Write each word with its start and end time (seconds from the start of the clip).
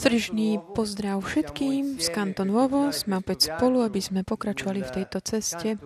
Srdečný 0.00 0.48
pozdrav 0.72 1.20
všetkým 1.20 2.00
z 2.00 2.08
Kanton 2.08 2.48
Vovo. 2.48 2.88
Sme 2.88 3.20
opäť 3.20 3.52
spolu, 3.52 3.84
aby 3.84 4.00
sme 4.00 4.24
pokračovali 4.24 4.80
v 4.80 4.90
tejto 4.96 5.20
ceste. 5.20 5.76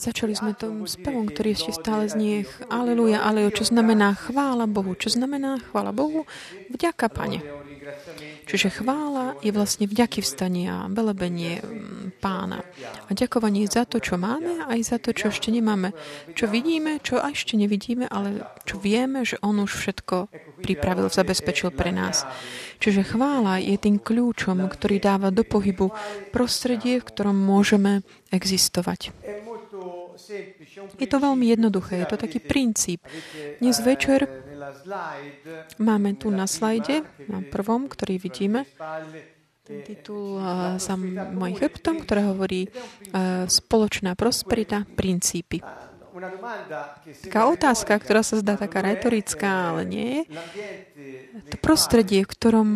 Začali 0.00 0.32
sme 0.32 0.56
tom 0.56 0.88
spevom, 0.88 1.28
ktorý 1.28 1.48
ešte 1.52 1.76
stále 1.76 2.08
znie 2.08 2.48
Aleluja, 2.72 3.20
Aleluja, 3.20 3.52
čo 3.52 3.68
znamená 3.68 4.16
chvála 4.16 4.64
Bohu. 4.64 4.96
Čo 4.96 5.12
znamená 5.12 5.60
chvála 5.60 5.92
Bohu? 5.92 6.24
Vďaka, 6.72 7.12
Pane. 7.12 7.44
Čiže 8.48 8.80
chvála 8.80 9.36
je 9.44 9.52
vlastne 9.52 9.84
vďaky 9.84 10.24
vstania, 10.24 10.88
velebenie 10.88 11.60
pána. 12.22 12.62
A 13.06 13.10
ďakovanie 13.10 13.66
za 13.66 13.82
to, 13.82 13.98
čo 13.98 14.14
máme, 14.14 14.62
aj 14.70 14.94
za 14.94 14.96
to, 15.02 15.10
čo 15.10 15.34
ešte 15.34 15.50
nemáme. 15.50 15.90
Čo 16.38 16.46
vidíme, 16.46 17.02
čo 17.02 17.18
ešte 17.18 17.58
nevidíme, 17.58 18.06
ale 18.06 18.46
čo 18.62 18.78
vieme, 18.78 19.26
že 19.26 19.42
on 19.42 19.58
už 19.58 19.74
všetko 19.74 20.30
pripravil, 20.62 21.10
zabezpečil 21.10 21.74
pre 21.74 21.90
nás. 21.90 22.22
Čiže 22.78 23.02
chvála 23.02 23.58
je 23.58 23.74
tým 23.74 23.98
kľúčom, 23.98 24.62
ktorý 24.70 25.02
dáva 25.02 25.34
do 25.34 25.42
pohybu 25.42 25.90
prostredie, 26.30 27.02
v 27.02 27.08
ktorom 27.10 27.34
môžeme 27.34 28.06
existovať. 28.30 29.10
Je 31.02 31.08
to 31.10 31.18
veľmi 31.18 31.50
jednoduché, 31.50 32.06
je 32.06 32.08
to 32.08 32.16
taký 32.16 32.38
princíp. 32.38 33.02
Dnes 33.58 33.76
večer 33.82 34.30
máme 35.82 36.14
tu 36.14 36.30
na 36.30 36.46
slajde, 36.46 37.02
na 37.26 37.42
prvom, 37.42 37.90
ktorý 37.90 38.22
vidíme, 38.22 38.64
ten 39.62 39.78
titul 39.86 40.42
za 40.82 40.98
mojim 40.98 41.54
chrbtom, 41.54 42.02
ktoré 42.02 42.26
hovorí 42.26 42.66
uh, 42.66 43.46
Spoločná 43.46 44.18
prosperita, 44.18 44.82
princípy. 44.82 45.62
Taká 47.24 47.48
otázka, 47.48 47.94
ktorá 47.96 48.20
sa 48.26 48.36
zdá 48.42 48.58
taká 48.60 48.84
retorická, 48.84 49.72
ale 49.72 49.82
nie 49.88 50.06
je. 50.06 50.22
To 51.54 51.56
prostredie, 51.62 52.26
v 52.26 52.30
ktorom 52.30 52.68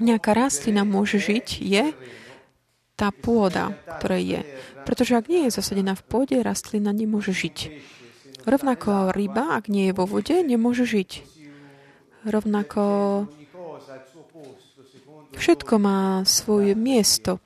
nejaká 0.00 0.32
rastlina 0.32 0.86
môže 0.86 1.20
žiť, 1.20 1.46
je 1.60 1.92
tá 2.94 3.10
pôda, 3.10 3.74
ktorá 4.00 4.16
je. 4.16 4.40
Pretože 4.86 5.18
ak 5.18 5.26
nie 5.26 5.50
je 5.50 5.56
zasadená 5.60 5.98
v 5.98 6.06
pôde, 6.08 6.36
rastlina 6.40 6.94
nemôže 6.94 7.34
žiť. 7.34 7.74
Rovnako 8.48 9.10
ryba, 9.12 9.58
ak 9.58 9.66
nie 9.66 9.90
je 9.90 9.96
vo 9.96 10.06
vode, 10.06 10.34
nemôže 10.40 10.86
žiť. 10.88 11.10
Rovnako 12.24 12.82
všetko 15.36 15.74
má 15.78 16.22
svoje 16.26 16.72
miesto 16.74 17.38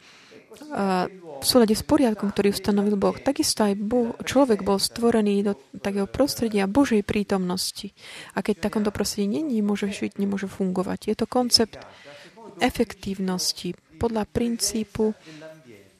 v 1.38 1.44
súlade 1.46 1.72
s 1.72 1.86
poriadkom, 1.86 2.34
ktorý 2.34 2.50
ustanovil 2.50 2.98
Boh. 2.98 3.14
Takisto 3.14 3.62
aj 3.62 3.78
boh, 3.78 4.18
človek 4.26 4.66
bol 4.66 4.82
stvorený 4.82 5.46
do 5.46 5.52
takého 5.78 6.10
prostredia 6.10 6.66
Božej 6.66 7.06
prítomnosti. 7.06 7.94
A 8.34 8.42
keď 8.42 8.68
takomto 8.68 8.90
prostredí 8.90 9.30
není, 9.30 9.62
nemôže 9.62 9.88
žiť, 9.88 10.18
nemôže 10.18 10.50
fungovať. 10.50 11.14
Je 11.14 11.16
to 11.16 11.26
koncept 11.30 11.78
efektívnosti 12.58 13.78
podľa 14.02 14.26
princípu 14.26 15.14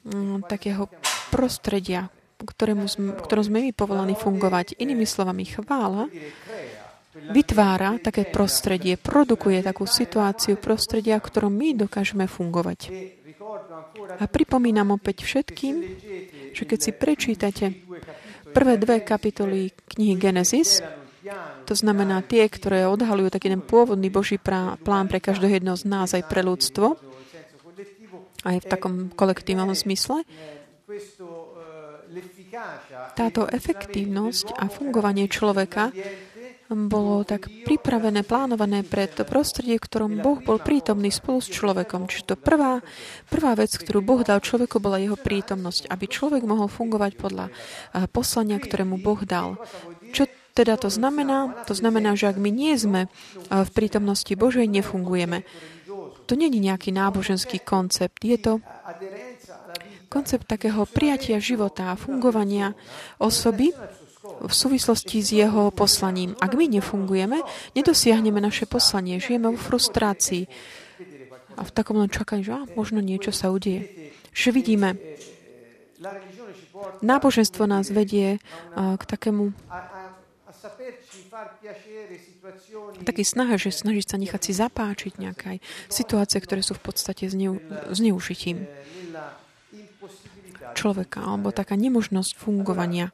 mm, 0.03 0.47
takého 0.47 0.91
prostredia, 1.31 2.11
ktorému 2.39 2.87
ktorom 3.23 3.43
sme 3.43 3.59
my 3.63 3.71
povolaní 3.71 4.15
fungovať. 4.19 4.75
Inými 4.79 5.07
slovami, 5.07 5.47
chvála 5.47 6.11
vytvára 7.13 7.97
také 7.97 8.29
prostredie, 8.29 8.95
produkuje 8.95 9.65
takú 9.65 9.89
situáciu 9.89 10.61
prostredia, 10.61 11.17
v 11.17 11.25
ktorom 11.25 11.53
my 11.53 11.73
dokážeme 11.73 12.29
fungovať. 12.29 12.93
A 14.19 14.25
pripomínam 14.29 14.93
opäť 14.93 15.25
všetkým, 15.25 15.75
že 16.53 16.63
keď 16.65 16.79
si 16.79 16.91
prečítate 16.93 17.65
prvé 18.53 18.77
dve 18.77 19.01
kapitoly 19.01 19.73
knihy 19.95 20.15
Genesis, 20.17 20.81
to 21.65 21.73
znamená 21.77 22.25
tie, 22.25 22.47
ktoré 22.49 22.89
odhalujú 22.89 23.29
taký 23.29 23.53
ten 23.53 23.61
pôvodný 23.61 24.09
Boží 24.09 24.41
plán 24.41 25.05
pre 25.05 25.19
každého 25.21 25.61
jedného 25.61 25.77
z 25.77 25.85
nás, 25.85 26.13
aj 26.15 26.25
pre 26.25 26.41
ľudstvo, 26.41 26.97
aj 28.47 28.57
v 28.63 28.65
takom 28.65 28.93
kolektívnom 29.13 29.69
zmysle. 29.75 30.23
Táto 33.13 33.45
efektívnosť 33.45 34.57
a 34.57 34.65
fungovanie 34.65 35.29
človeka 35.29 35.93
bolo 36.69 37.25
tak 37.25 37.49
pripravené, 37.65 38.21
plánované 38.21 38.85
pre 38.85 39.09
to 39.09 39.25
prostredie, 39.25 39.81
v 39.81 39.85
ktorom 39.89 40.21
Boh 40.21 40.37
bol 40.37 40.61
prítomný 40.61 41.09
spolu 41.09 41.41
s 41.41 41.49
človekom. 41.49 42.05
Čiže 42.05 42.33
to 42.33 42.35
prvá, 42.37 42.85
prvá 43.25 43.57
vec, 43.57 43.73
ktorú 43.73 44.05
Boh 44.05 44.21
dal 44.21 44.37
človeku, 44.37 44.77
bola 44.77 45.01
jeho 45.01 45.17
prítomnosť, 45.17 45.89
aby 45.89 46.05
človek 46.05 46.45
mohol 46.45 46.69
fungovať 46.69 47.17
podľa 47.17 47.49
eh, 47.49 48.05
poslania, 48.13 48.61
ktorému 48.61 49.01
Boh 49.01 49.17
dal. 49.25 49.57
Čo 50.13 50.29
teda 50.53 50.77
to 50.77 50.93
znamená? 50.93 51.65
To 51.65 51.73
znamená, 51.73 52.13
že 52.13 52.29
ak 52.29 52.37
my 52.37 52.53
nie 52.53 52.77
sme 52.77 53.05
eh, 53.05 53.09
v 53.49 53.69
prítomnosti 53.73 54.33
Božej, 54.37 54.69
nefungujeme. 54.69 55.41
To 56.29 56.37
není 56.37 56.61
nejaký 56.61 56.93
náboženský 56.93 57.65
koncept. 57.65 58.21
Je 58.21 58.37
to 58.37 58.61
koncept 60.05 60.45
takého 60.45 60.85
prijatia 60.85 61.41
života 61.41 61.93
a 61.93 61.97
fungovania 61.97 62.77
osoby 63.17 63.73
v 64.39 64.53
súvislosti 64.53 65.19
s 65.19 65.35
jeho 65.35 65.67
poslaním. 65.75 66.35
Ak 66.39 66.55
my 66.55 66.65
nefungujeme, 66.79 67.43
nedosiahneme 67.75 68.39
naše 68.39 68.63
poslanie, 68.63 69.19
žijeme 69.19 69.51
vo 69.51 69.59
frustrácii 69.59 70.47
a 71.59 71.61
v 71.67 71.71
takom 71.75 71.99
len 71.99 72.07
čakaní, 72.07 72.47
že 72.47 72.55
á, 72.55 72.63
možno 72.71 73.03
niečo 73.03 73.35
sa 73.35 73.51
udeje. 73.51 74.13
Že 74.31 74.49
vidíme, 74.55 74.89
náboženstvo 77.03 77.67
nás 77.67 77.91
vedie 77.91 78.39
k 78.75 79.03
takému 79.03 79.51
taký 83.03 83.23
snaha, 83.23 83.55
že 83.59 83.75
snažiť 83.75 84.05
sa 84.07 84.17
nechať 84.19 84.41
si 84.43 84.51
zapáčiť 84.55 85.13
nejaké 85.19 85.59
situácie, 85.91 86.39
ktoré 86.39 86.63
sú 86.63 86.75
v 86.79 86.83
podstate 86.91 87.27
zneu, 87.27 87.59
zneužitím 87.91 88.67
človeka, 90.75 91.23
alebo 91.23 91.51
taká 91.51 91.75
nemožnosť 91.75 92.39
fungovania. 92.39 93.11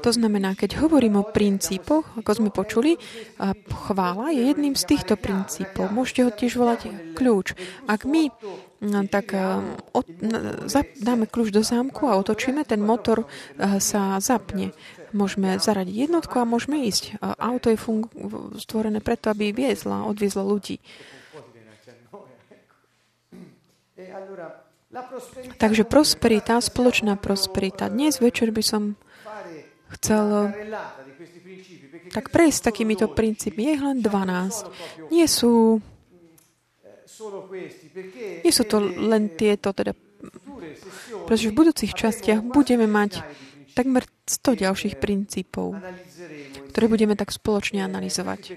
To 0.00 0.08
znamená, 0.08 0.56
keď 0.56 0.80
hovorím 0.80 1.20
o 1.20 1.28
princípoch, 1.28 2.16
ako 2.16 2.30
sme 2.32 2.48
počuli, 2.48 2.96
chvála 3.68 4.32
je 4.32 4.48
jedným 4.48 4.72
z 4.72 4.88
týchto 4.88 5.20
princípov. 5.20 5.92
Môžete 5.92 6.20
ho 6.24 6.30
tiež 6.32 6.56
volať 6.56 7.12
kľúč. 7.12 7.52
Ak 7.84 8.08
my 8.08 8.32
tak 9.12 9.36
od, 9.92 10.06
dáme 11.04 11.28
kľúč 11.28 11.52
do 11.52 11.60
zámku 11.60 12.08
a 12.08 12.16
otočíme, 12.16 12.64
ten 12.64 12.80
motor 12.80 13.28
sa 13.84 14.16
zapne. 14.16 14.72
Môžeme 15.12 15.60
zaradiť 15.60 16.08
jednotku 16.08 16.40
a 16.40 16.48
môžeme 16.48 16.88
ísť. 16.88 17.20
Auto 17.20 17.68
je 17.68 17.76
fung- 17.76 18.08
stvorené 18.56 19.04
preto, 19.04 19.28
aby 19.28 19.52
viezla, 19.52 20.08
odviezlo 20.08 20.40
ľudí. 20.40 20.80
Takže 25.60 25.84
prosperita, 25.84 26.56
spoločná 26.64 27.20
prosperita. 27.20 27.92
Dnes 27.92 28.24
večer 28.24 28.56
by 28.56 28.64
som 28.64 28.96
chcel 29.96 30.52
tak 32.12 32.28
prejsť 32.28 32.60
takýmito 32.72 33.08
princípmi. 33.08 33.68
Je 33.68 33.72
ich 33.76 33.84
len 33.84 33.98
12. 34.00 35.12
Nie 35.12 35.26
sú 35.28 35.80
nie 38.46 38.52
sú 38.54 38.62
to 38.62 38.78
len 38.78 39.34
tieto, 39.34 39.74
teda, 39.74 39.90
pretože 41.26 41.50
v 41.50 41.56
budúcich 41.58 41.90
častiach 41.90 42.46
budeme 42.46 42.86
mať 42.86 43.26
takmer 43.74 44.06
100 44.26 44.62
ďalších 44.62 44.94
princípov, 45.02 45.74
ktoré 46.70 46.86
budeme 46.86 47.18
tak 47.18 47.34
spoločne 47.34 47.82
analyzovať. 47.82 48.54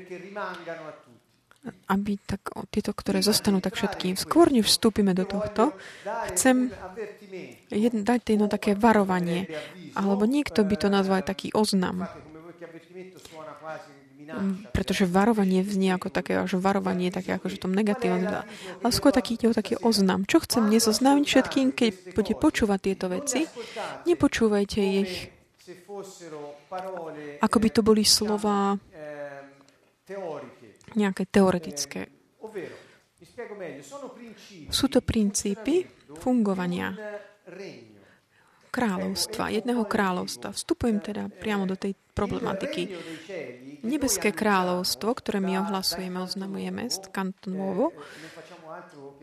Aby 1.85 2.17
tak, 2.25 2.41
tieto, 2.73 2.89
ktoré 2.89 3.21
zostanú 3.21 3.61
tak 3.61 3.77
všetkým. 3.77 4.17
Skôr, 4.17 4.49
než 4.49 4.65
vstúpime 4.65 5.13
do 5.13 5.29
tohto, 5.29 5.77
chcem 6.33 6.73
jedno, 7.69 8.01
dať 8.01 8.19
jedno 8.25 8.47
také 8.49 8.73
varovanie. 8.73 9.45
Alebo 9.93 10.25
niekto 10.25 10.65
by 10.65 10.75
to 10.77 10.87
nazval 10.89 11.21
taký 11.21 11.53
oznam. 11.53 12.09
Pretože 14.71 15.05
varovanie 15.05 15.61
vznie 15.61 15.91
ako 15.93 16.07
také, 16.09 16.39
že 16.47 16.57
varovanie 16.57 17.13
také 17.13 17.35
ako, 17.37 17.51
tom 17.61 17.75
negatívne. 17.77 18.47
Ale 18.81 18.91
skôr 18.95 19.13
taký 19.13 19.37
ide 19.37 19.51
o 19.51 19.53
taký 19.53 19.77
oznam. 19.77 20.25
Čo 20.25 20.41
chcem 20.47 20.65
dnes 20.65 20.87
oznámiť 20.87 21.25
všetkým, 21.27 21.67
keď 21.75 22.15
bude 22.17 22.33
počúvať 22.39 22.79
tieto 22.79 23.05
veci? 23.11 23.45
Nepočúvajte 24.09 24.79
ich 24.81 25.41
ako 27.41 27.57
by 27.59 27.69
to 27.69 27.81
boli 27.83 28.03
slova 28.03 28.75
nejaké 30.95 31.23
teoretické. 31.27 32.11
Sú 34.71 34.85
to 34.91 34.99
princípy 34.99 35.87
fungovania 36.19 36.93
kráľovstva, 38.71 39.51
jedného 39.51 39.83
kráľovstva. 39.83 40.55
Vstupujem 40.55 41.03
teda 41.03 41.27
priamo 41.27 41.67
do 41.67 41.75
tej 41.75 41.93
problematiky. 42.15 42.87
Nebeské 43.83 44.31
kráľovstvo, 44.31 45.11
ktoré 45.11 45.43
my 45.43 45.59
ohlasujeme, 45.67 46.23
oznamujeme 46.23 46.87
z 46.87 47.11
Kantonovo, 47.11 47.91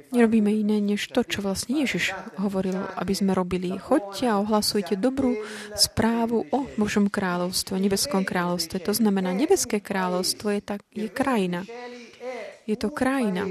Nerobíme 0.08 0.52
iné, 0.52 0.80
než 0.80 1.08
to, 1.12 1.20
čo 1.24 1.44
vlastne 1.44 1.84
Ježiš 1.84 2.16
hovoril, 2.40 2.76
aby 2.96 3.12
sme 3.12 3.36
robili. 3.36 3.76
Choďte 3.76 4.24
a 4.28 4.40
ohlasujte 4.40 4.96
dobrú 4.96 5.36
správu 5.76 6.48
o 6.48 6.58
Božom 6.80 7.12
kráľovstve, 7.12 7.76
nebeskom 7.76 8.24
kráľovstve. 8.24 8.80
To 8.84 8.92
znamená, 8.96 9.36
nebeské 9.36 9.84
kráľovstvo 9.84 10.52
je, 10.56 10.60
tak, 10.64 10.80
je 10.92 11.08
krajina. 11.12 11.64
Je 12.68 12.76
to 12.76 12.92
krajina. 12.92 13.48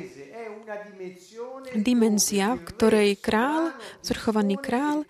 Dimenzia, 1.74 2.58
v 2.58 2.64
ktorej 2.64 3.10
král, 3.18 3.74
zrchovaný 4.04 4.60
král, 4.60 5.08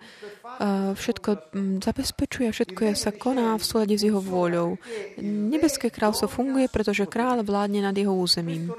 všetko 0.94 1.30
mm, 1.54 1.76
zabezpečuje 1.84 2.46
a 2.50 2.54
všetko 2.54 2.80
sa 2.98 3.14
koná 3.14 3.54
v 3.54 3.64
súlade 3.64 3.94
s 3.94 4.02
jeho 4.02 4.18
vôľou. 4.18 4.74
Nebeské 5.22 5.90
kráľstvo 5.90 6.26
funguje, 6.26 6.66
pretože 6.66 7.06
král 7.06 7.42
vládne 7.46 7.84
nad 7.84 7.94
jeho 7.94 8.10
územím. 8.10 8.74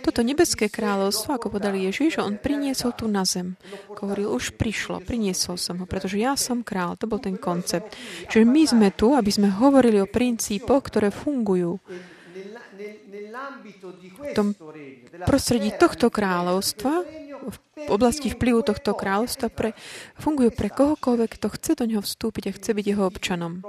Toto 0.00 0.20
nebeské 0.24 0.72
kráľovstvo, 0.72 1.36
ako 1.36 1.60
podali 1.60 1.86
Ježiš, 1.86 2.20
on 2.20 2.40
priniesol 2.40 2.96
tu 2.96 3.06
na 3.06 3.28
zem. 3.28 3.60
Hovoril, 4.00 4.32
už 4.32 4.56
prišlo, 4.56 5.04
priniesol 5.04 5.60
som 5.60 5.78
ho, 5.80 5.86
pretože 5.86 6.16
ja 6.16 6.34
som 6.34 6.64
král. 6.64 6.96
To 7.00 7.06
bol 7.06 7.20
ten 7.20 7.36
koncept. 7.36 7.92
Čiže 8.28 8.44
my 8.44 8.62
sme 8.64 8.88
tu, 8.96 9.12
aby 9.12 9.30
sme 9.30 9.52
hovorili 9.52 10.00
o 10.00 10.08
princípoch, 10.08 10.88
ktoré 10.88 11.12
fungujú 11.12 11.78
v 14.20 14.30
tom 14.36 14.52
prostredí 15.24 15.72
tohto 15.76 16.08
kráľovstva, 16.08 16.92
v 17.40 17.88
oblasti 17.88 18.28
vplyvu 18.28 18.60
tohto 18.60 18.92
kráľovstva 18.92 19.48
pre, 19.48 19.72
fungujú 20.20 20.52
pre 20.52 20.68
kohokoľvek, 20.68 21.30
kto 21.40 21.46
chce 21.48 21.72
do 21.72 21.84
neho 21.88 22.02
vstúpiť 22.04 22.52
a 22.52 22.56
chce 22.56 22.70
byť 22.76 22.84
jeho 22.84 23.04
občanom. 23.08 23.64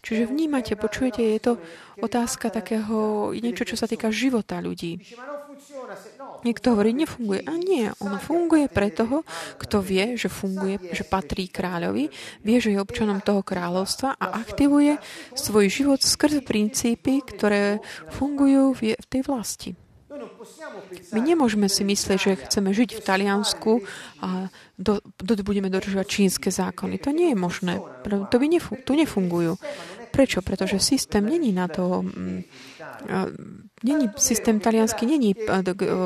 Čiže 0.00 0.32
vnímate, 0.32 0.72
počujete, 0.80 1.20
je 1.20 1.40
to 1.40 1.52
otázka 2.00 2.48
takého, 2.48 3.30
niečo, 3.36 3.68
čo 3.68 3.76
sa 3.76 3.84
týka 3.84 4.08
života 4.08 4.64
ľudí. 4.64 5.04
Niekto 6.40 6.72
hovorí, 6.72 6.96
nefunguje. 6.96 7.44
A 7.44 7.54
nie, 7.60 7.92
on 8.00 8.16
funguje 8.16 8.66
pre 8.72 8.88
toho, 8.88 9.22
kto 9.60 9.84
vie, 9.84 10.16
že 10.16 10.32
funguje, 10.32 10.80
že 10.92 11.04
patrí 11.04 11.48
kráľovi, 11.52 12.08
vie, 12.40 12.56
že 12.58 12.72
je 12.72 12.80
občanom 12.80 13.20
toho 13.20 13.44
kráľovstva 13.44 14.16
a 14.16 14.40
aktivuje 14.40 14.96
svoj 15.36 15.66
život 15.68 16.00
skrz 16.00 16.40
princípy, 16.44 17.20
ktoré 17.24 17.84
fungujú 18.08 18.72
v 18.76 19.06
tej 19.08 19.22
vlasti. 19.24 19.72
My 21.14 21.20
nemôžeme 21.22 21.70
si 21.70 21.86
myslieť, 21.86 22.18
že 22.18 22.40
chceme 22.44 22.74
žiť 22.74 22.98
v 22.98 23.04
Taliansku 23.04 23.72
a 24.20 24.52
do, 24.76 24.98
do, 25.22 25.32
budeme 25.40 25.70
dodržovať 25.70 26.06
čínske 26.08 26.48
zákony. 26.50 26.98
To 27.04 27.10
nie 27.14 27.32
je 27.32 27.38
možné. 27.38 27.78
To 28.04 28.36
by 28.36 28.46
nefu, 28.48 28.76
tu 28.82 28.98
nefungujú. 28.98 29.56
Prečo? 30.10 30.42
Pretože 30.42 30.78
systém 30.78 31.26
není 31.26 31.52
na 31.52 31.68
to... 31.68 32.02
Mm, 32.02 32.42
není, 33.84 34.10
systém 34.16 34.60
taliansky 34.60 35.06
není 35.06 35.34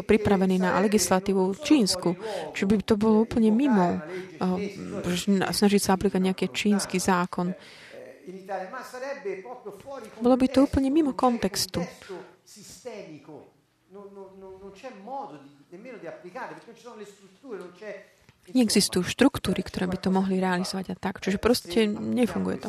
pripravený 0.06 0.58
na 0.58 0.78
legislatívu 0.80 1.54
čínsku. 1.54 2.16
Čiže 2.52 2.66
by 2.66 2.74
to 2.82 2.94
bolo 2.96 3.26
úplne 3.26 3.50
mimo 3.50 4.00
snažiť 5.50 5.80
sa 5.82 5.98
aplikovať 5.98 6.22
nejaký 6.22 6.46
čínsky 6.54 7.00
zákon. 7.00 7.54
Bolo 10.22 10.36
by 10.36 10.46
to 10.48 10.64
úplne 10.64 10.88
mimo 10.88 11.12
kontextu 11.12 11.82
Neexistujú 18.44 19.08
štruktúry, 19.08 19.64
ktoré 19.64 19.88
by 19.88 19.96
to 19.96 20.12
mohli 20.12 20.36
realizovať 20.36 20.92
a 20.92 20.96
tak. 21.00 21.24
Čiže 21.24 21.40
proste 21.40 21.88
nefunguje 21.88 22.68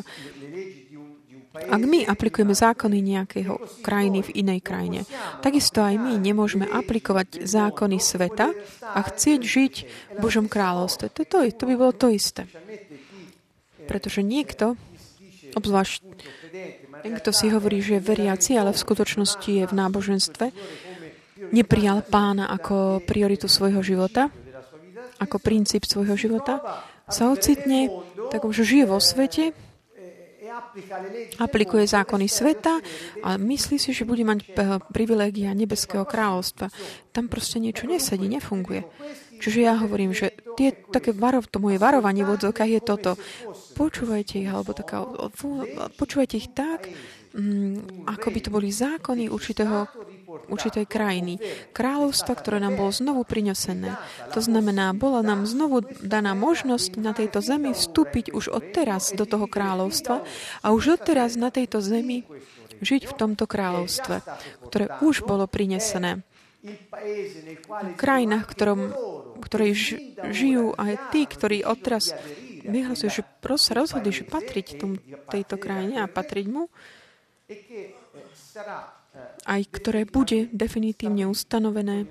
Ak 1.56 1.82
my 1.82 2.04
aplikujeme 2.04 2.52
zákony 2.52 2.98
nejakého 3.00 3.56
krajiny 3.80 4.20
v 4.26 4.30
inej 4.44 4.60
krajine, 4.60 5.00
takisto 5.40 5.80
aj 5.80 5.96
my 5.96 6.20
nemôžeme 6.20 6.68
aplikovať 6.68 7.48
zákony 7.48 7.96
sveta 7.96 8.52
a 8.84 9.00
chcieť 9.00 9.40
žiť 9.40 9.74
v 10.14 10.18
Božom 10.20 10.46
kráľovstve. 10.46 11.08
To, 11.16 11.22
to, 11.24 11.38
to 11.56 11.64
by 11.64 11.74
bolo 11.74 11.92
to 11.96 12.12
isté. 12.12 12.44
Pretože 13.88 14.20
niekto, 14.20 14.76
obzvlášť 15.56 16.00
ten, 17.06 17.12
kto 17.22 17.30
si 17.30 17.46
hovorí, 17.52 17.80
že 17.80 17.98
je 17.98 18.08
veriaci, 18.08 18.58
ale 18.58 18.74
v 18.74 18.82
skutočnosti 18.82 19.46
je 19.46 19.64
v 19.64 19.72
náboženstve, 19.72 20.46
neprijal 21.54 22.02
pána 22.02 22.50
ako 22.50 23.04
prioritu 23.04 23.46
svojho 23.46 23.84
života, 23.84 24.32
ako 25.22 25.36
princíp 25.40 25.86
svojho 25.86 26.16
života, 26.18 26.60
sa 27.06 27.30
ocitne, 27.30 27.86
tak 28.34 28.42
už 28.42 28.66
žije 28.66 28.84
vo 28.90 28.98
svete, 28.98 29.54
aplikuje 31.38 31.84
zákony 31.86 32.26
sveta 32.28 32.80
a 33.22 33.36
myslí 33.36 33.76
si, 33.78 33.90
že 33.92 34.08
bude 34.08 34.24
mať 34.24 34.38
eh, 34.44 34.52
privilégia 34.92 35.52
nebeského 35.52 36.04
kráľovstva. 36.04 36.72
Tam 37.12 37.28
proste 37.30 37.60
niečo 37.62 37.88
nesedí, 37.88 38.26
nefunguje. 38.28 38.84
Čiže 39.36 39.58
ja 39.68 39.76
hovorím, 39.76 40.16
že 40.16 40.32
tie 40.56 40.72
také 40.72 41.12
varov, 41.12 41.52
to 41.52 41.60
moje 41.60 41.76
varovanie 41.76 42.24
v 42.24 42.40
odzokách 42.40 42.70
je 42.72 42.80
toto. 42.80 43.10
Počúvajte 43.76 44.40
ich, 44.40 44.48
alebo 44.48 44.72
taká, 44.72 45.04
počúvajte 46.00 46.34
ich 46.40 46.48
tak, 46.56 46.88
ako 48.08 48.26
by 48.32 48.38
to 48.40 48.48
boli 48.48 48.72
zákony 48.72 49.28
určitého 49.28 49.84
určitej 50.46 50.84
krajiny. 50.84 51.40
Kráľovstva, 51.72 52.32
ktoré 52.36 52.60
nám 52.60 52.76
bolo 52.76 52.92
znovu 52.92 53.22
prinesené. 53.24 53.96
To 54.36 54.40
znamená, 54.44 54.92
bola 54.92 55.24
nám 55.24 55.48
znovu 55.48 55.84
daná 56.04 56.36
možnosť 56.36 57.00
na 57.00 57.16
tejto 57.16 57.40
zemi 57.40 57.72
vstúpiť 57.72 58.36
už 58.36 58.52
odteraz 58.52 59.16
do 59.16 59.24
toho 59.24 59.48
kráľovstva 59.48 60.22
a 60.60 60.66
už 60.72 61.00
odteraz 61.00 61.40
na 61.40 61.48
tejto 61.48 61.80
zemi 61.80 62.28
žiť 62.84 63.08
v 63.08 63.16
tomto 63.16 63.48
kráľovstve, 63.48 64.16
ktoré 64.68 64.86
už 65.00 65.24
bolo 65.24 65.48
prinesené. 65.48 66.20
V 66.66 67.94
krajinách, 67.94 68.44
ktorom, 68.50 68.80
ktorej 69.38 70.02
žijú 70.34 70.74
aj 70.74 71.14
tí, 71.14 71.22
ktorí 71.24 71.62
odteraz 71.62 72.10
vyhlasujú, 72.66 73.22
že 73.22 73.22
sa 73.62 73.72
rozhodli, 73.78 74.10
že 74.10 74.26
patriť 74.26 74.82
tom, 74.82 74.98
tejto 75.30 75.56
krajine 75.62 76.02
a 76.02 76.10
patriť 76.10 76.46
mu, 76.50 76.66
aj 79.46 79.62
ktoré 79.70 80.02
bude 80.02 80.50
definitívne 80.50 81.30
ustanovené, 81.30 82.10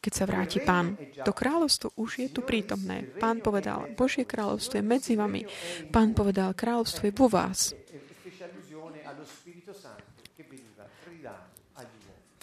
keď 0.00 0.12
sa 0.12 0.24
vráti 0.28 0.60
pán. 0.60 0.96
To 1.24 1.32
kráľovstvo 1.32 1.96
už 1.96 2.10
je 2.24 2.28
tu 2.28 2.44
prítomné. 2.44 3.08
Pán 3.16 3.40
povedal, 3.40 3.88
Božie 3.96 4.28
kráľovstvo 4.28 4.80
je 4.80 4.84
medzi 4.84 5.16
vami. 5.16 5.48
Pán 5.88 6.12
povedal, 6.12 6.52
kráľovstvo 6.52 7.08
je 7.08 7.14
vo 7.16 7.28
vás. 7.28 7.72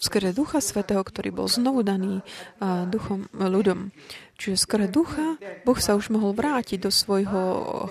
Skrze 0.02 0.34
Ducha 0.34 0.58
Svetého, 0.58 0.98
ktorý 0.98 1.30
bol 1.30 1.46
znovu 1.46 1.86
daný 1.86 2.26
duchom, 2.90 3.30
ľudom. 3.30 3.94
Čiže 4.36 4.56
skrze 4.58 4.88
ducha 4.90 5.38
Boh 5.62 5.78
sa 5.78 5.94
už 5.94 6.10
mohol 6.10 6.34
vrátiť 6.34 6.82
do 6.82 6.90
svojho 6.90 7.42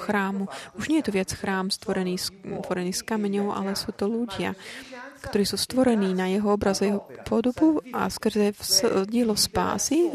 chrámu. 0.04 0.52
Už 0.76 0.92
nie 0.92 1.00
je 1.00 1.08
to 1.08 1.16
viac 1.16 1.32
chrám 1.32 1.72
stvorený, 1.72 2.20
stvorený 2.20 2.92
z 2.92 3.02
kameňov, 3.08 3.56
ale 3.56 3.80
sú 3.80 3.96
to 3.96 4.12
ľudia, 4.12 4.58
ktorí 5.22 5.46
sú 5.46 5.56
stvorení 5.56 6.12
na 6.18 6.28
jeho 6.28 6.52
obraz 6.52 6.82
a 6.82 6.90
jeho 6.90 7.06
podobu 7.24 7.80
a 7.94 8.10
skrze 8.10 8.58
dielo 9.06 9.38
spásy, 9.38 10.10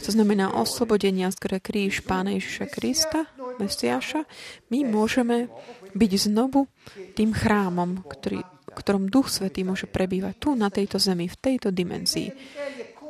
to 0.00 0.10
znamená 0.14 0.54
oslobodenia 0.54 1.34
skrze 1.34 1.58
kríž 1.58 2.06
Pána 2.06 2.38
Ježiša 2.38 2.66
Krista, 2.70 3.26
Mesiáša, 3.58 4.22
my 4.70 4.86
môžeme 4.86 5.50
byť 5.96 6.12
znovu 6.30 6.70
tým 7.18 7.34
chrámom, 7.34 8.06
ktorý, 8.06 8.46
ktorom 8.78 9.10
Duch 9.10 9.32
Svetý 9.32 9.66
môže 9.66 9.90
prebývať 9.90 10.38
tu 10.38 10.48
na 10.54 10.70
tejto 10.70 11.02
zemi, 11.02 11.26
v 11.26 11.36
tejto 11.36 11.74
dimenzii. 11.74 12.30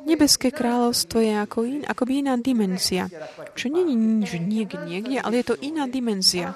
Nebeské 0.06 0.54
kráľovstvo 0.54 1.18
je 1.18 1.34
ako, 1.34 1.58
in, 1.66 1.82
ako 1.82 2.02
iná 2.06 2.38
dimenzia. 2.38 3.10
Čo 3.58 3.66
nie 3.74 3.82
je 3.82 3.94
nič 3.98 4.30
niekde, 4.38 4.78
niekde, 4.86 5.18
ale 5.18 5.42
je 5.42 5.50
to 5.50 5.54
iná 5.58 5.90
dimenzia, 5.90 6.54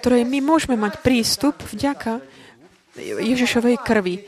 ktorej 0.00 0.24
my 0.24 0.40
môžeme 0.40 0.80
mať 0.80 1.04
prístup 1.04 1.60
vďaka 1.68 2.24
Ježišovej 3.00 3.76
krvi. 3.84 4.24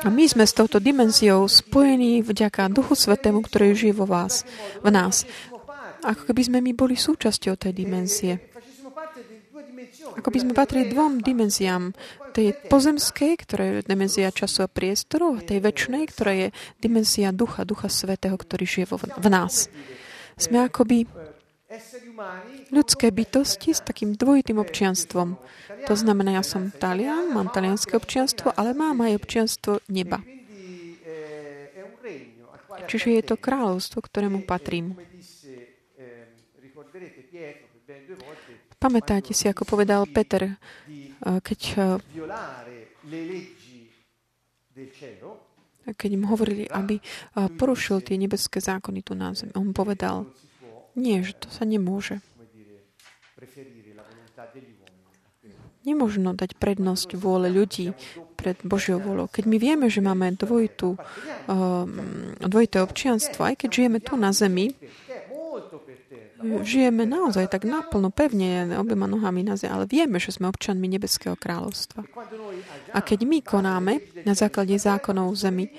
A 0.00 0.08
my 0.08 0.24
sme 0.28 0.44
s 0.44 0.56
touto 0.56 0.80
dimenziou 0.80 1.44
spojení 1.48 2.24
vďaka 2.24 2.72
Duchu 2.72 2.96
Svetému, 2.96 3.44
ktorý 3.44 3.76
žije 3.76 3.94
vo 3.96 4.08
vás, 4.08 4.48
v 4.80 4.88
nás. 4.88 5.28
Ako 6.00 6.28
keby 6.28 6.42
sme 6.44 6.58
my 6.64 6.72
boli 6.72 6.96
súčasťou 6.96 7.56
tej 7.60 7.72
dimenzie. 7.76 8.49
Ako 10.00 10.28
by 10.32 10.38
sme 10.40 10.52
patrili 10.56 10.90
dvom 10.90 11.20
dimenziám. 11.20 11.92
Tej 12.30 12.54
pozemskej, 12.70 13.32
ktorá 13.42 13.62
je 13.66 13.74
dimenzia 13.84 14.30
času 14.30 14.64
a 14.64 14.68
priestoru, 14.70 15.36
a 15.36 15.44
tej 15.44 15.58
väčšnej, 15.60 16.06
ktorá 16.08 16.32
je 16.34 16.48
dimenzia 16.78 17.34
ducha, 17.34 17.66
ducha 17.66 17.90
svetého, 17.90 18.38
ktorý 18.38 18.64
žije 18.64 18.86
vo, 18.86 18.96
v 18.96 19.26
nás. 19.28 19.66
Sme 20.38 20.64
akoby 20.64 21.10
ľudské 22.74 23.14
bytosti 23.14 23.70
s 23.70 23.82
takým 23.82 24.18
dvojitým 24.18 24.58
občianstvom. 24.58 25.38
To 25.86 25.94
znamená, 25.94 26.42
ja 26.42 26.44
som 26.46 26.74
Talian, 26.74 27.30
mám 27.30 27.50
talianské 27.54 27.94
občianstvo, 27.94 28.50
ale 28.58 28.74
mám 28.74 28.98
aj 29.06 29.18
občianstvo 29.22 29.72
neba. 29.86 30.18
Čiže 32.90 33.08
je 33.14 33.22
to 33.22 33.36
kráľovstvo, 33.38 34.02
ktorému 34.02 34.42
patrím. 34.42 34.98
Pamätáte 38.80 39.36
si, 39.36 39.44
ako 39.44 39.68
povedal 39.68 40.08
Peter, 40.08 40.56
eh, 40.56 41.38
keď 41.44 41.60
eh, 41.76 42.00
keď 45.90 46.10
im 46.16 46.24
hovorili, 46.30 46.64
aby 46.70 47.02
porušil 47.34 48.00
tie 48.00 48.16
nebeské 48.16 48.62
zákony 48.62 49.02
tu 49.02 49.12
na 49.18 49.34
zemi. 49.34 49.52
On 49.58 49.74
povedal, 49.74 50.24
nie, 50.94 51.20
že 51.20 51.34
to 51.36 51.48
sa 51.50 51.66
nemôže. 51.66 52.22
Nemožno 55.80 56.36
dať 56.36 56.60
prednosť 56.60 57.16
vôle 57.16 57.48
ľudí 57.48 57.96
pred 58.36 58.56
Božiou 58.60 59.00
vôľou. 59.00 59.32
Keď 59.32 59.44
my 59.48 59.56
vieme, 59.56 59.86
že 59.88 60.04
máme 60.04 60.36
dvojitú, 60.36 61.00
dvojité 62.40 62.76
občianstvo, 62.84 63.48
aj 63.48 63.64
keď 63.64 63.68
žijeme 63.68 63.98
tu 64.04 64.20
na 64.20 64.32
zemi, 64.32 64.76
žijeme 66.42 67.04
naozaj 67.04 67.52
tak 67.52 67.68
naplno, 67.68 68.08
pevne, 68.10 68.76
obema 68.80 69.04
nohami 69.06 69.44
na 69.44 69.54
zemi, 69.56 69.72
ale 69.72 69.84
vieme, 69.84 70.16
že 70.16 70.32
sme 70.34 70.48
občanmi 70.48 70.86
Nebeského 70.88 71.36
kráľovstva. 71.36 72.04
A 72.92 72.98
keď 73.04 73.28
my 73.28 73.38
konáme 73.44 74.00
na 74.24 74.32
základe 74.32 74.74
zákonov 74.76 75.36
zemi, 75.36 75.70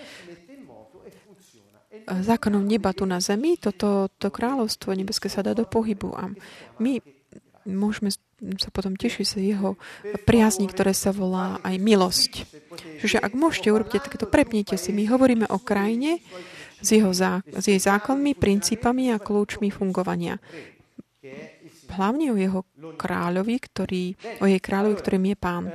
zákonov 2.07 2.61
neba 2.65 2.91
tu 2.93 3.05
na 3.05 3.21
zemi, 3.21 3.57
toto 3.57 4.09
to 4.17 4.27
kráľovstvo 4.29 4.93
nebeské 4.93 5.29
sa 5.29 5.45
dá 5.45 5.53
do 5.53 5.65
pohybu 5.65 6.09
a 6.17 6.33
my 6.81 7.01
môžeme 7.65 8.09
sa 8.57 8.73
potom 8.73 8.97
tešiť 8.97 9.25
z 9.25 9.35
jeho 9.53 9.77
priazni, 10.25 10.65
ktoré 10.65 10.97
sa 10.97 11.13
volá 11.13 11.61
aj 11.61 11.77
milosť. 11.77 12.31
Čiže 12.97 13.21
ak 13.21 13.37
môžete, 13.37 13.69
urobte 13.69 14.01
takéto, 14.01 14.25
prepnite 14.25 14.81
si. 14.81 14.89
My 14.89 15.05
hovoríme 15.05 15.45
o 15.45 15.61
krajine 15.61 16.25
s, 16.81 16.89
jeho 16.91 17.13
zá, 17.13 17.45
s 17.45 17.65
jej 17.69 17.77
zákonmi, 17.77 18.35
princípami 18.35 19.13
a 19.13 19.21
kľúčmi 19.21 19.69
fungovania. 19.69 20.41
Hlavne 21.91 22.25
o 22.33 22.37
jeho 22.39 22.61
kráľovi, 22.97 23.55
ktorý, 23.61 24.03
o 24.41 24.45
jej 24.49 24.59
kráľovi, 24.59 24.95
ktorým 24.97 25.25
je 25.31 25.37
pán. 25.37 25.65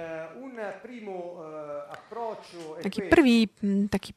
Taký 2.82 3.00
prvý 3.06 3.46
taký 3.88 4.10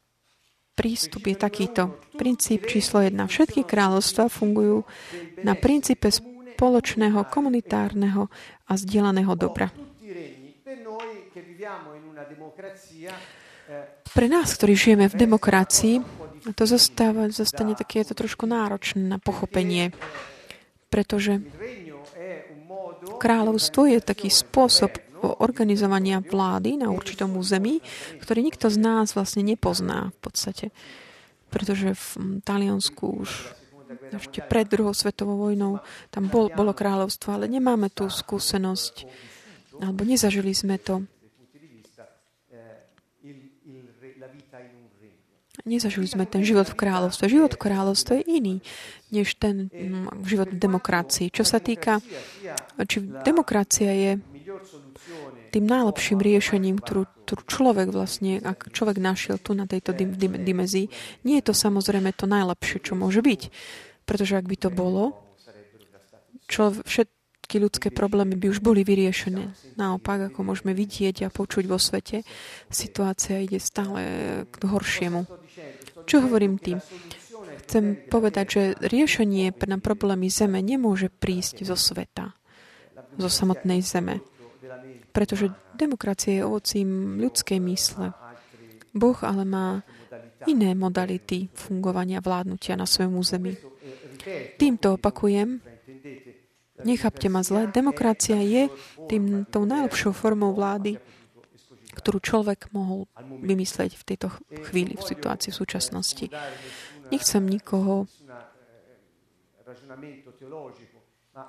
prístup 0.80 1.28
je 1.28 1.36
takýto. 1.36 2.00
Princíp 2.16 2.64
číslo 2.72 3.04
jedna. 3.04 3.28
Všetky 3.28 3.68
kráľovstva 3.68 4.32
fungujú 4.32 4.88
na 5.44 5.60
princípe 5.60 6.08
spoločného, 6.08 7.28
komunitárneho 7.28 8.32
a 8.64 8.72
zdieľaného 8.80 9.36
dobra. 9.36 9.68
Pre 14.10 14.28
nás, 14.28 14.48
ktorí 14.58 14.74
žijeme 14.74 15.06
v 15.06 15.20
demokracii, 15.20 15.96
to 16.58 16.64
zostáva, 16.66 17.30
zostane 17.30 17.78
také, 17.78 18.02
to 18.02 18.18
trošku 18.18 18.50
náročné 18.50 19.06
na 19.06 19.22
pochopenie, 19.22 19.94
pretože 20.90 21.38
kráľovstvo 23.22 23.86
je 23.86 24.00
taký 24.02 24.34
spôsob 24.34 24.98
organizovania 25.20 26.24
vlády 26.24 26.80
na 26.80 26.90
určitom 26.90 27.36
území, 27.36 27.84
ktorý 28.24 28.40
nikto 28.42 28.72
z 28.72 28.78
nás 28.80 29.14
vlastne 29.14 29.44
nepozná 29.44 30.16
v 30.16 30.20
podstate. 30.24 30.66
Pretože 31.52 31.98
v 31.98 32.08
Taliansku 32.46 33.06
už 33.26 33.30
ešte 34.14 34.46
pred 34.46 34.70
druhou 34.70 34.94
svetovou 34.94 35.50
vojnou 35.50 35.82
tam 36.14 36.30
bol, 36.30 36.50
bolo 36.54 36.78
kráľovstvo, 36.78 37.36
ale 37.36 37.50
nemáme 37.50 37.90
tú 37.90 38.06
skúsenosť, 38.08 39.06
alebo 39.80 40.04
nezažili 40.04 40.52
sme 40.52 40.78
to. 40.78 41.04
Nezažili 45.68 46.08
sme 46.08 46.24
ten 46.24 46.40
život 46.40 46.72
v 46.72 46.80
kráľovstve. 46.80 47.28
Život 47.28 47.60
v 47.60 47.62
kráľovstve 47.68 48.14
je 48.24 48.26
iný 48.32 48.56
než 49.12 49.36
ten 49.36 49.68
mm, 49.68 50.24
život 50.24 50.56
v 50.56 50.58
demokracii. 50.58 51.28
Čo 51.36 51.44
sa 51.44 51.60
týka, 51.60 52.00
či 52.88 53.04
demokracia 53.04 53.92
je 53.92 54.12
tým 55.50 55.66
najlepším 55.66 56.22
riešením, 56.22 56.80
ktorú, 56.80 57.10
ktorú 57.26 57.42
človek 57.50 57.88
vlastne, 57.92 58.40
ak 58.40 58.72
človek 58.72 59.02
našiel 59.02 59.42
tu 59.42 59.58
na 59.58 59.66
tejto 59.66 59.92
dim, 59.92 60.14
dim, 60.16 60.38
dimenzii, 60.38 60.88
nie 61.26 61.36
je 61.42 61.52
to 61.52 61.54
samozrejme 61.58 62.14
to 62.16 62.30
najlepšie, 62.30 62.80
čo 62.80 62.94
môže 62.96 63.20
byť. 63.20 63.42
Pretože 64.06 64.40
ak 64.40 64.46
by 64.48 64.58
to 64.58 64.70
bolo, 64.72 65.18
čo, 66.50 66.74
všetky 67.50 67.66
ľudské 67.66 67.90
problémy 67.90 68.38
by 68.38 68.54
už 68.54 68.62
boli 68.62 68.86
vyriešené. 68.86 69.74
Naopak, 69.74 70.30
ako 70.30 70.54
môžeme 70.54 70.78
vidieť 70.78 71.26
a 71.26 71.34
počuť 71.34 71.66
vo 71.66 71.82
svete, 71.82 72.22
situácia 72.70 73.42
ide 73.42 73.58
stále 73.58 74.02
k 74.46 74.62
horšiemu. 74.70 75.26
Čo 76.06 76.30
hovorím 76.30 76.62
tým? 76.62 76.78
Chcem 77.66 78.06
povedať, 78.06 78.46
že 78.54 78.62
riešenie 78.86 79.50
na 79.66 79.82
problémy 79.82 80.30
Zeme 80.30 80.62
nemôže 80.62 81.10
prísť 81.10 81.66
zo 81.66 81.74
sveta, 81.74 82.38
zo 83.18 83.30
samotnej 83.34 83.82
Zeme 83.82 84.22
pretože 85.10 85.50
demokracia 85.74 86.38
je 86.38 86.46
ovocím 86.46 87.18
ľudskej 87.18 87.58
mysle. 87.66 88.14
Boh 88.94 89.18
ale 89.26 89.42
má 89.42 89.82
iné 90.46 90.78
modality 90.78 91.50
fungovania 91.58 92.22
vládnutia 92.22 92.78
na 92.78 92.86
svojom 92.86 93.18
území. 93.18 93.58
Týmto 94.62 95.02
opakujem, 95.02 95.60
nechápte 96.84 97.28
ma 97.30 97.44
zle, 97.44 97.68
demokracia 97.72 98.40
je 98.40 98.70
tým, 99.10 99.46
tou 99.50 99.64
najlepšou 99.68 100.12
formou 100.16 100.56
vlády, 100.56 101.00
ktorú 101.96 102.24
človek 102.24 102.72
mohol 102.72 103.10
vymyslieť 103.20 103.92
v 104.00 104.04
tejto 104.08 104.28
chvíli, 104.70 104.96
v 104.96 105.04
situácii 105.04 105.52
v 105.52 105.60
súčasnosti. 105.60 106.26
Nechcem 107.10 107.44
nikoho 107.44 108.08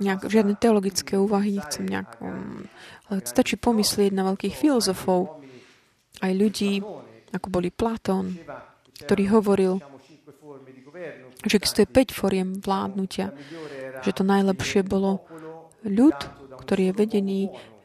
nejak, 0.00 0.30
žiadne 0.30 0.54
teologické 0.56 1.18
úvahy, 1.18 1.58
nechcem 1.58 1.87
nejak... 1.87 2.20
Um, 2.22 2.66
ale 3.10 3.26
stačí 3.26 3.58
pomyslieť 3.58 4.14
na 4.14 4.22
veľkých 4.30 4.54
filozofov, 4.54 5.42
aj 6.22 6.32
ľudí, 6.37 6.78
ako 7.34 7.46
boli 7.50 7.75
Platón, 7.75 8.38
ktorý 9.02 9.25
hovoril, 9.34 9.72
že 11.47 11.54
existuje 11.57 11.87
5 11.87 12.12
foriem 12.12 12.49
vládnutia, 12.61 13.33
že 14.04 14.11
to 14.12 14.23
najlepšie 14.26 14.85
bolo 14.85 15.25
ľud, 15.87 16.16
ktorý 16.61 16.90
je 16.90 16.95
vedený 16.97 17.40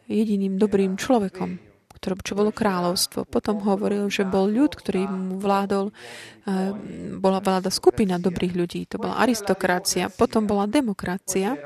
jediným 0.05 0.59
dobrým 0.59 0.99
človekom, 0.99 1.57
ktoré, 1.97 2.13
čo 2.21 2.37
bolo 2.37 2.51
kráľovstvo. 2.53 3.25
Potom 3.25 3.63
hovoril, 3.65 4.11
že 4.11 4.27
bol 4.27 4.45
ľud, 4.45 4.77
ktorý 4.77 5.09
mu 5.09 5.41
vládol, 5.41 5.89
eh, 5.89 6.71
bola 7.17 7.39
vláda 7.41 7.73
skupina 7.73 8.21
dobrých 8.21 8.53
ľudí, 8.53 8.85
to 8.85 9.01
bola 9.01 9.17
aristokracia, 9.23 10.11
potom 10.13 10.45
bola 10.45 10.69
demokracia 10.69 11.57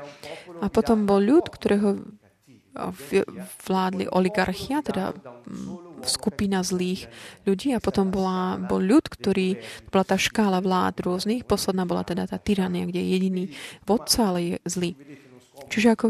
a 0.60 0.66
potom 0.72 1.04
bol 1.04 1.20
ľud, 1.20 1.50
ktorého 1.52 2.20
vládli 3.66 4.06
oligarchia, 4.06 4.78
teda 4.80 5.10
mm, 5.10 5.89
skupina 6.04 6.64
zlých 6.64 7.08
ľudí 7.44 7.72
a 7.76 7.80
potom 7.82 8.08
bola, 8.08 8.56
bol 8.56 8.80
ľud, 8.80 9.04
ktorý, 9.08 9.60
bola 9.88 10.04
tá 10.04 10.16
škála 10.16 10.60
vlád 10.60 11.04
rôznych, 11.04 11.44
posledná 11.44 11.84
bola 11.84 12.04
teda 12.04 12.28
tá 12.28 12.38
tyrania, 12.40 12.88
kde 12.88 13.00
je 13.00 13.08
jediný 13.08 13.44
vodca, 13.84 14.32
ale 14.32 14.38
je 14.40 14.54
zlý. 14.68 14.90
Čiže 15.70 15.94
ako 15.94 16.04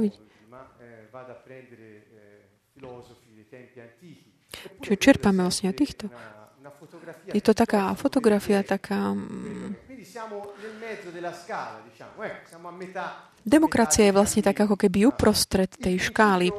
Čiže 4.81 4.97
čerpáme 4.97 5.41
vlastne 5.45 5.73
týchto. 5.73 6.09
Je 7.31 7.43
to 7.45 7.53
taká 7.55 7.95
fotografia, 7.95 8.65
taká... 8.67 9.15
Mm, 9.15 9.77
demokracia 13.47 14.11
je 14.11 14.17
vlastne 14.17 14.43
tak 14.43 14.57
ako 14.67 14.77
keby 14.77 15.07
uprostred 15.07 15.71
tej 15.71 16.11
škály. 16.11 16.51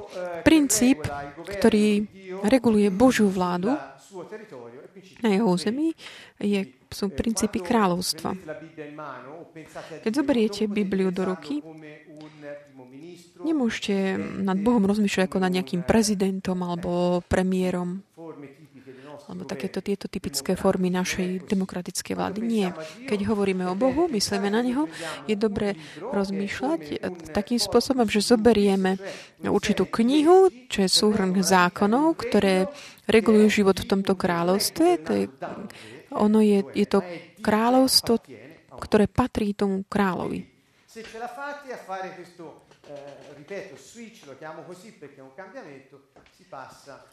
Princíp, 0.46 1.04
ktorý 1.46 2.08
reguluje 2.44 2.88
Božiu 2.94 3.28
vládu 3.28 3.76
na 5.24 5.30
jeho 5.32 5.48
území, 5.48 5.96
je, 6.40 6.68
sú 6.92 7.08
princípy 7.12 7.64
kráľovstva. 7.64 8.36
Keď 10.04 10.12
zoberiete 10.12 10.68
Bibliu 10.68 11.12
do 11.16 11.24
ruky, 11.28 11.64
Nemôžete 13.42 14.22
nad 14.46 14.58
Bohom 14.62 14.86
rozmýšľať 14.86 15.26
ako 15.26 15.38
nad 15.42 15.50
nejakým 15.50 15.82
prezidentom 15.82 16.62
alebo 16.62 17.22
premiérom 17.26 18.06
alebo 19.32 19.48
takéto 19.48 19.80
tieto 19.80 20.12
typické 20.12 20.60
formy 20.60 20.92
našej 20.92 21.48
demokratickej 21.48 22.14
vlády. 22.20 22.40
Nie. 22.44 22.76
Keď 23.08 23.32
hovoríme 23.32 23.64
o 23.72 23.80
Bohu, 23.80 24.12
myslíme 24.12 24.52
na 24.52 24.60
Neho, 24.60 24.92
je 25.24 25.40
dobre 25.40 25.80
rozmýšľať 26.04 27.00
takým 27.32 27.56
spôsobom, 27.56 28.12
že 28.12 28.20
zoberieme 28.20 29.00
určitú 29.40 29.88
knihu, 29.88 30.52
čo 30.68 30.84
je 30.84 30.92
súhrn 30.92 31.32
zákonov, 31.40 32.20
ktoré 32.20 32.68
regulujú 33.08 33.64
život 33.64 33.80
v 33.80 33.88
tomto 33.88 34.20
kráľovstve. 34.20 34.88
To 35.08 35.12
je, 35.16 35.26
ono 36.12 36.44
je, 36.44 36.68
je 36.76 36.88
to 36.92 37.00
kráľovstvo, 37.40 38.20
ktoré 38.84 39.08
patrí 39.08 39.56
tomu 39.56 39.88
kráľovi. 39.88 40.44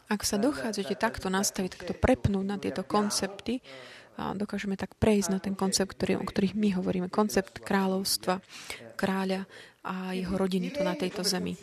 Ak 0.09 0.21
sa 0.23 0.37
dochádzate 0.39 0.95
takto 0.95 1.27
nastaviť, 1.31 1.69
takto 1.75 1.93
prepnúť 1.95 2.45
na 2.45 2.57
tieto 2.59 2.83
koncepty, 2.83 3.63
a 4.19 4.35
dokážeme 4.35 4.75
tak 4.75 4.99
prejsť 4.99 5.29
na 5.31 5.39
ten 5.39 5.55
koncept, 5.55 5.95
ktorý, 5.95 6.19
o 6.19 6.27
ktorých 6.27 6.51
my 6.51 6.75
hovoríme. 6.75 7.07
Koncept 7.07 7.63
kráľovstva, 7.63 8.43
kráľa 8.99 9.47
a 9.79 10.11
jeho 10.11 10.35
rodiny 10.35 10.75
tu 10.75 10.83
na 10.83 10.91
tejto 10.91 11.23
zemi. 11.23 11.55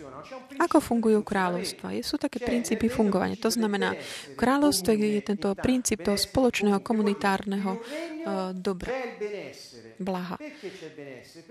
Ako 0.57 0.81
fungujú 0.81 1.21
kráľovstva? 1.21 1.93
Sú 2.01 2.17
také 2.17 2.41
princípy 2.41 2.89
fungovania. 2.89 3.37
To 3.45 3.53
znamená, 3.53 3.93
v 4.33 4.37
kráľovstve 4.41 4.97
je 4.97 5.21
tento 5.21 5.53
princíp 5.53 6.01
toho 6.01 6.17
spoločného 6.17 6.81
komunitárneho 6.81 7.77
uh, 7.77 8.57
dobra, 8.57 8.89
blaha. 10.01 10.41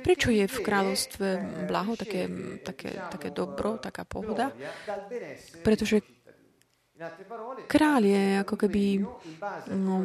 Prečo 0.02 0.34
je 0.34 0.46
v 0.50 0.58
kráľovstve 0.58 1.28
blaho, 1.70 1.94
také, 1.94 2.26
také, 2.66 2.98
také 3.14 3.30
dobro, 3.30 3.78
taká 3.78 4.02
pohoda? 4.02 4.50
Pretože 5.62 6.02
Kráľ 7.68 8.02
je 8.08 8.24
ako 8.40 8.56
keby... 8.56 9.04
No, 9.76 9.96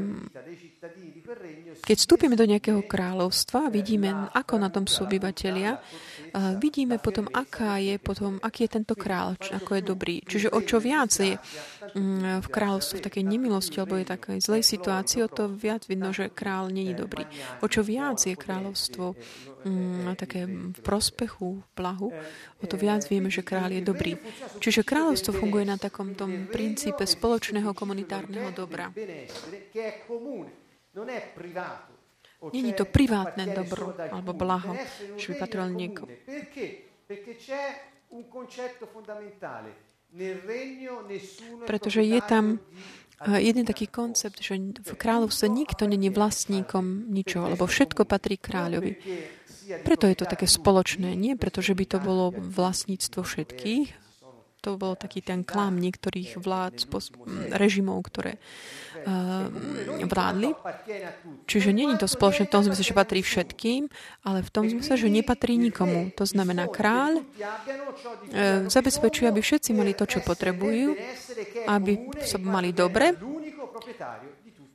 keď 1.87 1.97
vstúpime 2.03 2.35
do 2.35 2.43
nejakého 2.43 2.83
kráľovstva, 2.83 3.71
vidíme, 3.71 4.11
ako 4.35 4.59
na 4.59 4.75
tom 4.75 4.91
sú 4.91 5.07
obyvateľia, 5.07 5.79
vidíme 6.59 6.99
potom, 7.03 7.27
aká 7.31 7.79
je 7.83 7.99
potom, 7.99 8.39
aký 8.43 8.67
je 8.67 8.81
tento 8.81 8.95
kráľ, 8.95 9.37
ako 9.39 9.71
je 9.79 9.83
dobrý. 9.83 10.17
Čiže 10.23 10.49
o 10.55 10.61
čo 10.63 10.79
viac 10.79 11.11
je 11.11 11.37
mm, 11.37 12.45
v 12.45 12.49
kráľovstve 12.49 12.97
v 13.01 13.07
takej 13.07 13.25
nemilosti 13.27 13.77
alebo 13.81 13.99
je 13.99 14.07
takej 14.07 14.39
zlej 14.39 14.63
situácii, 14.63 15.27
o 15.27 15.31
to 15.31 15.51
viac 15.51 15.87
vidno, 15.91 16.15
že 16.15 16.31
kráľ 16.31 16.71
nie 16.71 16.93
je 16.93 17.01
dobrý. 17.01 17.25
O 17.63 17.67
čo 17.67 17.83
viac 17.83 18.23
je 18.23 18.35
kráľovstvo 18.39 19.19
mm, 19.67 20.17
také 20.17 20.47
v 20.47 20.81
prospechu, 20.81 21.61
v 21.61 21.69
blahu, 21.75 22.09
o 22.61 22.65
to 22.67 22.77
viac 22.79 23.05
vieme, 23.07 23.29
že 23.33 23.43
kráľ 23.43 23.81
je 23.81 23.83
dobrý. 23.83 24.13
Čiže 24.63 24.87
kráľovstvo 24.87 25.35
funguje 25.35 25.67
na 25.67 25.77
takom 25.77 26.15
tom 26.15 26.47
princípe 26.47 27.05
spoločného 27.05 27.75
komunitárneho 27.75 28.55
dobra. 28.55 28.93
Není 32.41 32.73
to 32.73 32.89
privátne 32.89 33.53
dobro 33.53 33.93
alebo 33.93 34.33
blaho, 34.33 34.73
že 35.21 35.33
by 35.33 35.35
patrilo 35.37 35.69
niekomu. 35.69 36.09
Pretože 41.69 42.01
je 42.03 42.21
tam 42.25 42.59
jeden 43.37 43.65
taký 43.69 43.87
koncept, 43.87 44.41
že 44.41 44.57
v 44.81 44.93
kráľovstve 44.97 45.47
nikto 45.53 45.85
není 45.85 46.09
vlastníkom 46.09 47.13
ničoho, 47.13 47.53
lebo 47.53 47.69
všetko 47.69 48.09
patrí 48.09 48.41
kráľovi. 48.41 48.97
Preto 49.85 50.09
je 50.09 50.17
to 50.17 50.27
také 50.27 50.49
spoločné. 50.49 51.15
Nie 51.15 51.37
preto, 51.37 51.61
že 51.61 51.77
by 51.77 51.85
to 51.85 51.99
bolo 52.01 52.33
vlastníctvo 52.33 53.21
všetkých. 53.23 54.10
To 54.61 54.77
bol 54.77 54.93
taký 54.93 55.25
ten 55.25 55.41
klam 55.41 55.81
niektorých 55.81 56.37
vlád, 56.37 56.85
režimov, 57.57 58.05
ktoré 58.13 58.37
uh, 58.37 59.49
vládli. 60.05 60.53
Čiže 61.49 61.73
je 61.73 61.97
to 61.97 62.05
spoločné 62.05 62.45
v 62.45 62.53
tom 62.53 62.63
zmysle, 62.69 62.85
že 62.85 62.93
patrí 62.93 63.25
všetkým, 63.25 63.89
ale 64.21 64.45
v 64.45 64.51
tom 64.53 64.69
zmysle, 64.69 65.01
že 65.01 65.09
nepatrí 65.09 65.57
nikomu. 65.57 66.13
To 66.21 66.29
znamená, 66.29 66.69
kráľ 66.69 67.25
uh, 67.25 68.69
zabezpečuje, 68.69 69.33
aby 69.33 69.41
všetci 69.41 69.73
mali 69.73 69.97
to, 69.97 70.05
čo 70.05 70.21
potrebujú, 70.21 70.93
aby 71.65 72.21
sa 72.21 72.37
mali 72.37 72.77
dobre, 72.77 73.17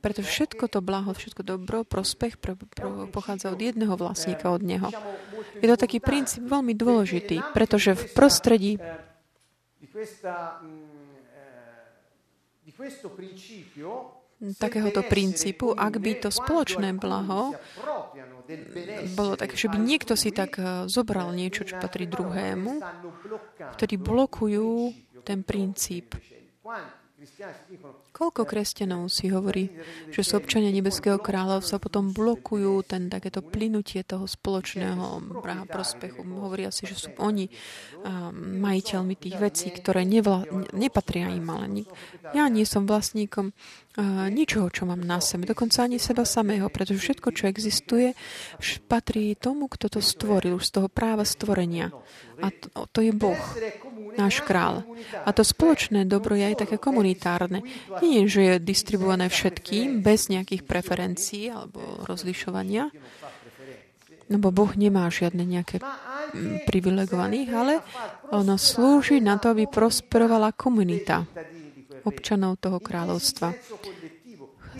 pretože 0.02 0.28
všetko 0.30 0.70
to 0.70 0.78
blaho, 0.82 1.10
všetko 1.14 1.42
dobro, 1.42 1.82
prospech 1.82 2.38
pro, 2.38 2.54
pro, 2.54 3.10
pochádza 3.10 3.50
od 3.50 3.58
jedného 3.58 3.94
vlastníka, 3.98 4.50
od 4.54 4.62
neho. 4.62 4.90
Je 5.58 5.66
to 5.66 5.76
taký 5.78 5.98
princíp 5.98 6.46
veľmi 6.46 6.78
dôležitý, 6.78 7.42
pretože 7.50 7.96
v 7.96 8.04
prostredí 8.14 8.72
takéhoto 14.60 15.00
princípu, 15.00 15.72
ak 15.72 15.94
by 15.96 16.12
to 16.20 16.28
spoločné 16.28 16.92
blaho 17.00 17.56
bolo 19.16 19.34
tak, 19.34 19.58
že 19.58 19.66
by 19.66 19.78
niekto 19.80 20.14
si 20.14 20.30
tak 20.30 20.58
eh, 20.60 20.86
zobral 20.86 21.34
niečo, 21.34 21.66
čo 21.66 21.80
patrí 21.82 22.06
druhému, 22.06 22.78
ktorí 23.74 23.94
blokujú 23.98 24.94
ten 25.26 25.42
princíp. 25.42 26.14
Koľko 28.16 28.48
kresťanov 28.48 29.12
si 29.12 29.28
hovorí, 29.28 29.68
že 30.08 30.24
sú 30.24 30.40
občania 30.40 30.72
Nebeského 30.72 31.20
kráľovstva 31.20 31.76
potom 31.76 32.16
blokujú 32.16 32.80
ten 32.88 33.12
takéto 33.12 33.44
plynutie 33.44 34.00
toho 34.08 34.24
spoločného 34.24 35.36
práva 35.44 35.68
prospechu. 35.68 36.24
Hovoria 36.24 36.72
si, 36.72 36.88
že 36.88 36.96
sú 36.96 37.12
oni 37.20 37.52
majiteľmi 38.56 39.20
tých 39.20 39.36
vecí, 39.36 39.68
ktoré 39.68 40.08
nevla, 40.08 40.48
nepatria 40.72 41.28
im, 41.28 41.44
ale 41.44 41.84
ja 42.32 42.48
nie 42.48 42.64
som 42.64 42.88
vlastníkom 42.88 43.52
ničoho, 44.28 44.68
čo 44.68 44.84
mám 44.84 45.00
na 45.00 45.24
sebe, 45.24 45.48
dokonca 45.48 45.88
ani 45.88 45.96
seba 45.96 46.28
samého, 46.28 46.68
pretože 46.68 47.00
všetko, 47.00 47.28
čo 47.32 47.48
existuje, 47.48 48.12
patrí 48.84 49.32
tomu, 49.40 49.72
kto 49.72 49.88
to 49.88 50.00
stvoril, 50.04 50.60
už 50.60 50.68
z 50.68 50.72
toho 50.76 50.88
práva 50.92 51.24
stvorenia. 51.24 51.88
A 52.44 52.52
to, 52.52 52.68
to 52.92 53.00
je 53.00 53.16
Boh, 53.16 53.40
náš 54.20 54.44
král. 54.44 54.84
A 55.24 55.32
to 55.32 55.40
spoločné 55.40 56.04
dobro 56.04 56.36
je 56.36 56.52
aj 56.52 56.68
také 56.68 56.76
komunitárne. 56.76 57.64
Nie, 58.04 58.28
že 58.28 58.40
je 58.44 58.54
distribuované 58.60 59.32
všetkým, 59.32 60.04
bez 60.04 60.28
nejakých 60.28 60.68
preferencií 60.68 61.48
alebo 61.48 62.04
rozlišovania, 62.04 62.92
lebo 64.28 64.52
Boh 64.52 64.76
nemá 64.76 65.08
žiadne 65.08 65.40
nejaké 65.40 65.80
privilegovaných, 66.68 67.48
ale 67.54 67.80
ono 68.28 68.60
slúži 68.60 69.24
na 69.24 69.40
to, 69.40 69.56
aby 69.56 69.64
prosperovala 69.64 70.52
komunita 70.52 71.24
občanov 72.06 72.62
toho 72.62 72.78
kráľovstva. 72.78 73.52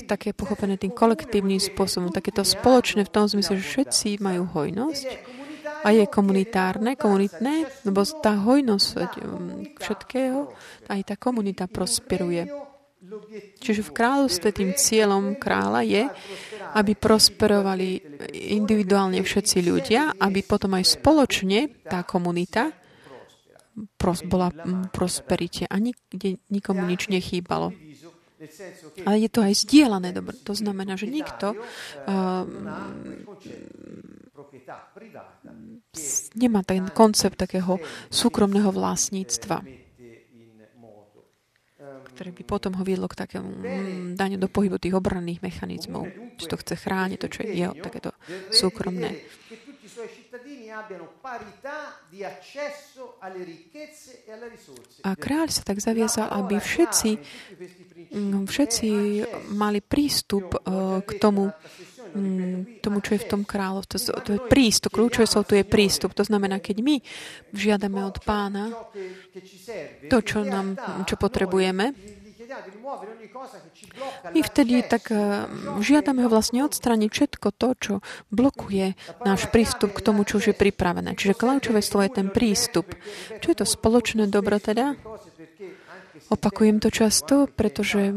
Také 0.07 0.31
pochopené 0.37 0.79
tým 0.79 0.93
kolektívnym 0.93 1.59
spôsobom, 1.59 2.15
takéto 2.15 2.45
spoločné 2.47 3.09
v 3.09 3.13
tom 3.13 3.27
zmysle, 3.27 3.59
že 3.59 3.65
všetci 3.65 4.09
majú 4.23 4.47
hojnosť 4.47 5.37
a 5.83 5.89
je 5.95 6.05
komunitárne, 6.07 6.99
komunitné, 6.99 7.87
lebo 7.87 8.03
tá 8.23 8.35
hojnosť 8.39 8.87
mm, 9.23 9.79
všetkého, 9.79 10.51
aj 10.91 11.01
tá 11.07 11.15
komunita 11.15 11.71
prosperuje. 11.71 12.51
Čiže 13.63 13.87
v 13.87 13.95
kráľovstve 13.95 14.49
tým 14.51 14.71
cieľom 14.75 15.39
kráľa 15.39 15.83
je, 15.87 16.03
aby 16.75 16.93
prosperovali 16.99 18.03
individuálne 18.51 19.23
všetci 19.23 19.59
ľudia, 19.63 20.19
aby 20.19 20.43
potom 20.43 20.75
aj 20.75 20.99
spoločne 20.99 21.87
tá 21.87 22.03
komunita 22.03 22.75
pros, 23.97 24.25
bola 24.25 24.49
prosperite 24.91 25.69
a 25.69 25.77
nikde 25.77 26.41
nikomu 26.49 26.85
nič 26.89 27.13
nechýbalo. 27.13 27.73
Ale 29.09 29.17
je 29.17 29.31
to 29.33 29.41
aj 29.41 29.55
zdieľané. 29.65 30.13
To 30.45 30.53
znamená, 30.53 31.01
že 31.01 31.09
nikto 31.09 31.57
uh, 31.57 32.45
nemá 36.37 36.61
ten 36.61 36.85
koncept 36.93 37.41
takého 37.41 37.81
súkromného 38.13 38.69
vlastníctva, 38.69 39.65
ktoré 42.17 42.33
by 42.33 42.43
potom 42.49 42.73
ho 42.81 42.83
viedlo 42.85 43.09
k 43.13 43.29
takému 43.29 43.51
mm, 43.61 44.17
daniu 44.17 44.41
do 44.41 44.49
pohybu 44.49 44.81
tých 44.81 44.97
obranných 44.97 45.45
mechanizmov. 45.45 46.09
Či 46.41 46.49
to 46.49 46.57
chce 46.57 46.75
chrániť, 46.81 47.19
to, 47.21 47.29
čo 47.29 47.41
je 47.45 47.53
jeho 47.53 47.77
takéto 47.77 48.17
súkromné. 48.49 49.21
A 55.03 55.11
kráľ 55.17 55.47
sa 55.49 55.63
tak 55.65 55.79
zaviazal, 55.81 56.29
aby 56.33 56.61
všetci, 56.61 57.11
mm, 58.13 58.45
všetci 58.45 58.89
mali 59.57 59.81
prístup 59.81 60.61
uh, 60.61 61.01
k 61.01 61.11
tomu, 61.17 61.53
Mm, 62.17 62.81
tomu, 62.81 63.05
čo 63.05 63.13
je 63.13 63.21
v 63.21 63.29
tom 63.29 63.43
kráľovstve. 63.45 63.97
To, 64.09 64.13
to 64.25 64.31
je 64.39 64.41
prístup. 64.49 64.97
Kľúčové 64.97 65.29
sú 65.29 65.45
tu 65.45 65.53
je 65.53 65.69
prístup. 65.69 66.17
To 66.17 66.25
znamená, 66.25 66.65
keď 66.65 66.81
my 66.81 66.97
žiadame 67.53 68.01
od 68.01 68.17
pána 68.25 68.73
to, 70.09 70.19
čo, 70.25 70.41
nám, 70.41 70.81
čo 71.05 71.21
potrebujeme, 71.21 71.93
my 74.33 74.41
vtedy 74.43 74.75
tak 74.87 75.11
eh, 75.11 75.47
žiadame 75.81 76.25
ho 76.25 76.31
vlastne 76.31 76.65
odstraniť 76.65 77.11
všetko 77.11 77.49
to, 77.55 77.69
čo 77.77 77.95
blokuje 78.33 78.97
náš 79.23 79.49
prístup 79.53 79.93
k 79.97 80.05
tomu, 80.05 80.25
čo 80.25 80.39
už 80.41 80.53
je 80.53 80.57
pripravené. 80.57 81.15
Čiže 81.19 81.39
kľúčové 81.39 81.81
slovo 81.85 82.07
je 82.09 82.13
ten 82.17 82.29
prístup. 82.33 82.93
Čo 83.41 83.47
je 83.53 83.57
to 83.61 83.67
spoločné 83.67 84.27
dobro 84.31 84.57
teda? 84.59 84.97
Opakujem 86.33 86.83
to 86.83 86.89
často, 86.91 87.47
pretože 87.47 88.11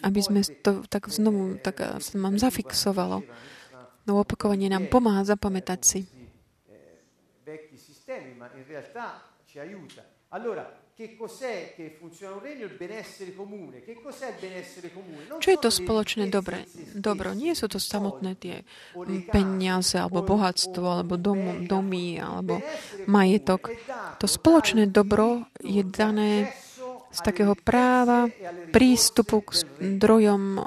aby 0.00 0.20
sme 0.22 0.40
to 0.62 0.86
tak 0.86 1.10
znovu 1.10 1.58
tak 1.58 1.98
sa 1.98 2.14
mám 2.16 2.38
zafixovalo. 2.38 3.26
No 4.08 4.24
opakovanie 4.24 4.72
nám 4.72 4.88
pomáha 4.88 5.20
zapamätať 5.26 5.80
si. 5.84 6.00
Čo 15.38 15.50
je 15.54 15.58
to 15.62 15.70
spoločné 15.70 16.26
dobre? 16.26 16.66
dobro? 16.98 17.30
Nie 17.38 17.54
sú 17.54 17.70
to 17.70 17.78
samotné 17.78 18.34
tie 18.34 18.66
peniaze, 19.30 19.94
alebo 19.94 20.26
bohatstvo, 20.26 20.82
alebo 20.82 21.14
dom, 21.14 21.70
domy, 21.70 22.18
alebo 22.18 22.58
majetok. 23.06 23.70
To 24.18 24.26
spoločné 24.26 24.90
dobro 24.90 25.46
je 25.62 25.86
dané 25.86 26.50
z 27.08 27.20
takého 27.22 27.54
práva 27.54 28.26
prístupu 28.74 29.46
k 29.46 29.64
zdrojom 29.78 30.66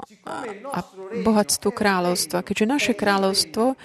a 0.72 0.80
bohatstvu 1.22 1.70
kráľovstva. 1.70 2.40
Keďže 2.40 2.66
naše 2.66 2.92
kráľovstvo 2.96 3.76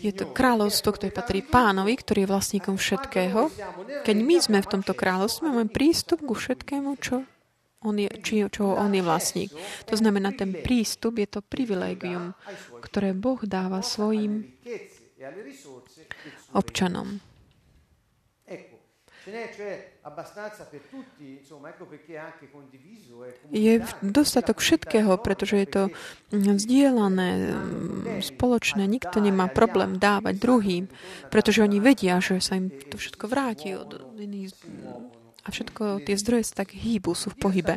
Je 0.00 0.12
to 0.12 0.30
kráľovstvo, 0.30 0.94
ktoré 0.94 1.10
patrí 1.10 1.40
pánovi, 1.40 1.96
ktorý 1.96 2.24
je 2.24 2.32
vlastníkom 2.32 2.76
všetkého. 2.76 3.48
Keď 4.04 4.16
my 4.16 4.36
sme 4.40 4.58
v 4.60 4.70
tomto 4.70 4.92
kráľovstve, 4.92 5.48
máme 5.48 5.72
prístup 5.72 6.20
ku 6.22 6.36
všetkému, 6.36 6.90
čo 7.00 7.24
on 7.84 8.00
je, 8.00 8.08
či, 8.24 8.40
čo 8.48 8.72
on 8.72 8.96
je 8.96 9.04
vlastník. 9.04 9.52
To 9.88 9.94
znamená, 9.94 10.32
ten 10.32 10.56
prístup 10.56 11.20
je 11.20 11.28
to 11.28 11.40
privilégium, 11.44 12.32
ktoré 12.80 13.12
Boh 13.12 13.40
dáva 13.44 13.84
svojim 13.84 14.48
občanom. 16.56 17.20
Je 23.48 23.74
dostatok 24.04 24.56
všetkého, 24.60 25.16
pretože 25.16 25.56
je 25.56 25.68
to 25.68 25.82
vzdielané, 26.32 27.30
spoločné. 28.20 28.84
Nikto 28.84 29.24
nemá 29.24 29.48
problém 29.48 29.96
dávať 29.96 30.34
druhým, 30.36 30.84
pretože 31.32 31.64
oni 31.64 31.80
vedia, 31.80 32.20
že 32.20 32.36
sa 32.44 32.60
im 32.60 32.68
to 32.68 33.00
všetko 33.00 33.24
vráti 33.24 33.72
od 33.72 34.12
iných 34.20 34.52
a 35.44 35.48
všetko 35.52 36.04
tie 36.08 36.16
zdroje 36.16 36.44
sa 36.48 36.64
tak 36.64 36.72
hýbu, 36.72 37.12
sú 37.12 37.32
v 37.32 37.40
pohybe. 37.40 37.74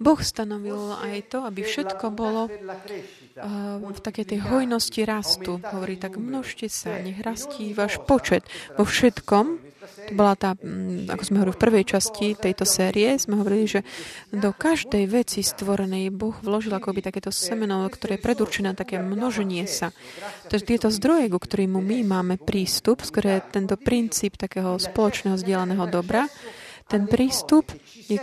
Boh 0.00 0.20
stanovil 0.20 0.96
aj 0.96 1.28
to, 1.28 1.44
aby 1.44 1.60
všetko 1.60 2.08
bolo 2.12 2.48
v 3.92 4.00
takej 4.00 4.24
tej 4.24 4.40
hojnosti 4.40 5.00
rastu. 5.04 5.60
Hovorí, 5.60 6.00
tak 6.00 6.16
množte 6.16 6.72
sa, 6.72 6.96
nech 7.00 7.20
rastí 7.20 7.76
váš 7.76 8.00
počet 8.00 8.48
vo 8.76 8.88
všetkom, 8.88 9.71
to 10.08 10.12
bola 10.18 10.34
tá, 10.34 10.54
mm, 10.58 11.10
ako 11.10 11.22
sme 11.22 11.36
hovorili 11.42 11.56
v 11.56 11.64
prvej 11.64 11.84
časti 11.86 12.26
tejto 12.34 12.64
série, 12.66 13.14
sme 13.18 13.38
hovorili, 13.38 13.66
že 13.66 13.80
do 14.34 14.50
každej 14.50 15.04
veci 15.06 15.40
stvorenej 15.42 16.10
Boh 16.10 16.34
vložil 16.42 16.74
akoby 16.74 17.02
takéto 17.02 17.30
semeno, 17.30 17.86
ktoré 17.86 18.18
je 18.18 18.24
predurčené 18.24 18.72
na 18.72 18.78
také 18.78 19.02
množenie 19.02 19.66
sa. 19.66 19.90
Je 20.48 20.60
tieto 20.62 20.90
zdroje, 20.90 21.30
ku 21.32 21.38
ktorým 21.38 21.78
my 21.78 21.98
máme 22.06 22.34
prístup, 22.38 23.02
skôr 23.02 23.42
tento 23.50 23.74
princíp 23.74 24.38
takého 24.38 24.78
spoločného 24.78 25.38
zdieľaného 25.38 25.84
dobra, 25.90 26.30
ten 26.86 27.08
prístup 27.08 27.72
je 28.06 28.20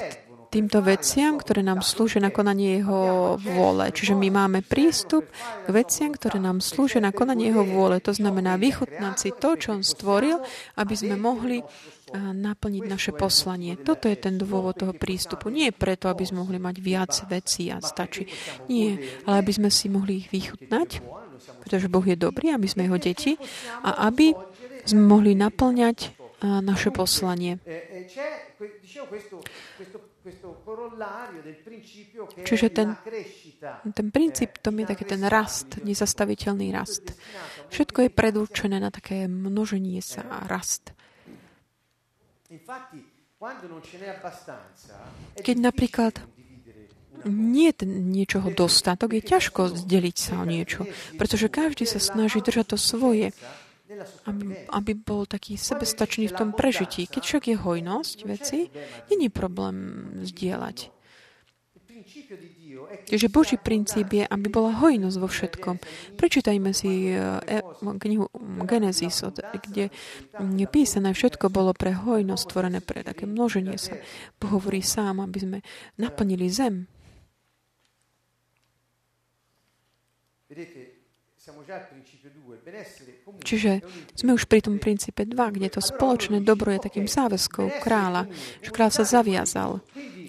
týmto 0.50 0.82
veciam, 0.82 1.38
ktoré 1.38 1.62
nám 1.62 1.86
slúžia 1.86 2.20
na 2.20 2.34
konanie 2.34 2.82
Jeho 2.82 3.38
vôle. 3.38 3.94
Čiže 3.94 4.18
my 4.18 4.34
máme 4.34 4.60
prístup 4.66 5.30
k 5.66 5.68
veciam, 5.70 6.10
ktoré 6.10 6.42
nám 6.42 6.60
slúžia 6.60 7.00
na 7.00 7.14
konanie 7.14 7.54
Jeho 7.54 7.62
vôle. 7.64 8.02
To 8.02 8.12
znamená 8.12 8.58
vychutnať 8.58 9.14
si 9.16 9.30
to, 9.32 9.56
čo 9.56 9.78
On 9.78 9.86
stvoril, 9.86 10.42
aby 10.76 10.94
sme 10.98 11.16
mohli 11.22 11.62
naplniť 12.18 12.84
naše 12.90 13.12
poslanie. 13.14 13.78
Toto 13.78 14.10
je 14.10 14.18
ten 14.18 14.42
dôvod 14.42 14.82
toho 14.82 14.98
prístupu. 14.98 15.54
Nie 15.54 15.70
preto, 15.70 16.10
aby 16.10 16.26
sme 16.26 16.42
mohli 16.42 16.58
mať 16.58 16.76
viac 16.82 17.14
vecí 17.30 17.70
a 17.70 17.78
stačí. 17.86 18.26
Nie, 18.66 18.98
ale 19.30 19.46
aby 19.46 19.52
sme 19.54 19.70
si 19.70 19.94
mohli 19.94 20.26
ich 20.26 20.34
vychutnať, 20.34 21.06
pretože 21.62 21.86
Boh 21.86 22.02
je 22.02 22.18
dobrý, 22.18 22.58
aby 22.58 22.66
sme 22.66 22.90
Jeho 22.90 22.98
deti 22.98 23.38
a 23.86 24.10
aby 24.10 24.34
sme 24.90 25.06
mohli 25.06 25.38
naplňať 25.38 26.18
naše 26.42 26.90
poslanie. 26.90 27.62
Čiže 32.46 32.68
ten, 32.70 32.96
ten 33.94 34.08
princíp 34.12 34.60
tom 34.60 34.76
je 34.80 34.86
taký 34.90 35.06
ten 35.06 35.22
rast, 35.26 35.82
nezastaviteľný 35.82 36.74
rast. 36.74 37.16
Všetko 37.70 38.08
je 38.08 38.10
predurčené 38.10 38.78
na 38.78 38.90
také 38.94 39.30
množenie 39.30 40.02
sa 40.02 40.26
a 40.28 40.46
rast. 40.46 40.94
Keď 45.40 45.56
napríklad 45.58 46.14
nie 47.28 47.72
je 47.72 47.86
niečoho 47.88 48.52
dostatok, 48.56 49.20
je 49.20 49.24
ťažko 49.24 49.76
zdeliť 49.76 50.16
sa 50.16 50.44
o 50.44 50.46
niečo, 50.48 50.88
pretože 51.20 51.52
každý 51.52 51.84
sa 51.84 52.00
snaží 52.00 52.40
držať 52.40 52.76
to 52.76 52.78
svoje 52.80 53.36
aby, 54.30 54.70
aby 54.70 54.92
bol 54.94 55.26
taký 55.26 55.58
sebestačný 55.58 56.30
v 56.30 56.38
tom 56.38 56.50
prežití. 56.54 57.10
Keď 57.10 57.22
však 57.26 57.44
je 57.50 57.56
hojnosť 57.58 58.18
veci, 58.30 58.70
není 59.10 59.34
problém 59.34 60.10
zdieľať. 60.22 60.94
Čiže 63.06 63.34
Boží 63.34 63.58
princíp 63.58 64.14
je, 64.14 64.26
aby 64.26 64.48
bola 64.50 64.74
hojnosť 64.78 65.18
vo 65.18 65.30
všetkom. 65.30 65.76
Prečítajme 66.16 66.72
si 66.74 67.14
e, 67.14 67.18
knihu 67.82 68.30
Genesis, 68.66 69.26
kde 69.70 69.90
je 70.38 70.68
písané, 70.70 71.14
všetko 71.14 71.50
bolo 71.50 71.74
pre 71.74 71.94
hojnosť 71.94 72.44
stvorené 72.46 72.80
pre 72.82 73.02
také 73.06 73.26
množenie 73.26 73.78
sa. 73.78 73.98
Boh 74.38 74.62
hovorí 74.62 74.82
sám, 74.82 75.22
aby 75.22 75.38
sme 75.38 75.58
naplnili 75.98 76.50
zem. 76.50 76.90
Čiže 83.48 83.72
sme 84.12 84.36
už 84.36 84.44
pri 84.44 84.60
tom 84.60 84.76
princípe 84.76 85.24
2, 85.24 85.56
kde 85.56 85.72
to 85.72 85.80
spoločné 85.80 86.44
dobro 86.44 86.76
je 86.76 86.84
takým 86.84 87.08
záväzkou 87.08 87.80
kráľa, 87.80 88.28
že 88.60 88.70
kráľ 88.76 88.92
sa 88.92 89.04
zaviazal, 89.08 89.80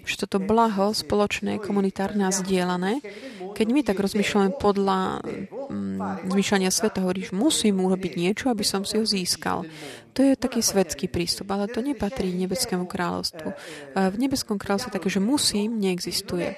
že 0.07 0.15
toto 0.15 0.39
blaho 0.39 0.95
spoločné, 0.95 1.59
komunitárne 1.59 2.23
a 2.23 2.31
zdieľané, 2.31 3.03
keď 3.51 3.67
my 3.67 3.81
tak 3.83 3.99
rozmýšľame 3.99 4.55
podľa 4.55 5.19
mm, 5.67 6.31
zmýšľania 6.31 6.71
sveta, 6.71 7.03
hovoríš, 7.03 7.35
musím 7.35 7.83
urobiť 7.83 8.15
niečo, 8.15 8.47
aby 8.47 8.63
som 8.63 8.87
si 8.87 8.95
ho 8.95 9.03
získal. 9.03 9.67
To 10.15 10.19
je 10.23 10.39
taký 10.39 10.63
svetský 10.63 11.11
prístup, 11.11 11.51
ale 11.51 11.67
to 11.67 11.83
nepatrí 11.83 12.31
nebeskému 12.31 12.87
kráľovstvu. 12.87 13.47
V 13.95 14.15
nebeskom 14.15 14.55
kráľovstve 14.55 14.95
také, 14.95 15.11
že 15.11 15.19
musím, 15.19 15.75
neexistuje. 15.75 16.55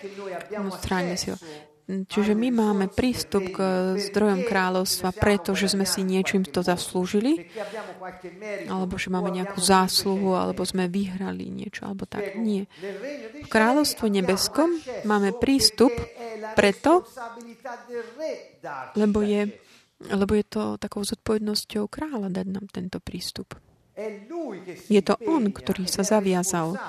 Stráňme 0.77 1.17
si 1.17 1.33
ho. 1.33 1.37
Čiže 1.83 2.31
my 2.31 2.47
máme 2.47 2.85
prístup 2.87 3.43
k 3.51 3.59
zdrojom 3.99 4.47
kráľovstva, 4.47 5.11
pretože 5.11 5.67
sme 5.67 5.83
si 5.83 5.99
niečím 6.07 6.47
to 6.47 6.63
zaslúžili, 6.63 7.51
alebo 8.71 8.95
že 8.95 9.11
máme 9.11 9.27
nejakú 9.35 9.59
zásluhu, 9.59 10.31
alebo 10.31 10.63
sme 10.63 10.87
vyhrali 10.87 11.51
niečo, 11.51 11.83
alebo 11.83 12.07
tak. 12.07 12.39
Nie. 12.39 12.71
V 13.43 13.47
kráľovstvu 13.51 14.07
nebeskom 14.07 14.79
máme 15.03 15.35
prístup 15.35 15.91
preto, 16.55 17.03
lebo 18.95 19.19
je, 19.19 19.51
lebo 20.07 20.31
je 20.39 20.45
to 20.47 20.79
takou 20.79 21.03
zodpovednosťou 21.03 21.91
kráľa 21.91 22.31
dať 22.31 22.47
nám 22.47 22.65
tento 22.71 23.03
prístup. 23.03 23.59
Je 24.89 25.01
to 25.05 25.13
on, 25.29 25.53
ktorý 25.53 25.85
sa 25.85 26.01
zaviazal 26.01 26.81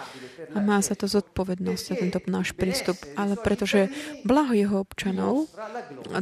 a 0.53 0.59
má 0.61 0.81
sa 0.81 0.97
to 0.97 1.05
zodpovednosť 1.05 1.83
za 1.85 1.95
tento 2.01 2.19
náš 2.25 2.57
prístup, 2.57 2.97
ale 3.13 3.37
pretože 3.37 3.93
blaho 4.25 4.57
jeho 4.57 4.77
občanov 4.81 5.53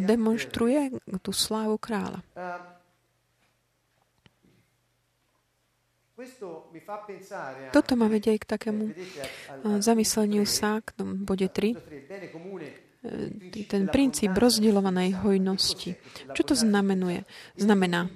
demonstruje 0.03 0.91
tú 1.23 1.31
slávu 1.31 1.79
kráľa. 1.79 2.27
Toto 7.75 7.93
ma 7.95 8.07
vedie 8.11 8.39
k 8.39 8.45
takému 8.47 8.95
zamysleniu 9.83 10.47
sa 10.47 10.83
k 10.83 10.95
tomu 10.99 11.23
bode 11.23 11.47
3 11.47 12.93
E, 13.03 13.67
ten 13.67 13.91
princíp 13.91 14.31
rozdielovanej 14.39 15.27
hojnosti. 15.27 15.99
Čo 16.39 16.43
to 16.47 16.55
znamenuje? 16.55 17.27
Znamená, 17.59 18.07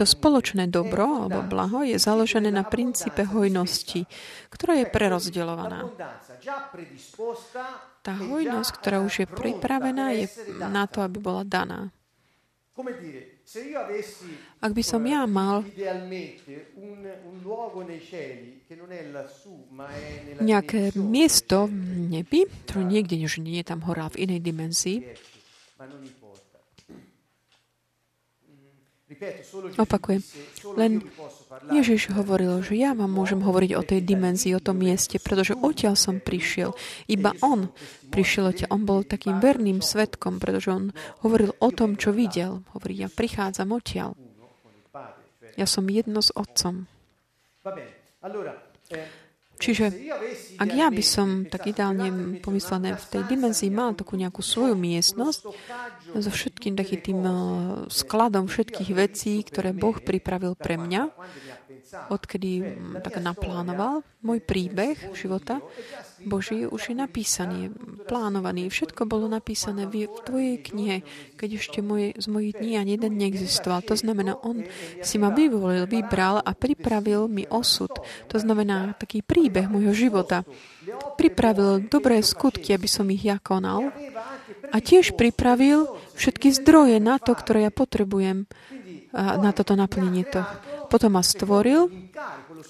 to 0.00 0.04
spoločné 0.08 0.64
dobro 0.72 1.28
alebo 1.28 1.44
blaho 1.44 1.84
je 1.84 2.00
založené 2.00 2.48
na 2.48 2.64
princípe 2.64 3.20
hojnosti, 3.28 4.08
ktorá 4.48 4.80
je 4.80 4.86
prerozdeľovaná. 4.88 5.92
Tá 8.02 8.12
hojnosť, 8.16 8.70
ktorá 8.80 8.98
už 9.04 9.24
je 9.24 9.26
pripravená, 9.28 10.16
je 10.16 10.26
na 10.58 10.88
to, 10.88 11.04
aby 11.04 11.20
bola 11.20 11.44
daná. 11.44 11.92
Ak 14.64 14.72
by 14.72 14.80
som 14.80 15.04
ja 15.04 15.28
mal 15.28 15.60
nejaké 20.40 20.80
miesto 20.96 21.68
v 21.68 21.76
nebi, 22.08 22.40
ktoré 22.64 22.80
niekde, 22.88 23.20
že 23.28 23.44
nie 23.44 23.60
je 23.60 23.66
tam 23.68 23.84
hora 23.84 24.08
v 24.08 24.24
inej 24.24 24.40
dimenzii, 24.40 24.98
Opakujem. 29.78 30.22
Len 30.74 31.02
Ježiš 31.70 32.10
hovoril, 32.10 32.58
že 32.64 32.74
ja 32.74 32.96
vám 32.96 33.12
môžem 33.12 33.38
hovoriť 33.38 33.70
o 33.78 33.82
tej 33.86 34.00
dimenzii, 34.02 34.56
o 34.56 34.62
tom 34.62 34.82
mieste, 34.82 35.22
pretože 35.22 35.54
odtiaľ 35.54 35.94
som 35.94 36.18
prišiel. 36.18 36.74
Iba 37.06 37.36
on 37.44 37.70
prišiel 38.10 38.50
odtiaľ. 38.50 38.68
On 38.74 38.82
bol 38.82 39.06
takým 39.06 39.38
verným 39.38 39.78
svetkom, 39.84 40.42
pretože 40.42 40.72
on 40.72 40.90
hovoril 41.22 41.54
o 41.62 41.68
tom, 41.70 41.94
čo 41.94 42.10
videl. 42.10 42.66
Hovorí, 42.74 42.98
ja 42.98 43.08
prichádzam 43.12 43.70
odtiaľ. 43.70 44.18
Ja 45.54 45.66
som 45.68 45.84
jedno 45.86 46.24
s 46.24 46.32
otcom. 46.32 46.88
Čiže 49.62 49.86
ak 50.58 50.70
ja 50.74 50.90
by 50.90 51.04
som 51.06 51.46
tak 51.46 51.70
ideálne 51.70 52.42
pomyslené 52.42 52.98
v 52.98 53.04
tej 53.06 53.22
dimenzii 53.30 53.70
mal 53.70 53.94
takú 53.94 54.18
nejakú 54.18 54.42
svoju 54.42 54.74
miestnosť 54.74 55.40
so 56.18 56.30
všetkým 56.34 56.74
takým 56.74 57.00
tým 57.00 57.20
eh, 57.22 57.34
skladom 57.86 58.50
všetkých 58.50 58.90
vecí, 58.90 59.38
ktoré 59.46 59.70
Boh 59.70 59.94
pripravil 60.02 60.58
pre 60.58 60.74
mňa, 60.74 61.02
odkedy 62.10 62.50
tak 63.04 63.20
naplánoval 63.20 64.02
môj 64.24 64.40
príbeh 64.42 65.14
života, 65.14 65.60
Boží 66.24 66.64
už 66.66 66.90
je 66.90 66.96
napísaný, 66.96 67.70
plánovaný. 68.06 68.70
Všetko 68.70 69.06
bolo 69.06 69.26
napísané 69.26 69.86
v, 69.86 70.06
tvojej 70.22 70.56
knihe, 70.62 70.96
keď 71.36 71.48
ešte 71.58 71.78
moje, 71.82 72.14
z 72.18 72.26
mojich 72.30 72.58
dní 72.58 72.78
ani 72.78 72.94
jeden 72.98 73.18
neexistoval. 73.18 73.82
To 73.86 73.94
znamená, 73.98 74.38
on 74.42 74.66
si 75.02 75.16
ma 75.18 75.34
vyvolil, 75.34 75.86
vybral 75.86 76.40
a 76.42 76.50
pripravil 76.54 77.26
mi 77.26 77.46
osud. 77.46 77.92
To 78.30 78.36
znamená 78.38 78.94
taký 78.98 79.22
príbeh 79.22 79.66
môjho 79.70 79.94
života. 79.94 80.46
Pripravil 81.18 81.86
dobré 81.86 82.22
skutky, 82.22 82.74
aby 82.74 82.88
som 82.90 83.06
ich 83.10 83.26
ja 83.26 83.38
konal. 83.38 83.90
A 84.72 84.80
tiež 84.80 85.14
pripravil 85.14 85.90
všetky 86.16 86.54
zdroje 86.54 86.96
na 86.98 87.20
to, 87.20 87.36
ktoré 87.36 87.68
ja 87.68 87.72
potrebujem 87.74 88.48
na 89.12 89.50
toto 89.52 89.76
naplnenie 89.76 90.24
to. 90.24 90.40
Potom 90.92 91.16
ma 91.16 91.24
stvoril 91.24 91.88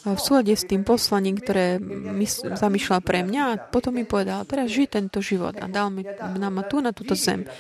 v 0.07 0.21
súlade 0.23 0.55
s 0.55 0.63
tým 0.63 0.87
poslaním, 0.87 1.43
ktoré 1.43 1.83
mi 1.83 2.23
zamýšľal 2.31 3.03
pre 3.03 3.27
mňa 3.27 3.43
a 3.43 3.59
potom 3.59 3.99
mi 3.99 4.07
povedal, 4.07 4.47
teraz 4.47 4.71
žij 4.71 4.95
tento 4.95 5.19
život 5.19 5.59
a 5.59 5.67
dal 5.67 5.91
mi 5.91 6.07
nám 6.39 6.63
tu 6.71 6.79
na 6.79 6.95
túto 6.95 7.19
zem. 7.19 7.51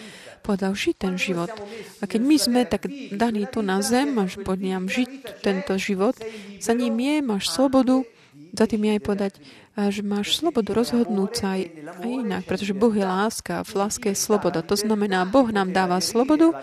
Povedal, 0.42 0.79
žij 0.79 1.03
ten 1.03 1.18
život. 1.18 1.51
A 1.98 2.07
keď 2.07 2.20
my 2.22 2.37
sme 2.38 2.61
tak 2.66 2.87
daní 3.14 3.51
tu 3.51 3.62
na 3.62 3.83
zem, 3.83 4.14
máš 4.14 4.38
pod 4.38 4.62
nám 4.62 4.87
žiť 4.87 5.42
tento 5.42 5.75
život, 5.83 6.14
za 6.62 6.75
ním 6.79 6.94
je, 6.98 7.14
máš 7.22 7.51
slobodu, 7.51 8.07
za 8.55 8.66
tým 8.70 8.87
je 8.87 8.92
aj 8.98 9.03
povedať, 9.03 9.33
že 9.72 10.03
máš 10.05 10.37
slobodu 10.37 10.77
rozhodnúť 10.77 11.33
sa 11.33 11.46
aj, 11.57 11.62
aj 12.05 12.11
inak, 12.11 12.42
pretože 12.44 12.77
Boh 12.77 12.92
je 12.92 13.07
láska 13.07 13.62
a 13.62 13.66
v 13.66 13.72
láske 13.83 14.12
je 14.12 14.18
sloboda. 14.18 14.61
To 14.66 14.77
znamená, 14.77 15.25
Boh 15.25 15.48
nám 15.48 15.72
dáva 15.72 15.96
slobodu 16.05 16.53
e, 16.53 16.57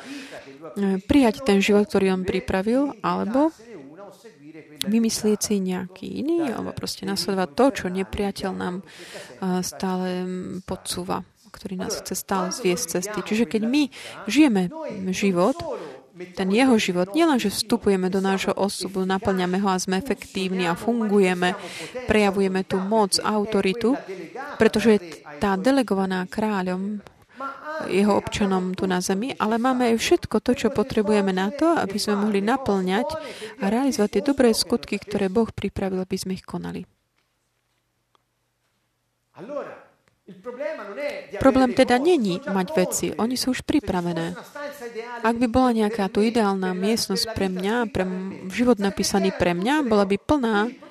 prijať 1.02 1.42
ten 1.42 1.58
život, 1.58 1.90
ktorý 1.90 2.14
On 2.14 2.22
pripravil, 2.22 2.94
alebo 3.02 3.50
vymyslieť 4.90 5.40
si 5.40 5.62
nejaký 5.62 6.26
iný, 6.26 6.50
alebo 6.52 6.74
proste 6.74 7.06
nasledovať 7.06 7.50
to, 7.54 7.66
čo 7.72 7.86
nepriateľ 7.94 8.52
nám 8.52 8.76
stále 9.62 10.10
podsúva, 10.66 11.22
ktorý 11.54 11.78
nás 11.78 12.02
chce 12.02 12.14
stále 12.18 12.50
zviesť 12.50 13.00
cesty. 13.00 13.20
Čiže 13.22 13.46
keď 13.46 13.62
my 13.70 13.84
žijeme 14.26 14.74
život, 15.14 15.56
ten 16.36 16.52
jeho 16.52 16.76
život, 16.76 17.16
nielen, 17.16 17.40
že 17.40 17.48
vstupujeme 17.48 18.12
do 18.12 18.20
nášho 18.20 18.52
osobu, 18.52 19.08
naplňame 19.08 19.56
ho 19.64 19.72
a 19.72 19.80
sme 19.80 20.04
efektívni 20.04 20.68
a 20.68 20.76
fungujeme, 20.76 21.56
prejavujeme 22.12 22.68
tú 22.68 22.76
moc, 22.84 23.16
autoritu, 23.24 23.96
pretože 24.60 25.00
tá 25.40 25.56
delegovaná 25.56 26.28
kráľom 26.28 27.00
jeho 27.88 28.14
občanom 28.16 28.76
tu 28.76 28.86
na 28.86 29.00
zemi, 29.00 29.34
ale 29.40 29.56
máme 29.56 29.94
aj 29.94 29.96
všetko 29.98 30.44
to, 30.44 30.52
čo 30.56 30.68
potrebujeme 30.70 31.32
na 31.32 31.50
to, 31.54 31.76
aby 31.80 31.96
sme 31.96 32.28
mohli 32.28 32.44
naplňať 32.44 33.08
a 33.64 33.72
realizovať 33.72 34.20
tie 34.20 34.24
dobré 34.24 34.52
skutky, 34.52 35.00
ktoré 35.00 35.32
Boh 35.32 35.48
pripravil, 35.48 36.04
aby 36.04 36.18
sme 36.20 36.36
ich 36.36 36.44
konali. 36.44 36.84
Problém 41.42 41.74
teda 41.74 41.98
není 41.98 42.38
mať 42.44 42.68
veci, 42.78 43.08
oni 43.18 43.34
sú 43.34 43.58
už 43.58 43.66
pripravené. 43.66 44.38
Ak 45.26 45.36
by 45.42 45.48
bola 45.50 45.74
nejaká 45.74 46.06
tu 46.12 46.22
ideálna 46.22 46.78
miestnosť 46.78 47.34
pre 47.34 47.50
mňa, 47.50 47.90
pre 47.90 48.06
život 48.54 48.78
napísaný 48.78 49.34
pre 49.34 49.58
mňa, 49.58 49.90
bola 49.90 50.06
by 50.06 50.18
plná 50.22 50.89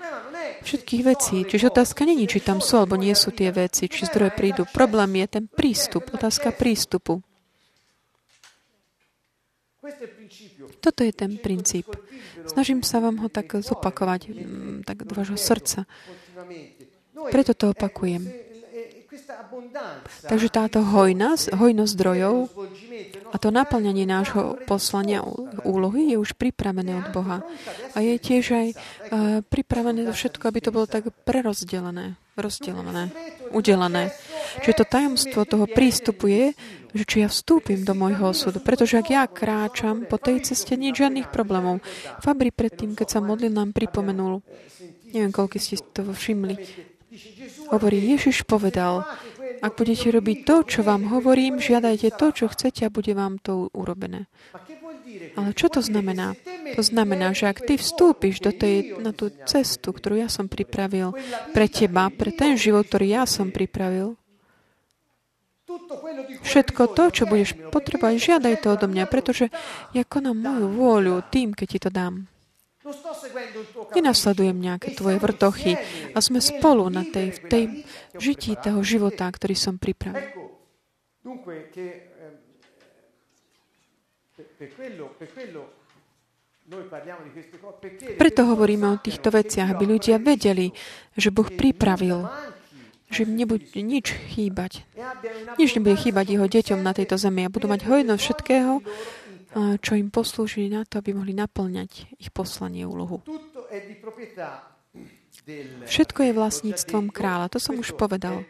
všetkých 0.63 1.03
vecí. 1.05 1.37
Čiže 1.45 1.71
otázka 1.71 2.07
není, 2.09 2.27
či 2.27 2.43
tam 2.43 2.59
sú 2.59 2.81
alebo 2.81 2.97
nie 2.99 3.15
sú 3.15 3.31
tie 3.31 3.53
veci, 3.53 3.87
či 3.87 4.09
zdroje 4.09 4.35
prídu. 4.35 4.63
Problém 4.71 5.23
je 5.23 5.27
ten 5.39 5.45
prístup, 5.47 6.09
otázka 6.11 6.55
prístupu. 6.55 7.23
Toto 10.79 11.01
je 11.01 11.13
ten 11.15 11.41
princíp. 11.41 11.89
Snažím 12.45 12.85
sa 12.85 13.01
vám 13.01 13.25
ho 13.25 13.29
tak 13.33 13.57
zopakovať, 13.57 14.21
mm, 14.31 14.79
tak 14.85 15.05
do 15.09 15.13
vášho 15.17 15.41
srdca. 15.41 15.89
Preto 17.33 17.53
to 17.57 17.73
opakujem. 17.75 18.48
Takže 20.25 20.49
táto 20.49 20.81
hojnosť, 20.81 21.53
hojnosť 21.53 21.93
zdrojov 21.93 22.49
a 23.29 23.37
to 23.37 23.53
naplňanie 23.53 24.09
nášho 24.09 24.57
poslania 24.65 25.21
úlohy 25.69 26.13
je 26.13 26.17
už 26.17 26.33
pripravené 26.41 26.97
od 26.97 27.13
Boha. 27.13 27.45
A 27.93 28.01
je 28.01 28.17
tiež 28.17 28.45
aj 28.57 28.67
uh, 28.73 28.77
pripravené 29.45 30.09
to 30.09 30.17
všetko, 30.17 30.49
aby 30.49 30.59
to 30.65 30.73
bolo 30.73 30.89
tak 30.89 31.13
prerozdelené, 31.29 32.17
rozdelené, 32.41 33.13
udelené. 33.53 34.17
Čiže 34.65 34.79
to 34.81 34.85
tajomstvo 34.89 35.45
toho 35.45 35.69
prístupu 35.69 36.33
je, 36.33 36.45
že 36.97 37.05
či 37.05 37.17
ja 37.21 37.29
vstúpim 37.29 37.85
do 37.85 37.93
môjho 37.93 38.33
osudu. 38.33 38.65
Pretože 38.65 38.97
ak 38.97 39.09
ja 39.13 39.29
kráčam 39.29 40.09
po 40.09 40.17
tej 40.17 40.41
ceste, 40.41 40.73
nie 40.73 40.97
žiadnych 40.97 41.29
problémov. 41.29 41.85
Fabri 42.25 42.49
predtým, 42.49 42.97
keď 42.97 43.07
sa 43.13 43.21
modlil, 43.21 43.53
nám 43.53 43.77
pripomenul, 43.77 44.41
neviem, 45.13 45.33
koľko 45.33 45.61
ste 45.61 45.77
to 45.93 46.09
všimli, 46.17 46.57
Hovorí, 47.69 47.99
Ježiš 48.01 48.49
povedal, 48.49 49.05
ak 49.59 49.75
budete 49.75 50.15
robiť 50.15 50.39
to, 50.47 50.57
čo 50.65 50.81
vám 50.87 51.11
hovorím, 51.11 51.59
žiadajte 51.59 52.15
to, 52.15 52.27
čo 52.31 52.47
chcete 52.49 52.87
a 52.87 52.95
bude 52.95 53.13
vám 53.13 53.43
to 53.43 53.69
urobené. 53.75 54.31
Ale 55.35 55.51
čo 55.57 55.73
to 55.73 55.81
znamená? 55.83 56.37
To 56.77 56.83
znamená, 56.85 57.33
že 57.33 57.51
ak 57.51 57.65
ty 57.65 57.75
vstúpiš 57.81 58.39
do 58.45 58.53
tej, 58.55 59.01
na 59.01 59.11
tú 59.11 59.33
cestu, 59.49 59.91
ktorú 59.91 60.21
ja 60.21 60.29
som 60.31 60.47
pripravil 60.47 61.17
pre 61.57 61.67
teba, 61.67 62.13
pre 62.13 62.31
ten 62.31 62.55
život, 62.55 62.87
ktorý 62.87 63.19
ja 63.19 63.25
som 63.27 63.51
pripravil, 63.51 64.19
Všetko 66.49 66.97
to, 66.97 67.05
čo 67.13 67.25
budeš 67.29 67.53
potrebovať, 67.69 68.17
žiadaj 68.17 68.55
to 68.65 68.73
odo 68.73 68.89
mňa, 68.89 69.05
pretože 69.05 69.53
ja 69.93 70.01
konám 70.01 70.41
moju 70.41 70.67
vôľu 70.73 71.17
tým, 71.29 71.53
keď 71.53 71.67
ti 71.69 71.79
to 71.79 71.91
dám. 71.93 72.25
Nenasledujem 73.95 74.57
nejaké 74.57 74.97
tvoje 74.97 75.21
vrtochy 75.21 75.73
a 76.13 76.19
sme 76.25 76.41
spolu 76.41 76.89
na 76.89 77.05
tej, 77.05 77.37
v 77.37 77.41
tej 77.49 77.65
žití 78.17 78.57
toho 78.57 78.81
života, 78.81 79.29
ktorý 79.29 79.55
som 79.57 79.77
pripravil. 79.77 80.49
Preto 88.21 88.41
hovoríme 88.45 88.87
o 88.93 89.01
týchto 89.01 89.33
veciach, 89.33 89.73
aby 89.73 89.85
ľudia 89.89 90.21
vedeli, 90.21 90.69
že 91.17 91.33
Boh 91.33 91.49
pripravil, 91.49 92.29
že 93.09 93.25
im 93.25 93.41
nebude 93.41 93.73
nič 93.81 94.13
chýbať. 94.37 94.85
Nič 95.57 95.81
nebude 95.81 95.97
chýbať 95.97 96.37
jeho 96.37 96.45
deťom 96.45 96.85
na 96.85 96.93
tejto 96.93 97.17
zemi 97.17 97.49
a 97.49 97.53
budú 97.53 97.73
mať 97.73 97.89
hojnosť 97.89 98.21
všetkého, 98.21 98.85
čo 99.81 99.93
im 99.99 100.09
poslúži 100.13 100.71
na 100.71 100.85
to, 100.85 101.01
aby 101.01 101.17
mohli 101.17 101.35
naplňať 101.35 102.19
ich 102.19 102.31
poslanie 102.31 102.85
úlohu. 102.87 103.23
Všetko 105.89 106.21
je 106.29 106.33
vlastníctvom 106.37 107.09
kráľa. 107.09 107.53
To 107.55 107.59
som 107.63 107.75
už 107.79 107.97
povedal. 107.97 108.45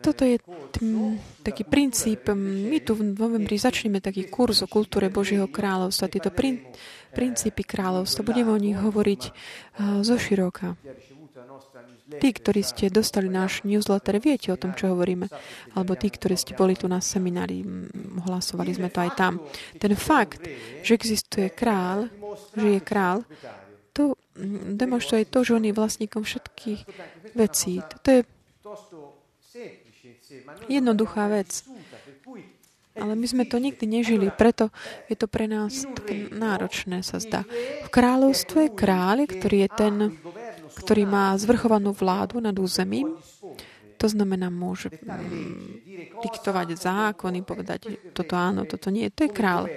Toto 0.00 0.22
je 0.24 0.36
tým, 0.72 1.20
taký 1.44 1.64
princíp. 1.68 2.32
My 2.32 2.78
tu 2.80 2.96
v 2.96 3.12
novembri 3.12 3.60
začneme 3.60 4.00
taký 4.00 4.28
kurz 4.32 4.64
o 4.64 4.68
kultúre 4.70 5.12
Božieho 5.12 5.48
kráľovstva. 5.48 6.08
Tieto 6.08 6.30
prin, 6.32 6.64
princípy 7.12 7.64
kráľovstva. 7.64 8.24
Budeme 8.24 8.56
o 8.56 8.60
nich 8.60 8.78
hovoriť 8.78 9.22
uh, 9.28 10.00
zo 10.00 10.16
široka. 10.16 10.76
Tí, 12.02 12.28
ktorí 12.34 12.60
ste 12.66 12.92
dostali 12.92 13.30
náš 13.30 13.62
newsletter, 13.62 14.18
viete 14.18 14.50
o 14.50 14.58
tom, 14.58 14.74
čo 14.74 14.92
hovoríme. 14.92 15.30
Alebo 15.72 15.94
tí, 15.94 16.10
ktorí 16.10 16.34
ste 16.34 16.52
boli 16.58 16.74
tu 16.74 16.90
na 16.90 16.98
seminári, 16.98 17.62
hlasovali 18.26 18.74
sme 18.74 18.90
to 18.90 19.00
aj 19.00 19.10
tam. 19.14 19.38
Ten 19.78 19.94
fakt, 19.94 20.42
že 20.82 20.98
existuje 20.98 21.48
král, 21.54 22.10
že 22.58 22.78
je 22.78 22.80
král, 22.82 23.22
to 23.92 24.16
demonstruje 24.72 25.28
to, 25.28 25.44
že 25.44 25.56
on 25.56 25.64
je 25.68 25.76
vlastníkom 25.76 26.24
všetkých 26.24 26.80
vecí. 27.36 27.84
To 28.02 28.08
je 28.08 28.20
jednoduchá 30.68 31.28
vec. 31.28 31.64
Ale 32.92 33.16
my 33.16 33.24
sme 33.24 33.48
to 33.48 33.56
nikdy 33.56 33.88
nežili, 33.88 34.28
preto 34.28 34.68
je 35.08 35.16
to 35.16 35.24
pre 35.24 35.48
nás 35.48 35.88
také 35.96 36.28
náročné, 36.28 37.00
sa 37.00 37.16
zdá. 37.24 37.40
V 37.84 37.88
kráľovstve 37.88 38.76
kráľ, 38.76 39.24
ktorý 39.32 39.64
je 39.64 39.70
ten 39.72 39.94
ktorý 40.76 41.04
má 41.04 41.36
zvrchovanú 41.36 41.92
vládu 41.92 42.40
nad 42.40 42.54
územím, 42.56 43.16
to 44.02 44.10
znamená, 44.10 44.50
môže 44.50 44.90
mm, 44.90 46.18
diktovať 46.18 46.74
zákony, 46.74 47.38
povedať 47.46 48.10
toto 48.10 48.34
áno, 48.34 48.66
toto 48.66 48.90
nie. 48.90 49.06
To 49.14 49.22
je 49.22 49.30
král. 49.30 49.70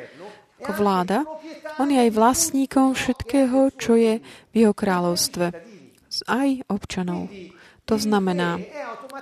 Ako 0.65 0.71
vláda. 0.81 1.21
On 1.77 1.85
je 1.85 2.01
aj 2.01 2.09
vlastníkom 2.09 2.97
všetkého, 2.97 3.69
čo 3.77 3.93
je 3.93 4.17
v 4.25 4.55
jeho 4.57 4.73
kráľovstve. 4.73 5.45
Aj 6.25 6.49
občanov. 6.73 7.29
To 7.85 8.01
znamená, 8.01 8.57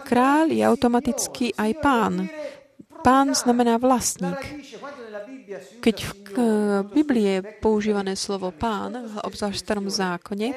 kráľ 0.08 0.56
je 0.56 0.64
automaticky 0.64 1.52
aj 1.52 1.72
pán. 1.84 2.32
Pán 3.04 3.36
znamená 3.36 3.76
vlastník. 3.76 4.40
Keď 5.84 5.98
v 6.00 6.16
Biblii 6.96 7.28
je 7.28 7.40
používané 7.60 8.16
slovo 8.16 8.56
pán, 8.56 9.20
obzvlášť 9.20 9.60
v 9.60 9.66
starom 9.68 9.88
zákone, 9.92 10.56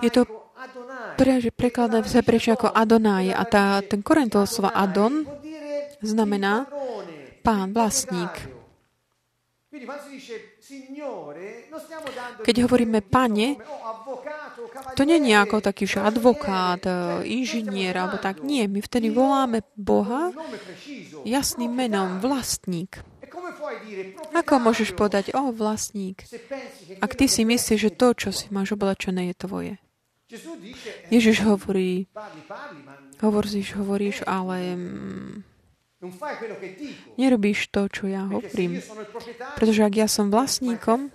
je 0.00 0.10
to 0.10 0.22
pre, 1.16 1.40
prekladané 1.52 2.04
v 2.04 2.08
hebrejčine 2.10 2.54
ako 2.56 2.68
Adonai 2.72 3.32
a 3.32 3.42
tá, 3.44 3.80
ten 3.84 4.00
koreň 4.00 4.28
toho 4.32 4.46
slova 4.46 4.72
Adon 4.76 5.24
znamená 6.00 6.68
pán, 7.44 7.72
vlastník. 7.72 8.60
Keď 12.40 12.56
hovoríme 12.66 13.00
pane, 13.06 13.56
to 14.98 15.02
nie 15.06 15.18
je 15.22 15.36
ako 15.38 15.56
taký 15.62 15.86
že 15.86 16.02
advokát, 16.02 16.82
inžinier 17.22 17.94
alebo 17.94 18.18
tak. 18.18 18.42
Nie, 18.42 18.66
my 18.66 18.82
vtedy 18.82 19.14
voláme 19.14 19.62
Boha 19.78 20.34
jasným 21.22 21.70
menom, 21.70 22.18
vlastník. 22.18 22.98
Ako 24.34 24.54
môžeš 24.62 24.94
povedať, 24.94 25.32
o, 25.34 25.50
vlastník, 25.50 26.24
ak 27.00 27.12
ty 27.14 27.26
si 27.26 27.42
myslíš, 27.44 27.80
že 27.80 27.90
to, 27.94 28.14
čo 28.14 28.30
si 28.30 28.48
máš 28.50 28.74
oblečené, 28.74 29.30
je 29.30 29.34
tvoje? 29.36 29.74
Ježiš 31.10 31.42
hovorí, 31.42 32.06
hovoríš, 33.18 33.68
hovoríš, 33.74 34.16
ale 34.30 34.78
mm, 34.78 35.50
Nerobíš 37.20 37.68
to, 37.68 37.84
čo 37.92 38.08
ja 38.08 38.24
hovorím. 38.24 38.80
Pretože 39.52 39.84
ak 39.84 39.94
ja 40.00 40.08
som 40.08 40.32
vlastníkom, 40.32 41.12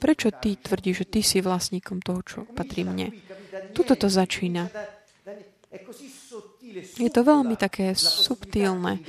prečo 0.00 0.32
ty 0.32 0.56
tvrdíš, 0.56 1.04
že 1.04 1.06
ty 1.10 1.20
si 1.20 1.44
vlastníkom 1.44 2.00
toho, 2.00 2.20
čo 2.24 2.38
patrí 2.48 2.88
mne? 2.88 3.12
Tuto 3.76 3.92
to 3.92 4.08
začína. 4.08 4.72
Je 6.96 7.10
to 7.12 7.20
veľmi 7.20 7.60
také 7.60 7.92
subtilné. 7.92 9.04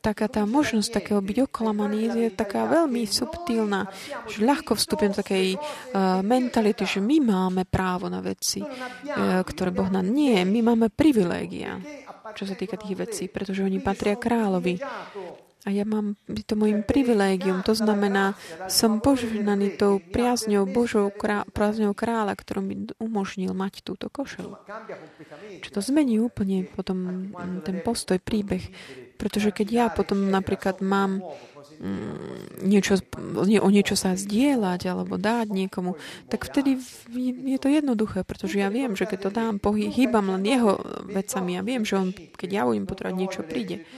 Taká 0.00 0.32
tá 0.32 0.48
možnosť 0.48 0.96
takého 0.96 1.20
byť 1.20 1.44
oklamaný 1.44 2.08
je 2.08 2.28
taká 2.32 2.64
veľmi 2.64 3.04
subtilná, 3.04 3.84
že 4.32 4.40
ľahko 4.40 4.72
vstúpim 4.72 5.12
do 5.12 5.20
takej 5.20 5.60
uh, 5.60 6.24
mentality, 6.24 6.88
že 6.88 7.04
my 7.04 7.20
máme 7.20 7.68
právo 7.68 8.08
na 8.08 8.24
veci, 8.24 8.64
uh, 8.64 9.44
ktoré 9.44 9.68
Boh 9.68 9.92
nám 9.92 10.08
nie. 10.08 10.40
My 10.48 10.72
máme 10.72 10.88
privilégia 10.88 11.76
čo 12.34 12.46
sa 12.46 12.54
týka 12.54 12.78
tých 12.78 12.94
vecí, 12.94 13.24
pretože 13.26 13.64
oni 13.66 13.82
patria 13.82 14.14
kráľovi. 14.14 14.78
A 15.68 15.68
ja 15.68 15.84
mám 15.84 16.16
to 16.48 16.56
môjim 16.56 16.80
privilégium, 16.80 17.60
to 17.60 17.76
znamená, 17.76 18.32
som 18.72 18.96
požehnaný 18.96 19.76
tou 19.76 20.00
priazňou 20.00 20.64
Božou 20.64 21.12
krá, 21.12 21.44
priazňou 21.52 21.92
kráľa, 21.92 22.32
ktorý 22.32 22.60
mi 22.64 22.76
umožnil 22.96 23.52
mať 23.52 23.84
túto 23.84 24.08
košelu. 24.08 24.56
Čo 25.60 25.68
to 25.68 25.80
zmení 25.84 26.16
úplne 26.16 26.64
potom 26.64 27.28
ten 27.60 27.84
postoj, 27.84 28.16
príbeh. 28.16 28.72
Pretože 29.20 29.52
keď 29.52 29.68
ja 29.68 29.86
potom 29.92 30.32
napríklad 30.32 30.80
mám 30.80 31.20
Mm, 31.80 32.60
niečo, 32.60 33.00
o 33.40 33.68
niečo 33.72 33.96
sa 33.96 34.12
zdieľať 34.12 34.92
alebo 34.92 35.16
dať 35.16 35.48
niekomu, 35.48 35.96
tak 36.28 36.44
vtedy 36.44 36.76
je 37.48 37.56
to 37.56 37.72
jednoduché, 37.72 38.20
pretože 38.20 38.60
ja 38.60 38.68
viem, 38.68 38.92
že 38.92 39.08
keď 39.08 39.18
to 39.24 39.30
dám, 39.32 39.56
hýbam 39.88 40.28
len 40.36 40.44
jeho 40.44 40.76
vecami 41.08 41.56
a 41.56 41.64
viem, 41.64 41.80
že 41.88 41.96
on, 41.96 42.12
keď 42.12 42.48
ja 42.52 42.62
budem 42.68 42.84
potrebovať 42.84 43.16
niečo, 43.16 43.40
príde. 43.48 43.88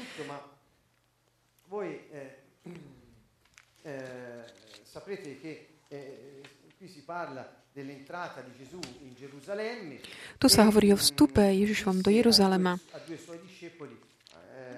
Tu 10.39 10.47
sa 10.47 10.63
hovorí 10.71 10.95
o 10.95 10.99
vstupe 11.03 11.43
Ježišovom 11.43 11.99
do 11.99 12.15
Jeruzalema 12.15 12.79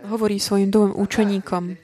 hovorí 0.09 0.37
svojim 0.39 0.71
dvom 0.71 0.93
učeníkom. 0.97 1.77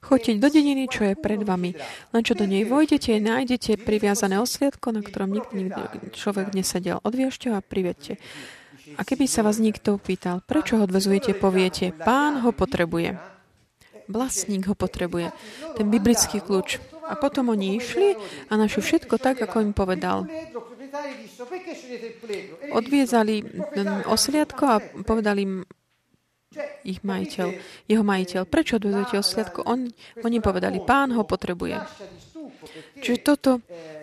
Choďte 0.00 0.30
do 0.40 0.48
dediny, 0.48 0.84
čo 0.88 1.02
je 1.08 1.14
pred 1.14 1.40
vami. 1.44 1.70
Len 2.12 2.22
čo 2.24 2.34
do 2.34 2.44
nej 2.48 2.64
vojdete, 2.64 3.20
nájdete 3.20 3.80
priviazané 3.80 4.40
osliadko, 4.40 4.92
na 4.92 5.00
ktorom 5.04 5.30
nikdy 5.32 5.82
človek 6.12 6.52
nesedel. 6.56 7.00
Odviežte 7.04 7.52
ho 7.52 7.56
a 7.56 7.64
privedte. 7.64 8.16
A 8.96 9.02
keby 9.04 9.24
sa 9.24 9.40
vás 9.40 9.56
niekto 9.56 9.96
pýtal, 9.96 10.44
prečo 10.44 10.76
ho 10.76 10.84
odvezujete, 10.84 11.32
poviete, 11.36 11.92
pán 11.96 12.44
ho 12.44 12.52
potrebuje. 12.52 13.16
Vlastník 14.12 14.68
ho 14.68 14.76
potrebuje. 14.76 15.32
Ten 15.80 15.86
biblický 15.88 16.44
kľúč. 16.44 16.93
A 17.04 17.14
potom 17.20 17.52
oni 17.52 17.76
išli 17.76 18.16
a 18.48 18.52
našli 18.56 18.80
všetko 18.80 19.14
tak, 19.20 19.44
ako 19.44 19.60
im 19.60 19.72
povedal. 19.76 20.24
Odviezali 22.72 23.44
osliadko 24.08 24.62
a 24.64 24.76
povedali 25.02 25.40
im 25.44 25.54
ich 26.86 27.02
majiteľ, 27.02 27.48
jeho 27.90 28.04
majiteľ, 28.06 28.46
prečo 28.46 28.78
odvezujete 28.78 29.18
osliadko? 29.18 29.66
On, 29.66 29.90
oni 30.22 30.38
povedali, 30.38 30.78
pán 30.86 31.10
ho 31.18 31.26
potrebuje. 31.26 31.82
Čiže 33.02 33.18
toto, 33.20 33.60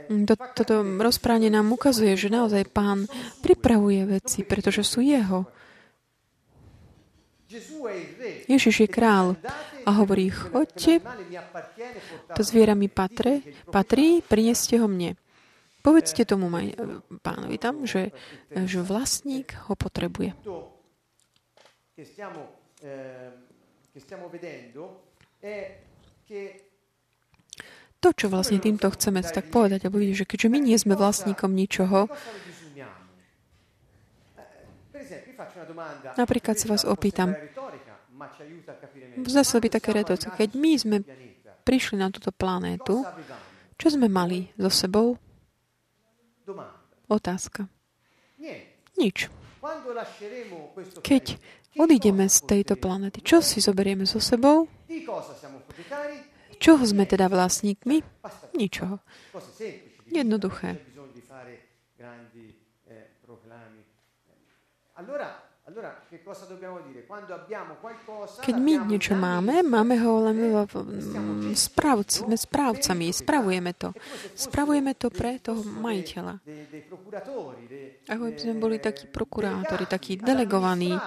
to, 0.10 0.36
toto 0.36 0.76
rozprávanie 0.84 1.50
nám 1.50 1.72
ukazuje, 1.72 2.14
že 2.20 2.28
naozaj 2.28 2.70
pán 2.70 3.08
pripravuje 3.40 4.20
veci, 4.20 4.44
pretože 4.44 4.84
sú 4.84 5.00
jeho. 5.00 5.48
Ježiš 8.48 8.76
je 8.80 8.90
král 8.90 9.36
a 9.84 9.90
hovorí, 9.92 10.32
choďte, 10.32 11.04
to 12.32 12.42
zviera 12.44 12.76
mi 12.76 12.88
patre, 12.88 13.44
patrí, 13.68 14.24
prineste 14.24 14.80
ho 14.80 14.88
mne. 14.88 15.20
Povedzte 15.82 16.24
tomu 16.30 16.48
maj, 16.48 16.78
pánovi 17.26 17.58
tam, 17.58 17.90
že, 17.90 18.14
že 18.54 18.80
vlastník 18.86 19.58
ho 19.68 19.74
potrebuje. 19.74 20.38
To, 28.02 28.10
čo 28.18 28.34
vlastne 28.34 28.58
týmto 28.58 28.90
chceme 28.90 29.22
tak 29.22 29.54
povedať, 29.54 29.86
alebo 29.86 30.02
vidieť, 30.02 30.26
že 30.26 30.30
keďže 30.30 30.50
my 30.50 30.58
nie 30.58 30.78
sme 30.78 30.98
vlastníkom 30.98 31.54
ničoho, 31.54 32.10
Napríklad 36.18 36.56
sa 36.58 36.66
vás 36.72 36.84
opýtam, 36.88 37.36
zase 39.28 39.58
by 39.58 39.70
také 39.70 39.90
retorické, 39.96 40.30
keď 40.34 40.50
my 40.58 40.72
sme 40.78 40.98
prišli 41.62 41.98
na 41.98 42.10
túto 42.10 42.34
planétu, 42.34 43.06
čo 43.78 43.88
sme 43.90 44.10
mali 44.10 44.50
so 44.58 44.70
sebou? 44.70 45.18
Otázka. 47.10 47.68
Nič. 48.98 49.28
Keď 51.02 51.26
odídeme 51.78 52.26
z 52.30 52.38
tejto 52.46 52.78
planety, 52.78 53.22
čo 53.22 53.42
si 53.42 53.62
zoberieme 53.62 54.06
so 54.06 54.22
sebou? 54.22 54.70
Čoho 56.62 56.84
sme 56.86 57.10
teda 57.10 57.26
vlastníkmi? 57.26 58.06
Ničoho. 58.54 59.02
Jednoduché. 60.12 60.91
Keď 68.42 68.56
my 68.58 68.74
niečo 68.90 69.14
máme, 69.14 69.62
máme 69.62 69.96
ho 70.02 70.26
len 70.28 70.38
správc, 71.54 72.10
sme 72.26 72.36
správcami, 72.36 73.14
spravujeme 73.14 73.72
to. 73.78 73.94
Spravujeme 74.34 74.98
to 74.98 75.08
pre 75.14 75.38
toho 75.38 75.62
majiteľa. 75.62 76.42
Ako 78.10 78.24
by 78.26 78.40
sme 78.42 78.56
boli 78.58 78.82
takí 78.82 79.06
prokurátori, 79.08 79.86
takí 79.86 80.18
delegovaní 80.18 80.98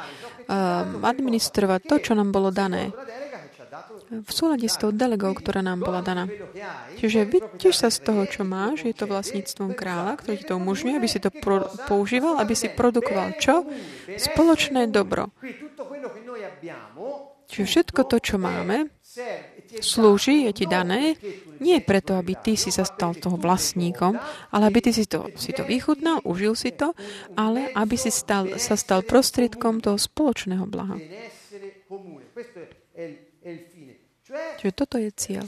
administrovať 1.03 1.81
to, 1.85 1.95
čo 2.01 2.13
nám 2.15 2.31
bolo 2.31 2.55
dané 2.55 2.95
v 4.11 4.31
súlade 4.31 4.67
s 4.71 4.77
tou 4.79 4.95
delegou, 4.95 5.35
ktorá 5.35 5.61
nám 5.61 5.83
bola 5.83 6.01
daná. 6.01 6.31
Čiže 6.99 7.27
vidíš 7.27 7.75
sa 7.85 7.89
z 7.91 8.05
toho, 8.07 8.23
čo 8.29 8.47
máš, 8.47 8.87
je 8.87 8.95
to 8.95 9.11
vlastníctvom 9.11 9.75
kráľa, 9.75 10.21
ktorý 10.21 10.35
ti 10.41 10.47
to 10.47 10.55
umožňuje, 10.61 10.95
aby 10.97 11.09
si 11.11 11.19
to 11.19 11.31
pro, 11.33 11.67
používal, 11.91 12.39
aby 12.39 12.55
si 12.55 12.71
produkoval 12.71 13.37
čo? 13.39 13.67
Spoločné 14.15 14.89
dobro. 14.89 15.35
Čiže 17.45 17.65
všetko 17.69 18.01
to, 18.09 18.17
čo 18.19 18.37
máme, 18.41 18.91
slúži, 19.79 20.51
je 20.51 20.53
ti 20.53 20.67
dané, 20.67 21.15
nie 21.63 21.79
preto, 21.79 22.19
aby 22.19 22.35
ty 22.35 22.59
si 22.59 22.75
sa 22.75 22.83
stal 22.83 23.15
toho 23.15 23.39
vlastníkom, 23.39 24.19
ale 24.51 24.63
aby 24.67 24.79
ty 24.83 24.91
si 24.91 25.07
to, 25.07 25.31
si 25.39 25.55
to 25.55 25.63
vychutnal, 25.63 26.19
užil 26.27 26.59
si 26.59 26.75
to, 26.75 26.93
ale 27.39 27.71
aby 27.79 27.95
si 27.95 28.11
stal, 28.11 28.59
sa 28.59 28.75
stal 28.75 29.07
prostriedkom 29.07 29.79
toho 29.79 29.99
spoločného 30.01 30.67
blaha. 30.67 30.99
Čiže 34.35 34.73
toto 34.75 34.97
je 34.99 35.11
cieľ. 35.15 35.45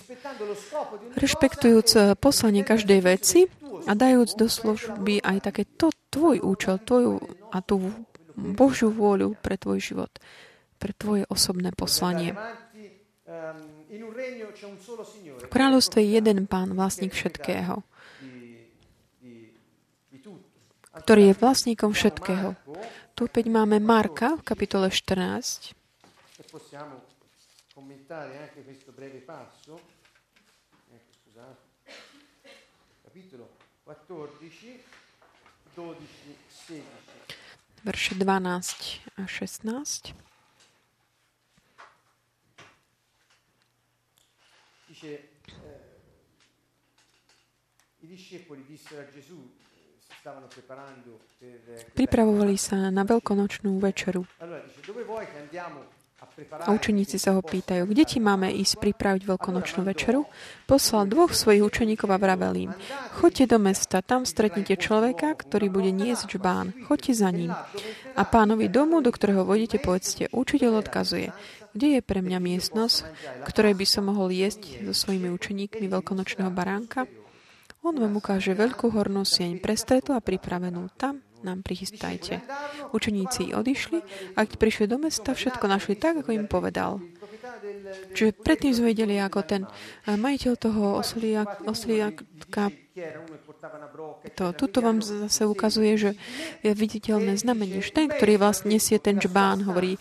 Rešpektujúc 1.18 1.88
eh, 1.98 2.02
poslanie 2.14 2.62
každej 2.62 3.00
veci 3.02 3.40
a 3.86 3.92
dajúc 3.94 4.38
do 4.38 4.46
služby 4.46 5.22
aj 5.22 5.50
také 5.50 5.66
to, 5.66 5.90
tvoj 6.10 6.42
účel, 6.42 6.78
tvoju 6.78 7.18
a 7.50 7.58
tú 7.62 7.92
Božiu 8.36 8.92
vôľu 8.92 9.34
pre 9.40 9.58
tvoj 9.58 9.80
život, 9.80 10.12
pre 10.78 10.92
tvoje 10.94 11.26
osobné 11.26 11.72
poslanie. 11.72 12.36
V 15.36 15.48
kráľovstve 15.50 15.98
je 16.02 16.10
jeden 16.20 16.46
pán, 16.46 16.72
vlastník 16.76 17.12
všetkého, 17.12 17.82
ktorý 21.04 21.22
je 21.32 21.34
vlastníkom 21.36 21.90
všetkého. 21.92 22.56
Tu 23.16 23.20
opäť 23.24 23.48
máme 23.48 23.80
Marka 23.80 24.36
v 24.36 24.42
kapitole 24.44 24.92
14 24.92 25.76
commentare 27.76 28.38
anche 28.38 28.52
questo 28.52 28.55
breve 28.96 29.18
passo, 29.18 29.78
ecco, 30.90 31.12
scusate, 31.22 31.60
capitolo 33.02 33.54
14, 33.84 34.82
verše 37.82 38.14
12 38.16 39.02
a 39.16 39.26
16. 39.26 40.14
Dice, 44.86 45.06
eh, 45.08 45.30
i 47.98 48.06
discepoli 48.06 48.64
dissero 48.64 49.02
a 49.02 49.10
Gesù, 49.10 49.54
eh, 51.38 51.84
Pripravovali 51.92 52.56
sa 52.56 52.88
na 52.88 53.04
veľkonočnú 53.04 53.76
večeru. 53.76 54.24
A 56.64 56.72
učeníci 56.72 57.20
sa 57.20 57.36
ho 57.36 57.44
pýtajú, 57.44 57.92
kde 57.92 58.04
ti 58.08 58.18
máme 58.24 58.48
ísť 58.48 58.80
pripraviť 58.80 59.28
veľkonočnú 59.28 59.84
večeru? 59.84 60.24
Poslal 60.64 61.04
dvoch 61.12 61.36
svojich 61.36 61.60
učeníkov 61.60 62.08
a 62.08 62.16
vravel 62.16 62.68
im, 62.68 62.72
choďte 63.20 63.52
do 63.52 63.58
mesta, 63.60 64.00
tam 64.00 64.24
stretnete 64.24 64.80
človeka, 64.80 65.36
ktorý 65.36 65.68
bude 65.68 65.92
niesť 65.92 66.40
žbán, 66.40 66.72
choďte 66.88 67.12
za 67.20 67.28
ním. 67.28 67.52
A 68.16 68.22
pánovi 68.24 68.72
domu, 68.72 69.04
do 69.04 69.12
ktorého 69.12 69.44
vodíte, 69.44 69.76
povedzte, 69.76 70.32
učiteľ 70.32 70.80
odkazuje, 70.80 71.36
kde 71.76 72.00
je 72.00 72.00
pre 72.00 72.24
mňa 72.24 72.40
miestnosť, 72.40 73.04
ktorej 73.44 73.76
by 73.76 73.84
som 73.84 74.08
mohol 74.08 74.32
jesť 74.32 74.88
so 74.88 74.96
svojimi 74.96 75.28
učeníkmi 75.28 75.84
veľkonočného 75.84 76.48
baránka? 76.48 77.04
On 77.84 77.92
vám 77.92 78.16
ukáže 78.16 78.56
veľkú 78.56 78.88
hornú 78.88 79.28
sieň 79.28 79.60
prestretú 79.60 80.16
a 80.16 80.24
pripravenú. 80.24 80.88
Tam 80.96 81.20
nám 81.46 81.62
prichystajte. 81.62 82.42
Učeníci 82.90 83.54
odišli 83.54 84.02
a 84.34 84.42
keď 84.42 84.56
prišli 84.58 84.84
do 84.90 84.98
mesta, 84.98 85.32
všetko 85.32 85.64
našli 85.70 85.94
tak, 85.94 86.26
ako 86.26 86.34
im 86.34 86.50
povedal. 86.50 86.98
Čiže 88.12 88.34
predtým 88.42 88.72
sme 88.74 88.90
videli, 88.90 89.22
ako 89.22 89.38
ten 89.46 89.62
eh, 89.64 90.18
majiteľ 90.18 90.52
toho 90.58 90.98
osliaka 91.66 92.74
to, 94.36 94.44
tuto 94.56 94.78
vám 94.80 95.04
zase 95.04 95.44
ukazuje, 95.44 95.92
že 96.00 96.10
je 96.64 96.72
viditeľné 96.72 97.36
znamenie, 97.36 97.84
že 97.84 97.92
ten, 97.92 98.08
ktorý 98.08 98.40
vlastne 98.40 98.72
nesie 98.72 98.96
ten 98.96 99.20
džbán, 99.20 99.68
hovorí, 99.68 100.00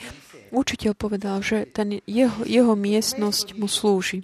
učiteľ 0.55 0.95
povedal, 0.95 1.43
že 1.43 1.67
ten 1.67 1.99
jeho, 2.07 2.47
jeho 2.47 2.73
miestnosť 2.79 3.59
mu 3.59 3.67
slúži. 3.67 4.23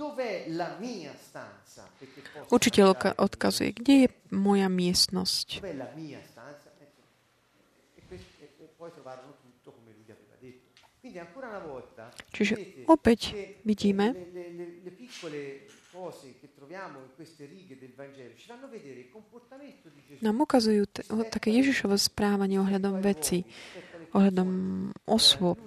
Učiteľ 2.51 3.15
odkazuje, 3.19 3.75
kde 3.75 3.93
je 3.95 4.07
moja 4.31 4.71
miestnosť. 4.71 5.63
Čiže 12.31 12.53
opäť 12.87 13.35
vidíme, 13.67 14.15
nám 20.21 20.37
ukazujú 20.39 20.83
t- 20.87 21.03
také 21.27 21.49
Ježišovo 21.51 21.99
správanie 21.99 22.57
ohľadom 22.63 23.03
veci, 23.03 23.43
ohľadom 24.15 24.49
osôb. 25.03 25.59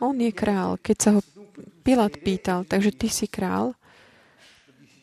On 0.00 0.16
je 0.16 0.32
král. 0.34 0.78
Keď 0.82 0.96
sa 0.98 1.10
ho 1.14 1.20
Pilát 1.80 2.12
pýtal, 2.12 2.64
takže 2.68 2.92
ty 2.92 3.08
si 3.08 3.26
král, 3.28 3.72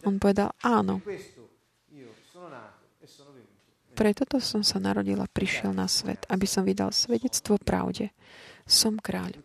on 0.06 0.22
povedal 0.22 0.54
áno. 0.62 1.02
Preto 3.94 4.24
to 4.28 4.38
som 4.42 4.62
sa 4.66 4.78
narodil 4.82 5.18
a 5.22 5.30
prišiel 5.30 5.72
na 5.72 5.86
svet, 5.86 6.26
aby 6.28 6.46
som 6.50 6.66
vydal 6.66 6.92
svedectvo 6.92 7.58
pravde. 7.62 8.12
Som 8.68 9.00
kráľ. 9.00 9.40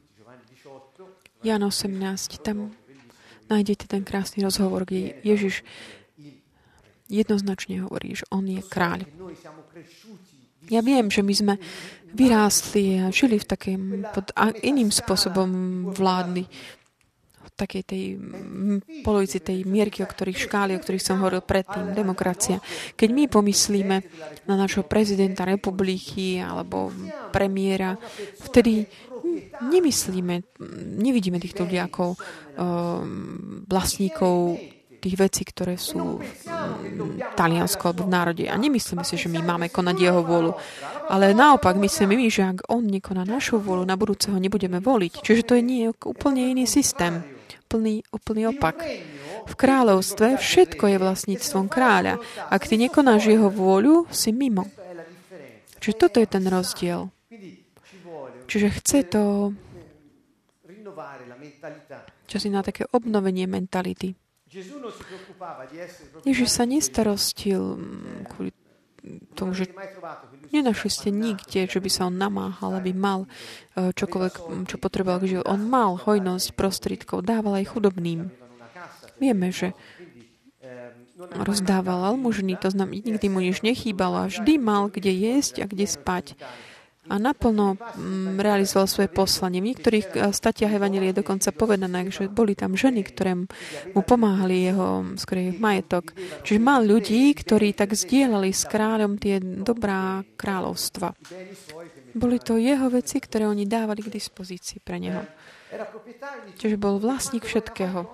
Jan 1.42 1.62
18, 1.62 2.42
tam 2.42 2.70
nájdete 3.50 3.90
ten 3.90 4.06
krásny 4.06 4.46
rozhovor, 4.46 4.86
kde 4.86 5.18
Ježiš 5.26 5.66
jednoznačne 7.10 7.82
hovorí, 7.82 8.14
že 8.16 8.24
on 8.30 8.46
je 8.46 8.62
kráľ. 8.62 9.04
Ja 10.70 10.78
viem, 10.78 11.10
že 11.10 11.26
my 11.26 11.34
sme 11.34 11.54
vyrástli 12.14 13.02
a 13.02 13.10
žili 13.10 13.42
v 13.42 13.48
takým 13.48 13.82
pod 14.14 14.30
iným 14.62 14.94
spôsobom 14.94 15.50
vládli 15.90 16.46
takej 17.54 17.82
tej 17.84 18.04
polovici 19.06 19.38
tej 19.38 19.64
mierky, 19.68 20.02
o 20.02 20.08
ktorých 20.08 20.48
škály, 20.48 20.72
o 20.74 20.82
ktorých 20.82 21.04
som 21.04 21.20
hovoril 21.20 21.44
predtým, 21.44 21.94
demokracia. 21.94 22.58
Keď 22.96 23.08
my 23.12 23.24
pomyslíme 23.28 23.96
na 24.48 24.54
našho 24.54 24.82
prezidenta 24.84 25.46
republiky 25.46 26.40
alebo 26.40 26.90
premiéra, 27.30 27.96
vtedy 28.42 28.88
nemyslíme, 29.62 30.58
nevidíme 30.98 31.38
týchto 31.38 31.64
ľudí 31.64 31.78
ako 31.78 32.04
uh, 32.12 32.16
vlastníkov 33.70 34.58
tých 35.02 35.18
vecí, 35.18 35.42
ktoré 35.42 35.74
sú 35.74 36.22
v 36.22 37.34
Taliansku 37.34 37.82
alebo 37.82 38.06
v 38.06 38.14
národe. 38.14 38.44
A 38.46 38.54
nemyslíme 38.54 39.02
si, 39.02 39.18
že 39.18 39.26
my 39.26 39.42
máme 39.42 39.66
konať 39.66 39.96
jeho 39.98 40.22
vôľu. 40.22 40.54
Ale 41.10 41.34
naopak 41.34 41.74
myslíme 41.74 42.14
my, 42.14 42.26
že 42.30 42.46
ak 42.46 42.70
on 42.70 42.86
nekoná 42.86 43.26
našu 43.26 43.58
vôľu, 43.58 43.82
na 43.82 43.98
budúceho 43.98 44.38
nebudeme 44.38 44.78
voliť. 44.78 45.26
Čiže 45.26 45.42
to 45.42 45.58
je 45.58 45.62
nie 45.66 45.90
úplne 45.90 46.54
iný 46.54 46.70
systém 46.70 47.41
úplný, 47.72 48.04
úplný 48.12 48.52
opak. 48.52 48.84
V 49.48 49.54
kráľovstve 49.56 50.36
všetko 50.36 50.92
je 50.92 50.96
vlastníctvom 51.00 51.72
kráľa. 51.72 52.20
Ak 52.52 52.68
ty 52.68 52.76
nekonáš 52.76 53.32
jeho 53.32 53.48
vôľu, 53.48 54.04
si 54.12 54.28
mimo. 54.28 54.68
Čiže 55.80 55.96
toto 55.96 56.20
je 56.20 56.28
ten 56.28 56.44
rozdiel. 56.44 57.08
Čiže 58.44 58.68
chce 58.76 58.98
to 59.08 59.22
čo 62.26 62.36
si 62.40 62.48
na 62.48 62.64
také 62.64 62.88
obnovenie 62.90 63.44
mentality. 63.44 64.16
Ježiš 66.24 66.48
sa 66.48 66.64
nestarostil 66.64 67.76
kvôli 68.28 68.52
tomu, 69.34 69.52
že 69.52 69.66
nenašli 70.54 70.90
ste 70.90 71.08
nikde, 71.10 71.66
že 71.66 71.82
by 71.82 71.90
sa 71.90 72.06
on 72.06 72.16
namáhal, 72.16 72.78
aby 72.78 72.94
mal 72.94 73.26
eh, 73.74 73.90
čokoľvek, 73.90 74.66
čo 74.70 74.76
potreboval 74.78 75.24
že 75.26 75.42
On 75.42 75.58
mal 75.58 75.98
hojnosť 75.98 76.54
prostriedkov, 76.54 77.26
dával 77.26 77.62
aj 77.62 77.74
chudobným. 77.74 78.30
Vieme, 79.18 79.54
že 79.54 79.74
rozdával 81.30 82.14
almužny, 82.14 82.58
to 82.58 82.74
znamená, 82.74 82.98
nikdy 82.98 83.26
mu 83.30 83.38
nič 83.38 83.62
nechýbalo 83.62 84.26
a 84.26 84.30
vždy 84.30 84.58
mal 84.58 84.90
kde 84.90 85.12
jesť 85.12 85.62
a 85.62 85.66
kde 85.70 85.86
spať 85.86 86.34
a 87.10 87.18
naplno 87.18 87.74
mm, 87.74 88.38
realizoval 88.38 88.86
svoje 88.86 89.10
poslanie. 89.10 89.58
V 89.58 89.74
niektorých 89.74 90.06
eh, 90.14 90.30
statiach 90.30 90.70
Evangelie 90.70 91.10
je 91.10 91.20
dokonca 91.22 91.50
povedané, 91.50 92.06
že 92.14 92.30
boli 92.30 92.54
tam 92.54 92.78
ženy, 92.78 93.02
ktoré 93.02 93.34
mu 93.90 94.00
pomáhali 94.06 94.70
jeho 94.70 95.02
skôr 95.18 95.50
majetok. 95.58 96.14
Čiže 96.46 96.62
mal 96.62 96.86
ľudí, 96.86 97.34
ktorí 97.34 97.74
tak 97.74 97.98
zdieľali 97.98 98.54
s 98.54 98.62
kráľom 98.70 99.18
tie 99.18 99.42
dobrá 99.42 100.22
kráľovstva. 100.38 101.10
Boli 102.14 102.38
to 102.38 102.60
jeho 102.60 102.86
veci, 102.92 103.18
ktoré 103.18 103.50
oni 103.50 103.66
dávali 103.66 104.04
k 104.04 104.12
dispozícii 104.12 104.78
pre 104.78 105.02
neho. 105.02 105.26
Čiže 106.60 106.76
bol 106.76 107.00
vlastník 107.00 107.48
všetkého. 107.48 108.04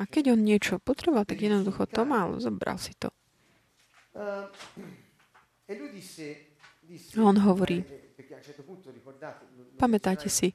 A 0.00 0.02
keď 0.08 0.32
on 0.32 0.40
niečo 0.40 0.80
potreboval, 0.80 1.28
tak 1.28 1.40
jednoducho 1.44 1.84
to 1.88 2.08
mal, 2.08 2.36
zobral 2.40 2.80
si 2.80 2.96
to. 2.96 3.12
On 7.18 7.36
hovorí, 7.38 7.86
pamätáte 9.78 10.26
si, 10.26 10.50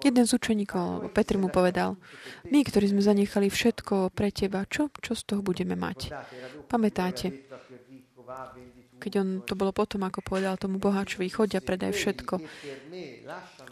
jeden 0.00 0.24
z 0.26 0.32
učeníkov, 0.34 1.12
Petr 1.12 1.36
mu 1.36 1.52
povedal, 1.52 2.00
my, 2.48 2.60
ktorí 2.64 2.90
sme 2.90 3.04
zanechali 3.04 3.52
všetko 3.52 4.10
pre 4.10 4.32
teba, 4.32 4.64
čo, 4.66 4.88
čo 4.98 5.12
z 5.12 5.22
toho 5.28 5.40
budeme 5.44 5.76
mať? 5.76 6.10
Pamätáte, 6.66 7.46
keď 9.00 9.12
on, 9.20 9.28
to 9.44 9.56
bolo 9.56 9.72
potom, 9.72 10.04
ako 10.04 10.20
povedal 10.20 10.60
tomu 10.60 10.76
boháčovi, 10.76 11.28
chodia, 11.32 11.64
predaj 11.64 11.92
všetko. 11.96 12.34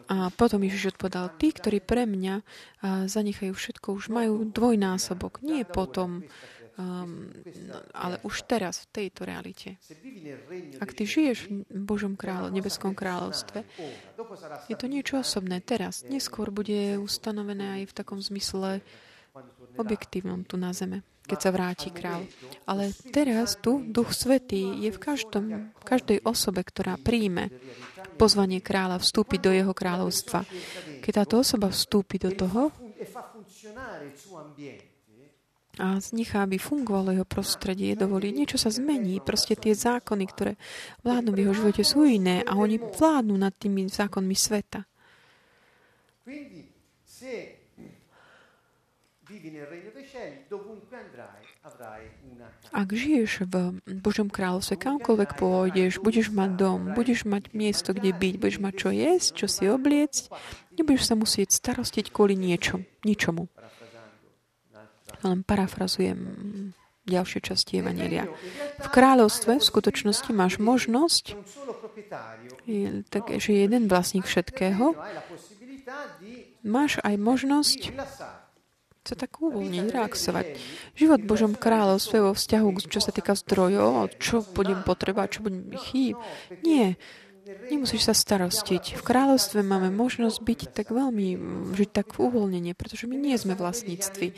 A 0.09 0.33
potom 0.33 0.65
Ježiš 0.65 0.97
odpovedal, 0.97 1.37
tí, 1.37 1.53
ktorí 1.53 1.85
pre 1.85 2.09
mňa 2.09 2.41
zanechajú 3.09 3.53
všetko, 3.53 3.93
už 3.93 4.09
majú 4.09 4.49
dvojnásobok. 4.49 5.45
Nie 5.45 5.69
potom, 5.69 6.25
Um, 6.79 7.35
no, 7.67 7.75
ale 7.91 8.23
už 8.23 8.47
teraz, 8.47 8.87
v 8.87 9.03
tejto 9.03 9.27
realite. 9.27 9.83
Ak 10.79 10.95
ty 10.95 11.11
žiješ 11.11 11.51
v 11.51 11.83
Božom 11.83 12.15
kráľ, 12.15 12.55
nebeskom 12.55 12.95
kráľovstve, 12.95 13.67
je 14.71 14.77
to 14.79 14.87
niečo 14.87 15.19
osobné 15.19 15.59
teraz. 15.59 16.07
Neskôr 16.07 16.55
bude 16.55 17.03
ustanovené 17.03 17.83
aj 17.83 17.91
v 17.91 17.97
takom 17.99 18.23
zmysle 18.23 18.79
objektívnom 19.75 20.47
tu 20.47 20.55
na 20.55 20.71
zeme, 20.71 21.03
keď 21.27 21.39
sa 21.43 21.51
vráti 21.51 21.91
král. 21.91 22.23
Ale 22.63 22.95
teraz 23.11 23.59
tu 23.59 23.83
Duch 23.83 24.15
Svetý 24.15 24.79
je 24.79 24.95
v, 24.95 24.99
každom, 25.03 25.75
v 25.75 25.85
každej 25.85 26.23
osobe, 26.23 26.63
ktorá 26.63 26.95
príjme 26.95 27.51
pozvanie 28.23 28.63
kráľa 28.63 29.03
vstúpiť 29.03 29.41
do 29.43 29.51
jeho 29.51 29.75
kráľovstva. 29.75 30.47
Keď 31.03 31.13
táto 31.27 31.43
osoba 31.43 31.75
vstúpi 31.75 32.23
do 32.23 32.31
toho, 32.31 32.71
a 35.79 36.03
nechá, 36.13 36.43
aby 36.43 36.59
fungovalo 36.59 37.15
jeho 37.15 37.27
prostredie, 37.27 37.95
dovolí, 37.95 38.35
niečo 38.35 38.59
sa 38.59 38.69
zmení. 38.69 39.23
Proste 39.23 39.55
tie 39.55 39.73
zákony, 39.73 40.25
ktoré 40.27 40.53
vládnu 41.07 41.31
v 41.33 41.41
jeho 41.47 41.55
živote, 41.55 41.83
sú 41.87 42.03
iné 42.03 42.43
a 42.43 42.59
oni 42.59 42.83
vládnu 42.83 43.39
nad 43.39 43.55
tými 43.55 43.87
zákonmi 43.87 44.35
sveta. 44.35 44.83
Ak 52.73 52.89
žiješ 52.89 53.45
v 53.45 53.55
Božom 54.01 54.33
kráľovstve, 54.33 54.81
kamkoľvek 54.81 55.31
pôjdeš, 55.37 56.01
budeš 56.01 56.33
mať 56.33 56.51
dom, 56.57 56.81
budeš 56.97 57.29
mať 57.29 57.53
miesto, 57.53 57.93
kde 57.93 58.17
byť, 58.17 58.35
budeš 58.41 58.59
mať 58.59 58.75
čo 58.81 58.89
jesť, 58.89 59.29
čo 59.37 59.47
si 59.47 59.65
obliecť, 59.69 60.33
nebudeš 60.81 61.03
sa 61.05 61.15
musieť 61.15 61.53
starostiť 61.53 62.09
kvôli 62.09 62.41
niečo, 62.41 62.81
ničomu. 63.05 63.53
Len 65.25 65.43
parafrazujem 65.43 66.19
ďalšie 67.09 67.41
časti 67.41 67.81
Evanelia. 67.81 68.29
V 68.79 68.89
kráľovstve 68.93 69.59
v 69.59 69.65
skutočnosti 69.65 70.31
máš 70.37 70.61
možnosť, 70.61 71.35
tak, 73.09 73.33
že 73.41 73.51
jeden 73.65 73.89
vlastník 73.89 74.29
všetkého, 74.29 74.93
máš 76.63 77.01
aj 77.01 77.15
možnosť 77.17 77.81
sa 79.09 79.17
tak 79.17 79.41
uvoľniť, 79.41 79.89
relaxovať. 79.89 80.47
Život 80.93 81.25
v 81.25 81.31
Božom 81.33 81.53
kráľovstve 81.57 82.21
vo 82.21 82.37
vzťahu, 82.37 82.69
čo 82.93 83.01
sa 83.01 83.09
týka 83.09 83.33
zdrojov, 83.33 84.21
čo 84.21 84.45
budem 84.53 84.85
potrebovať, 84.85 85.29
čo 85.33 85.41
budem 85.49 85.73
chýb. 85.81 86.21
Nie. 86.61 87.01
Nemusíš 87.49 88.05
sa 88.05 88.15
starostiť. 88.15 89.01
V 89.01 89.03
kráľovstve 89.03 89.65
máme 89.65 89.89
možnosť 89.89 90.39
byť 90.45 90.61
tak 90.77 90.93
veľmi, 90.93 91.27
žiť 91.73 91.91
tak 91.91 92.13
v 92.13 92.29
uvoľnenie, 92.29 92.77
pretože 92.77 93.09
my 93.09 93.17
nie 93.17 93.37
sme 93.41 93.57
vlastníctvi. 93.57 94.29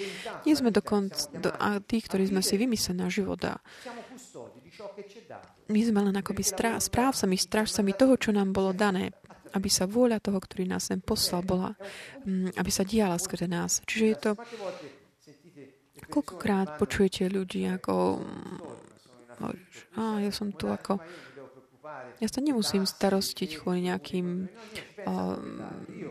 Nie 0.47 0.55
sme 0.55 0.71
dokonca 0.71 1.27
do, 1.35 1.51
a 1.51 1.83
tí, 1.83 1.99
ktorí 1.99 2.31
sme 2.31 2.39
si 2.39 2.55
vymysleli 2.55 2.99
na 3.03 3.09
život. 3.11 3.43
A 3.51 3.59
my 5.71 5.81
sme 5.83 6.01
len 6.07 6.15
akoby 6.15 6.43
správcami, 6.79 7.35
strážcami 7.35 7.93
toho, 7.99 8.15
čo 8.15 8.31
nám 8.31 8.55
bolo 8.55 8.71
dané 8.71 9.11
aby 9.51 9.67
sa 9.67 9.83
vôľa 9.91 10.23
toho, 10.23 10.39
ktorý 10.39 10.71
nás 10.71 10.91
sem 10.91 11.03
poslal, 11.03 11.43
bola, 11.43 11.75
mm, 12.23 12.55
aby 12.55 12.71
sa 12.71 12.87
diala 12.87 13.19
skrze 13.19 13.51
nás. 13.51 13.83
Čiže 13.83 14.05
je 14.07 14.17
to... 14.19 14.31
Koľkokrát 16.11 16.79
počujete 16.79 17.27
ľudí 17.27 17.67
ako... 17.67 18.23
A 19.99 20.23
ja 20.23 20.31
som 20.31 20.55
tu 20.55 20.71
ako... 20.71 21.03
Ja 22.21 22.29
sa 22.29 22.41
nemusím 22.45 22.85
starostiť 22.85 23.65
kvôli 23.65 23.89
nejakým 23.89 24.47
uh, 25.09 25.37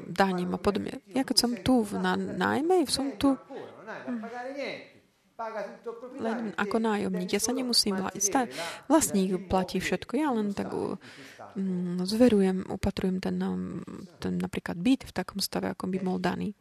daním 0.10 0.52
a 0.56 0.60
podobne. 0.60 1.06
Ja 1.14 1.22
keď 1.22 1.38
som 1.38 1.52
tu 1.54 1.86
v 1.86 2.02
na, 2.02 2.18
nájme, 2.18 2.82
som 2.90 3.14
tu 3.14 3.38
len 6.20 6.52
ako 6.60 6.78
nájomník. 6.84 7.32
Ja 7.32 7.40
sa 7.40 7.56
nemusím 7.56 7.96
vládiť. 7.96 8.52
Vlastník 8.92 9.48
platí 9.48 9.80
všetko. 9.80 10.20
Ja 10.20 10.36
len 10.36 10.52
tak 10.52 10.74
Mm, 11.58 12.06
zverujem, 12.06 12.62
upatrujem 12.70 13.18
ten, 13.18 13.42
um, 13.42 13.82
ten 14.22 14.38
napríklad 14.38 14.78
byt 14.78 15.10
v 15.10 15.12
takom 15.12 15.42
stave, 15.42 15.74
ako 15.74 15.90
by 15.90 15.98
bol 15.98 16.22
daný. 16.22 16.54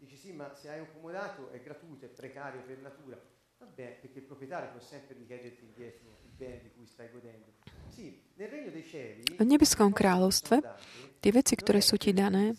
Dici 0.00 0.16
sì, 0.16 0.32
ma 0.32 0.48
se 0.56 0.68
hai 0.70 0.80
un 0.80 0.88
comodato 0.92 1.50
è 1.52 1.60
gratuito, 1.60 2.06
è 2.06 2.08
precario 2.08 2.62
per 2.64 2.78
natura. 2.80 3.20
Vabbè, 3.64 3.98
perché 4.04 4.18
il 4.20 4.26
proprietario 4.28 4.70
può 4.70 4.80
sempre 4.80 5.16
richiederti 5.16 5.64
indietro 5.64 6.08
il 6.22 6.32
bene 6.36 6.60
di 6.60 6.70
cui 6.76 6.86
stai 6.86 7.08
godendo. 7.10 7.48
V 7.94 9.44
nebeskom 9.46 9.94
kráľovstve 9.94 10.56
tie 11.22 11.30
veci, 11.30 11.54
ktoré 11.54 11.78
sú 11.78 11.94
ti 11.94 12.10
dané, 12.10 12.58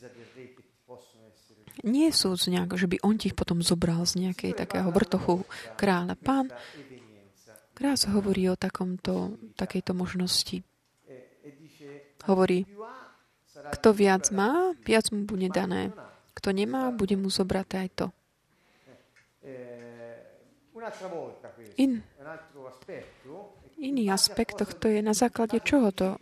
nie 1.84 2.10
sú 2.16 2.34
z 2.40 2.56
nejak, 2.56 2.80
že 2.80 2.88
by 2.88 3.04
on 3.04 3.20
ti 3.20 3.30
ich 3.30 3.38
potom 3.38 3.60
zobral 3.60 4.08
z 4.08 4.24
nejakej 4.24 4.56
takého 4.56 4.88
vrtochu 4.96 5.44
kráľa. 5.76 6.16
Pán 6.16 6.50
Raz 7.76 8.08
hovorí 8.08 8.48
o 8.48 8.56
takomto, 8.56 9.36
takejto 9.60 9.92
možnosti. 9.92 10.64
Hovorí, 12.24 12.64
kto 13.76 13.92
viac 13.92 14.32
má, 14.32 14.72
viac 14.88 15.12
mu 15.12 15.28
bude 15.28 15.52
dané. 15.52 15.92
Kto 16.32 16.56
nemá, 16.56 16.96
bude 16.96 17.20
mu 17.20 17.28
zobrať 17.28 17.70
aj 17.76 17.88
to. 17.92 18.08
In, 21.80 22.04
iný 23.80 24.04
aspekt 24.12 24.60
tohto 24.60 24.92
je 24.92 25.00
na 25.00 25.16
základe 25.16 25.64
čoho 25.64 25.96
to 25.96 26.20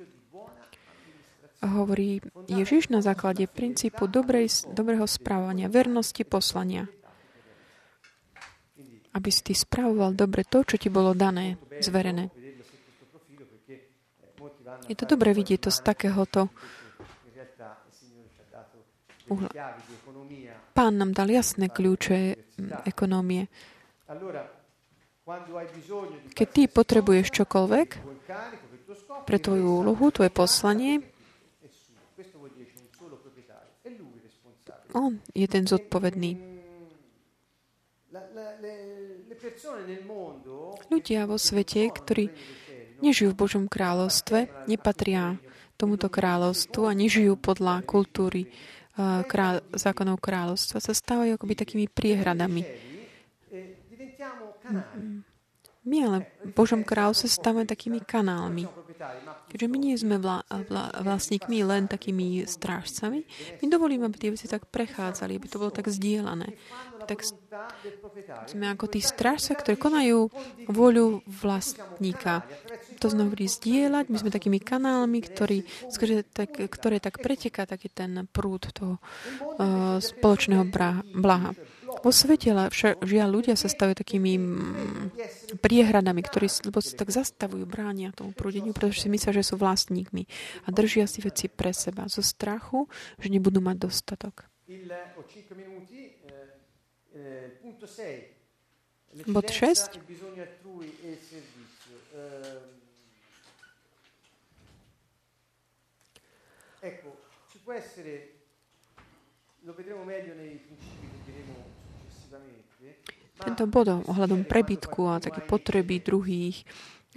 hovorí 1.63 2.19
Ježiš 2.51 2.91
na 2.91 2.99
základe 2.99 3.47
princípu 3.47 4.07
dobrej, 4.07 4.67
dobrého 4.75 5.07
správania, 5.07 5.71
vernosti 5.71 6.27
poslania. 6.27 6.91
Aby 9.13 9.29
si 9.31 9.41
ty 9.45 9.53
spravoval 9.55 10.17
dobre 10.17 10.43
to, 10.43 10.65
čo 10.65 10.75
ti 10.75 10.89
bolo 10.91 11.15
dané, 11.15 11.55
zverené. 11.79 12.33
Je 14.89 14.95
to 14.97 15.05
dobre 15.07 15.31
vidieť 15.31 15.69
to 15.69 15.71
z 15.71 15.79
takéhoto 15.85 16.51
uhla. 19.31 19.47
Pán 20.73 20.97
nám 20.97 21.13
dal 21.13 21.29
jasné 21.29 21.69
kľúče 21.69 22.19
mm, 22.35 22.89
ekonómie. 22.89 23.47
Keď 26.35 26.47
ty 26.51 26.61
potrebuješ 26.67 27.31
čokoľvek 27.31 27.89
pre 29.23 29.37
tvoju 29.39 29.67
úlohu, 29.83 30.05
tvoje 30.11 30.31
poslanie, 30.33 30.99
on 34.93 35.17
je 35.33 35.47
ten 35.49 35.63
zodpovedný. 35.65 36.37
Ľudia 40.91 41.25
vo 41.25 41.37
svete, 41.41 41.81
ktorí 41.89 42.29
nežijú 43.01 43.33
v 43.33 43.39
Božom 43.39 43.65
kráľovstve, 43.65 44.69
nepatria 44.69 45.41
tomuto 45.79 46.11
kráľovstvu 46.11 46.85
a 46.85 46.93
nežijú 46.93 47.39
podľa 47.39 47.81
kultúry 47.83 48.51
král, 49.25 49.65
zákonov 49.73 50.21
kráľovstva, 50.21 50.77
sa 50.77 50.93
stávajú 50.93 51.33
akoby 51.33 51.53
takými 51.57 51.85
priehradami. 51.89 52.92
My 55.83 55.97
ale 56.07 56.17
v 56.47 56.51
Božom 56.55 56.79
kráľovstve 56.87 57.27
stávame 57.27 57.67
takými 57.67 57.99
kanálmi. 57.99 58.71
Keďže 59.51 59.67
my 59.67 59.77
nie 59.77 59.99
sme 59.99 60.15
vla, 60.15 60.39
vla, 60.47 60.95
vlastníkmi 61.03 61.59
len 61.59 61.91
takými 61.91 62.47
strážcami, 62.47 63.27
my 63.59 63.65
dovolíme, 63.67 64.07
aby 64.07 64.15
tie 64.15 64.31
veci 64.31 64.47
tak 64.47 64.71
prechádzali, 64.71 65.35
aby 65.35 65.47
to 65.51 65.59
bolo 65.59 65.75
tak 65.75 65.91
zdieľané. 65.91 66.55
Tak 67.03 67.19
sme 68.47 68.71
ako 68.71 68.95
tí 68.95 69.03
strážca, 69.03 69.59
ktorí 69.59 69.75
konajú 69.75 70.31
voľu 70.71 71.19
vlastníka. 71.27 72.47
To 73.03 73.11
znamená 73.11 73.43
zdieľať. 73.43 74.07
My 74.07 74.17
sme 74.23 74.31
takými 74.31 74.63
kanálmi, 74.63 75.19
ktorý, 75.19 75.67
ktoré, 75.91 76.23
tak, 76.23 76.63
ktoré 76.63 77.03
tak 77.03 77.19
preteká 77.19 77.67
taký 77.67 77.91
ten 77.91 78.23
prúd 78.31 78.71
toho 78.71 79.03
uh, 79.59 79.99
spoločného 79.99 80.63
blaha. 81.11 81.51
Vo 82.03 82.11
svete 82.11 82.51
žiaľ 82.99 83.29
ľudia 83.31 83.55
sa 83.55 83.71
stavajú 83.71 83.95
takými 83.95 84.35
mm, 84.35 85.57
priehradami, 85.63 86.19
ktorí 86.19 86.51
sa 86.51 86.67
tak 86.99 87.15
zastavujú, 87.15 87.63
bránia 87.63 88.11
tomu 88.11 88.35
prúdeniu, 88.35 88.75
pretože 88.75 89.07
si 89.07 89.09
myslia, 89.09 89.31
že 89.31 89.47
sú 89.47 89.55
vlastníkmi 89.55 90.27
a 90.63 90.75
držia 90.75 91.07
si 91.07 91.23
veci 91.23 91.47
pre 91.47 91.71
seba 91.71 92.11
zo 92.11 92.19
strachu, 92.19 92.91
že 93.23 93.31
nebudú 93.31 93.63
mať 93.63 93.87
dostatok. 93.87 94.51
Bod 99.23 99.47
6. 99.47 99.95
Ecco, 106.83 107.15
ci 107.47 107.57
può 107.63 107.71
essere, 107.71 108.43
lo 109.63 109.71
vedremo 109.71 110.03
meglio 110.03 110.35
nei 110.35 110.59
principi 110.59 111.07
che 111.07 111.31
diremo 111.31 111.82
tento 113.43 113.63
bod 113.67 113.87
ohľadom 113.91 114.47
prebytku 114.47 115.09
a 115.09 115.19
také 115.19 115.43
potreby 115.43 115.99
druhých 115.99 116.63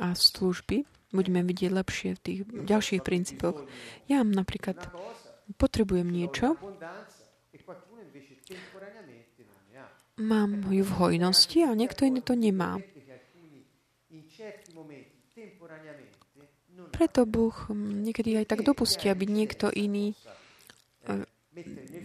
a 0.02 0.12
služby 0.12 0.84
budeme 1.14 1.40
vidieť 1.46 1.70
lepšie 1.72 2.10
v 2.18 2.20
tých 2.20 2.40
ďalších 2.44 3.02
princípoch. 3.06 3.64
Ja 4.10 4.26
napríklad 4.26 4.90
potrebujem 5.56 6.10
niečo, 6.10 6.58
mám 10.16 10.50
ju 10.72 10.82
v 10.82 10.92
hojnosti 10.96 11.58
a 11.68 11.76
niekto 11.76 12.08
iný 12.08 12.20
to 12.24 12.34
nemá. 12.34 12.80
Preto 16.92 17.24
Boh 17.24 17.56
niekedy 17.72 18.36
aj 18.40 18.46
tak 18.52 18.60
dopustí, 18.64 19.08
aby 19.08 19.24
niekto 19.28 19.72
iný 19.72 20.16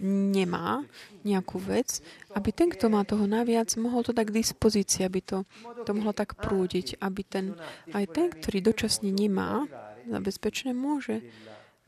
nemá 0.01 0.83
nejakú 1.27 1.59
vec, 1.59 1.99
aby 2.31 2.49
ten, 2.55 2.71
kto 2.71 2.87
má 2.87 3.03
toho 3.03 3.27
naviac, 3.27 3.67
mohol 3.75 4.01
to 4.01 4.15
tak 4.15 4.31
k 4.31 4.39
dispozícii, 4.39 5.03
aby 5.03 5.19
to, 5.19 5.43
to 5.83 5.91
mohlo 5.91 6.15
tak 6.15 6.39
prúdiť, 6.39 7.01
aby 7.03 7.21
ten, 7.27 7.45
aj 7.91 8.05
ten, 8.11 8.25
ktorý 8.31 8.63
dočasne 8.63 9.11
nemá 9.11 9.67
zabezpečené, 10.07 10.71
môže, 10.71 11.21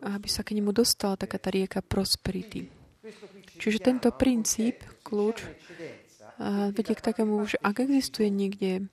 aby 0.04 0.28
sa 0.28 0.44
k 0.44 0.60
nemu 0.60 0.76
dostala 0.76 1.16
taká 1.16 1.40
tá 1.40 1.50
rieka 1.50 1.80
prosperity. 1.80 2.68
Čiže 3.60 3.80
tento 3.84 4.10
princíp, 4.12 4.84
kľúč, 5.04 5.44
vedie 6.74 6.96
k 6.98 7.06
takému, 7.06 7.46
že 7.46 7.58
ak 7.62 7.86
existuje 7.86 8.28
niekde 8.28 8.90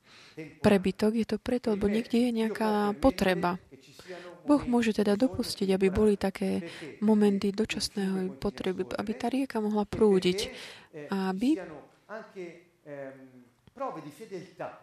prebytok, 0.61 1.17
je 1.17 1.27
to 1.27 1.37
preto, 1.41 1.75
lebo 1.75 1.89
niekde 1.89 2.29
je 2.29 2.31
nejaká 2.45 2.95
potreba. 3.01 3.57
Boh 4.51 4.63
môže 4.67 4.91
teda 4.91 5.15
dopustiť, 5.15 5.71
aby 5.71 5.95
boli 5.95 6.19
také 6.19 6.67
momenty 6.99 7.55
dočasného 7.55 8.35
potreby, 8.43 8.83
aby 8.99 9.13
tá 9.15 9.31
rieka 9.31 9.63
mohla 9.63 9.87
prúdiť 9.87 10.51
aby 11.11 11.55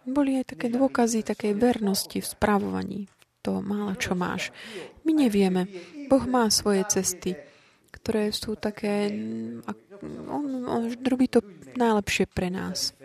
boli 0.07 0.31
aj 0.39 0.45
také 0.55 0.67
dôkazy 0.71 1.27
takej 1.27 1.53
vernosti 1.59 2.23
v 2.23 2.27
správovaní 2.27 2.99
toho 3.43 3.59
mála, 3.59 3.99
čo 3.99 4.15
máš. 4.15 4.55
My 5.03 5.11
nevieme. 5.11 5.67
Boh 6.07 6.23
má 6.25 6.47
svoje 6.47 6.87
cesty, 6.87 7.35
ktoré 7.91 8.31
sú 8.31 8.55
také... 8.55 9.11
On, 10.31 10.43
on 10.65 10.81
robí 11.03 11.27
to 11.27 11.43
najlepšie 11.75 12.31
pre 12.31 12.47
nás. 12.47 12.95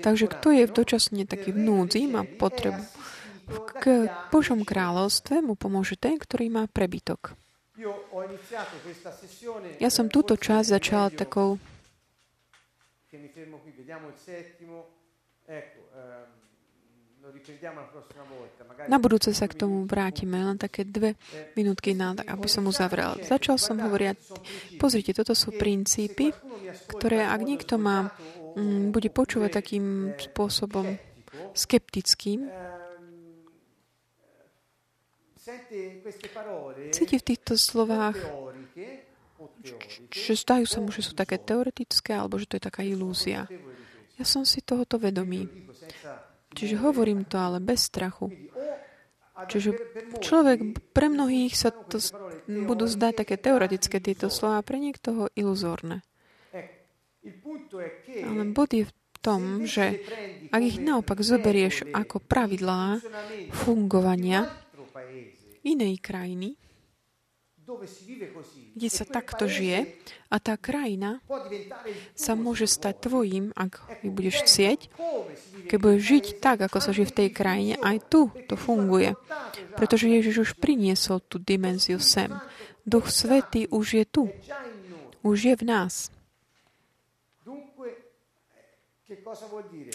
Takže 0.00 0.26
kto 0.32 0.48
je 0.48 0.64
v 0.64 0.72
dočasne 0.72 1.22
taký 1.28 1.52
v 1.52 1.60
núdzi, 1.60 2.08
má 2.08 2.24
potrebu. 2.24 2.80
K 3.78 4.10
Božom 4.32 4.66
kráľovstve 4.66 5.44
mu 5.44 5.54
pomôže 5.54 5.94
ten, 5.94 6.18
ktorý 6.18 6.50
má 6.50 6.64
prebytok. 6.66 7.36
Ja 9.76 9.92
som 9.92 10.08
túto 10.08 10.34
časť 10.40 10.66
začal 10.80 11.12
takou 11.12 11.60
na 18.86 18.98
budúce 19.02 19.34
sa 19.34 19.50
k 19.50 19.58
tomu 19.58 19.82
vrátime, 19.82 20.38
len 20.38 20.58
také 20.58 20.86
dve 20.86 21.18
minútky, 21.58 21.90
na, 21.90 22.14
aby 22.14 22.46
som 22.46 22.70
uzavrel. 22.70 23.18
Začal 23.18 23.58
som 23.58 23.82
hovoriť, 23.82 24.14
pozrite, 24.78 25.10
toto 25.10 25.34
sú 25.34 25.50
princípy, 25.50 26.30
ktoré 26.86 27.26
ak 27.26 27.40
niekto 27.42 27.82
má, 27.82 28.14
bude 28.90 29.12
počúvať 29.12 29.50
takým 29.60 30.16
spôsobom 30.16 30.96
skeptickým, 31.52 32.48
Cíti 36.90 37.22
v 37.22 37.26
týchto 37.30 37.54
slovách, 37.54 38.18
že 40.10 40.34
zdajú 40.34 40.66
sa 40.66 40.82
mu, 40.82 40.90
že 40.90 41.06
sú 41.06 41.14
také 41.14 41.38
teoretické, 41.38 42.18
alebo 42.18 42.34
že 42.34 42.50
to 42.50 42.58
je 42.58 42.66
taká 42.66 42.82
ilúzia. 42.82 43.46
Ja 44.18 44.26
som 44.26 44.42
si 44.42 44.58
tohoto 44.58 44.98
vedomý. 44.98 45.46
Čiže 46.50 46.82
hovorím 46.82 47.30
to 47.30 47.38
ale 47.38 47.62
bez 47.62 47.86
strachu. 47.86 48.32
Čiže 49.46 49.70
človek, 50.18 50.82
pre 50.90 51.12
mnohých 51.12 51.54
sa 51.54 51.70
to 51.70 52.02
budú 52.48 52.90
zdať 52.90 53.12
také 53.22 53.36
teoretické 53.38 54.02
tieto 54.02 54.26
slova, 54.32 54.66
pre 54.66 54.82
niektoho 54.82 55.30
iluzórne. 55.38 56.02
Ale 58.22 58.42
bod 58.54 58.70
je 58.70 58.84
v 58.86 58.92
tom, 59.18 59.66
že 59.66 59.98
ak 60.54 60.62
ich 60.62 60.78
naopak 60.78 61.18
zoberieš 61.18 61.90
ako 61.90 62.22
pravidlá 62.22 63.02
fungovania, 63.50 64.46
inej 65.66 65.98
krajiny, 65.98 66.54
kde 68.78 68.88
sa 68.88 69.02
takto 69.02 69.50
žije 69.50 69.98
a 70.30 70.38
tá 70.38 70.54
krajina 70.54 71.18
sa 72.14 72.38
môže 72.38 72.70
stať 72.70 73.10
tvojim, 73.10 73.50
ak 73.58 74.06
ju 74.06 74.14
budeš 74.14 74.46
chcieť, 74.46 74.80
keď 75.66 75.78
budeš 75.82 76.02
žiť 76.06 76.24
tak, 76.38 76.62
ako 76.62 76.78
sa 76.78 76.94
žije 76.94 77.10
v 77.10 77.16
tej 77.18 77.28
krajine, 77.34 77.74
aj 77.82 78.06
tu 78.06 78.30
to 78.46 78.54
funguje. 78.54 79.18
Pretože 79.74 80.06
Ježiš 80.06 80.36
už 80.46 80.50
priniesol 80.62 81.18
tú 81.26 81.42
dimenziu 81.42 81.98
sem. 81.98 82.30
Duch 82.86 83.10
Svetý 83.10 83.66
už 83.66 83.86
je 83.98 84.04
tu. 84.06 84.24
Už 85.26 85.50
je 85.50 85.54
v 85.58 85.66
nás. 85.66 86.14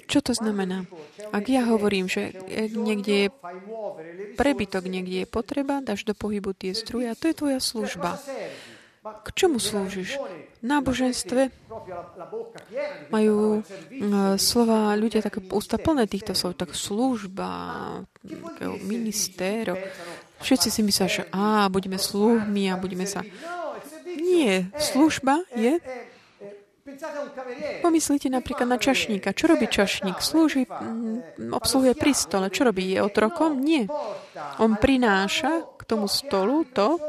Čo 0.08 0.20
to 0.24 0.32
znamená? 0.32 0.88
Ak 1.36 1.52
ja 1.52 1.68
hovorím, 1.68 2.08
že 2.08 2.32
niekde 2.72 3.28
je 3.28 3.28
prebytok, 4.40 4.88
niekde 4.88 5.24
je 5.24 5.28
potreba, 5.28 5.84
dáš 5.84 6.08
do 6.08 6.16
pohybu 6.16 6.56
tie 6.56 6.72
zdroje 6.72 7.12
a 7.12 7.20
to 7.20 7.28
je 7.28 7.36
tvoja 7.36 7.60
služba. 7.60 8.16
K 9.02 9.28
čomu 9.34 9.58
slúžiš? 9.58 10.16
V 10.62 10.66
náboženstve 10.66 11.50
majú 13.12 13.66
slova 14.38 14.94
ľudia 14.94 15.26
také 15.26 15.42
ústa 15.50 15.82
plné 15.82 16.06
týchto 16.06 16.32
slov, 16.38 16.56
tak 16.56 16.78
služba, 16.78 17.50
ministéro. 18.86 19.76
Všetci 20.40 20.70
si 20.70 20.82
myslia, 20.86 21.08
že 21.10 21.24
á, 21.34 21.68
budeme 21.68 22.00
sluhmi 22.00 22.70
a 22.72 22.80
budeme 22.80 23.04
sa... 23.10 23.26
Nie, 24.06 24.70
služba 24.78 25.44
je 25.58 25.82
Pomyslite 27.82 28.28
napríklad 28.28 28.68
na 28.68 28.78
čašníka. 28.78 29.34
Čo 29.34 29.56
robí 29.56 29.66
čašník? 29.68 30.20
Slúži, 30.20 30.68
obsluhuje 31.52 31.94
pri 31.96 32.12
stole. 32.14 32.48
Čo 32.52 32.70
robí? 32.70 32.94
Je 32.94 33.00
otrokom? 33.02 33.60
Nie. 33.60 33.88
On 34.60 34.76
prináša 34.76 35.66
k 35.78 35.82
tomu 35.88 36.06
stolu 36.12 36.68
to, 36.70 37.00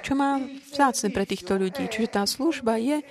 čo 0.00 0.12
má 0.16 0.40
vzácne 0.72 1.12
pre 1.12 1.28
týchto 1.28 1.60
ľudí. 1.60 1.84
Čiže 1.90 2.08
tá 2.08 2.22
služba 2.24 2.80
je 2.80 3.04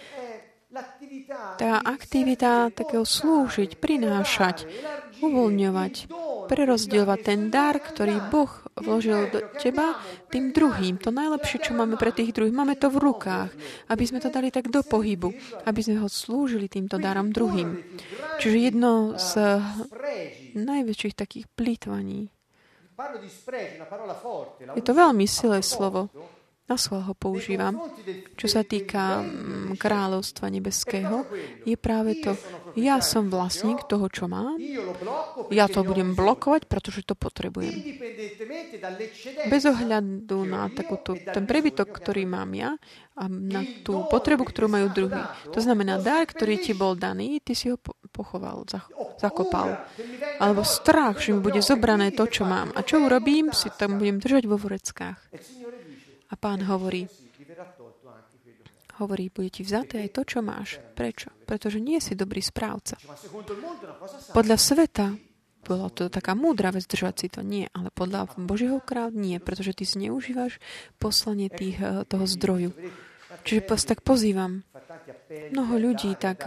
tá 1.61 1.85
aktivita 1.85 2.73
takého 2.73 3.05
slúžiť, 3.05 3.77
prinášať, 3.77 4.65
uvoľňovať, 5.24 5.93
prerozdielovať 6.51 7.19
ten 7.24 7.47
dar, 7.47 7.80
ktorý 7.80 8.19
Boh 8.28 8.51
vložil 8.76 9.32
do 9.32 9.39
teba 9.55 9.95
tým 10.28 10.51
druhým. 10.51 10.99
To 10.99 11.09
najlepšie, 11.15 11.69
čo 11.69 11.71
máme 11.71 11.95
pre 11.95 12.11
tých 12.11 12.36
druhých, 12.36 12.51
máme 12.51 12.76
to 12.76 12.91
v 12.91 12.99
rukách, 12.99 13.49
aby 13.88 14.03
sme 14.03 14.19
to 14.19 14.28
dali 14.28 14.51
tak 14.51 14.67
do 14.67 14.84
pohybu, 14.84 15.32
aby 15.63 15.80
sme 15.80 16.03
ho 16.03 16.09
slúžili 16.11 16.67
týmto 16.67 16.99
darom 16.99 17.32
druhým. 17.32 17.80
Čiže 18.43 18.57
jedno 18.59 19.15
z 19.15 19.63
najväčších 20.57 21.15
takých 21.15 21.45
plýtvaní. 21.55 22.28
Je 24.78 24.84
to 24.86 24.93
veľmi 24.93 25.26
silé 25.26 25.59
slovo 25.65 26.13
na 26.64 26.80
svojho 26.80 27.11
používam, 27.11 27.76
čo 28.39 28.47
sa 28.47 28.64
týka 28.64 29.20
mm, 29.20 29.76
kráľovstva 29.76 30.47
nebeského, 30.47 31.28
je 31.68 31.76
práve 31.76 32.24
to, 32.24 32.39
ja 32.80 33.03
som 33.03 33.28
vlastník 33.28 33.84
toho, 33.84 34.07
čo 34.07 34.32
mám, 34.32 34.55
ja 35.51 35.68
to 35.68 35.84
budem 35.84 36.16
blokovať, 36.16 36.72
pretože 36.72 37.03
to 37.03 37.20
potrebujem. 37.20 37.99
Bez 39.51 39.68
ohľadu 39.68 40.39
na 40.47 40.72
takúto, 40.72 41.20
ten 41.20 41.43
prebytok, 41.43 41.91
ktorý 41.91 42.24
mám 42.24 42.55
ja 42.55 42.80
a 43.20 43.28
na 43.28 43.61
tú 43.84 44.07
potrebu, 44.07 44.47
ktorú 44.47 44.72
majú 44.72 44.88
druhý. 44.88 45.20
To 45.51 45.59
znamená, 45.59 45.99
dar, 45.99 46.24
ktorý 46.24 46.64
ti 46.64 46.72
bol 46.72 46.95
daný, 46.95 47.43
ty 47.43 47.59
si 47.59 47.70
ho 47.70 47.78
pochoval, 48.09 48.64
zakopal. 49.20 49.84
Alebo 50.39 50.64
strach, 50.64 51.20
že 51.20 51.36
mi 51.36 51.43
bude 51.43 51.59
zobrané 51.59 52.16
to, 52.16 52.24
čo 52.26 52.47
mám. 52.47 52.72
A 52.72 52.82
čo 52.88 53.03
urobím, 53.03 53.51
si 53.51 53.68
tam 53.76 53.99
budem 53.99 54.18
držať 54.18 54.43
vo 54.47 54.55
voreckách. 54.55 55.20
A 56.34 56.36
pán 56.36 56.65
hovorí, 56.65 57.05
hovorí, 58.97 59.29
bude 59.29 59.53
ti 59.53 59.61
vzaté 59.61 60.01
aj 60.01 60.09
to, 60.17 60.21
čo 60.25 60.39
máš. 60.41 60.81
Prečo? 60.97 61.29
Pretože 61.45 61.77
nie 61.77 62.01
si 62.01 62.17
dobrý 62.17 62.41
správca. 62.41 62.97
Podľa 64.34 64.57
sveta 64.57 65.13
bolo 65.63 65.93
to 65.93 66.09
taká 66.09 66.34
múdra 66.34 66.73
vec 66.73 66.89
držať 66.89 67.15
si 67.21 67.27
to. 67.29 67.45
Nie, 67.45 67.69
ale 67.71 67.93
podľa 67.93 68.34
Božieho 68.36 68.81
kráľ 68.81 69.13
nie, 69.13 69.38
pretože 69.38 69.77
ty 69.77 69.86
zneužívaš 69.86 70.57
poslanie 70.97 71.53
tých, 71.53 71.77
eh, 71.79 72.01
toho 72.03 72.25
zdroju. 72.25 72.73
Čiže 73.45 73.69
tak 73.86 74.01
pozývam. 74.01 74.65
Mnoho 75.51 75.73
ľudí 75.77 76.15
tak 76.15 76.45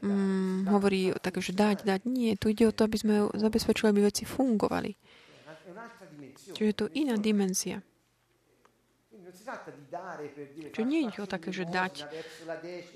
mm, 0.00 0.66
hovorí, 0.72 1.12
tak, 1.20 1.38
že 1.38 1.52
dať, 1.52 1.84
dať. 1.84 2.00
Nie, 2.08 2.34
tu 2.34 2.48
ide 2.48 2.66
o 2.66 2.74
to, 2.74 2.88
aby 2.88 2.96
sme 2.96 3.14
zabezpečili, 3.36 3.92
aby 3.92 4.00
veci 4.08 4.24
fungovali. 4.24 4.90
Čiže 6.56 6.66
je 6.66 6.76
to 6.76 6.86
iná 6.96 7.14
dimenzia. 7.20 7.84
Čiže 10.70 10.86
nie 10.86 11.08
je 11.08 11.12
to 11.18 11.26
také, 11.26 11.50
že 11.50 11.66
dať 11.66 12.06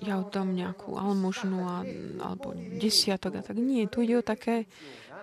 ja 0.02 0.22
tam 0.28 0.54
nejakú 0.54 0.94
almožnu 0.94 1.60
a, 1.66 1.82
alebo 2.22 2.54
desiatok 2.54 3.38
a 3.38 3.42
tak. 3.42 3.58
Nie, 3.58 3.90
tu 3.90 4.02
ide 4.02 4.20
o 4.20 4.24
také 4.24 4.70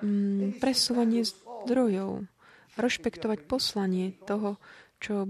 mm, 0.03 0.59
presúvanie 0.59 1.23
zdrojov. 1.23 2.27
Rešpektovať 2.79 3.39
poslanie 3.45 4.15
toho, 4.23 4.55
čo 4.97 5.27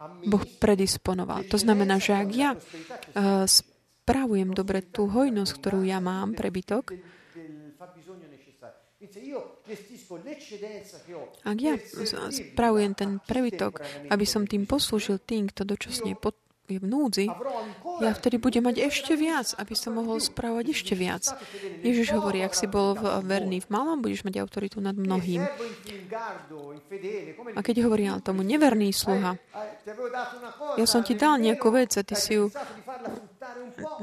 Boh 0.00 0.44
predisponoval. 0.62 1.44
To 1.52 1.58
znamená, 1.60 2.00
že 2.00 2.16
ak 2.16 2.28
ja 2.32 2.56
uh, 2.56 3.44
spravujem 3.44 4.50
dobre 4.56 4.80
tú 4.80 5.06
hojnosť, 5.06 5.52
ktorú 5.60 5.84
ja 5.84 6.00
mám, 6.00 6.32
prebytok, 6.32 6.96
ak 11.40 11.56
ja 11.56 11.74
spravujem 12.28 12.92
ten 12.92 13.16
prebytok, 13.24 13.80
aby 14.12 14.24
som 14.28 14.44
tým 14.44 14.68
poslúžil 14.68 15.16
tým, 15.24 15.48
kto 15.48 15.64
dočasne 15.64 16.12
je 16.70 16.78
v 16.78 16.86
núdzi, 16.86 17.26
ja 17.98 18.14
vtedy 18.14 18.38
budem 18.38 18.62
mať 18.62 18.76
ešte 18.78 19.18
viac, 19.18 19.56
aby 19.58 19.74
som 19.74 19.98
mohol 19.98 20.22
správať 20.22 20.70
ešte 20.70 20.94
viac. 20.94 21.26
Ježiš 21.82 22.14
hovorí, 22.14 22.46
ak 22.46 22.54
si 22.54 22.70
bol 22.70 22.94
verný 23.26 23.64
v 23.64 23.68
malom, 23.74 23.98
budeš 23.98 24.22
mať 24.22 24.38
autoritu 24.38 24.78
nad 24.78 24.94
mnohým. 24.94 25.42
A 27.56 27.60
keď 27.64 27.88
hovorí 27.88 28.06
ale 28.06 28.22
tomu 28.22 28.46
neverný 28.46 28.94
sluha, 28.94 29.34
ja 30.78 30.86
som 30.86 31.02
ti 31.02 31.18
dal 31.18 31.42
nejakú 31.42 31.74
vec 31.74 31.90
a 31.98 32.06
ty 32.06 32.14
si 32.14 32.38
ju 32.38 32.52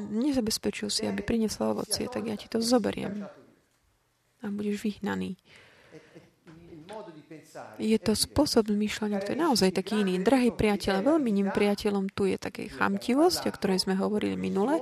nezabezpečil 0.09 0.91
si, 0.91 1.07
aby 1.07 1.23
priniesla 1.23 1.71
ovocie, 1.71 2.11
tak 2.11 2.27
ja 2.27 2.35
ti 2.35 2.51
to 2.51 2.59
zoberiem. 2.59 3.29
A 4.41 4.51
budeš 4.53 4.83
vyhnaný. 4.83 5.37
Je 7.77 7.97
to 7.99 8.13
spôsob 8.15 8.69
myšľania, 8.71 9.19
ktorý 9.19 9.35
je 9.35 9.43
naozaj 9.43 9.69
taký 9.75 10.01
iný. 10.01 10.21
Drahý 10.21 10.53
priateľ, 10.55 11.03
veľmi 11.03 11.29
ním 11.29 11.49
priateľom 11.51 12.09
tu 12.13 12.29
je 12.29 12.37
také 12.39 12.71
chamtivosť, 12.71 13.49
o 13.49 13.51
ktorej 13.53 13.83
sme 13.83 13.97
hovorili 13.97 14.39
minule, 14.39 14.79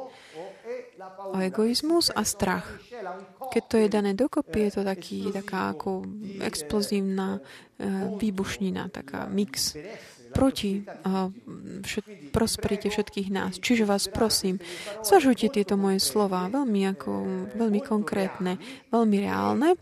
o 1.34 1.38
egoizmus 1.42 2.14
a 2.14 2.24
strach. 2.24 2.66
Keď 3.52 3.64
to 3.68 3.76
je 3.82 3.88
dané 3.90 4.12
dokopy, 4.18 4.70
je 4.70 4.82
to 4.82 4.84
taký, 4.86 5.30
taká 5.30 5.76
ako 5.76 6.06
explozívna 6.42 7.38
uh, 7.38 8.16
výbušnina, 8.18 8.90
taká 8.90 9.30
mix 9.30 9.78
proti 10.36 10.84
všet, 11.88 12.36
prosperite 12.36 12.92
všetkých 12.92 13.32
nás. 13.32 13.56
Čiže 13.64 13.88
vás 13.88 14.12
prosím, 14.12 14.60
zvažujte 15.00 15.48
tieto 15.48 15.80
moje 15.80 16.04
slova, 16.04 16.52
veľmi, 16.52 16.92
ako, 16.92 17.12
veľmi 17.56 17.80
konkrétne, 17.80 18.60
veľmi 18.92 19.18
reálne. 19.24 19.80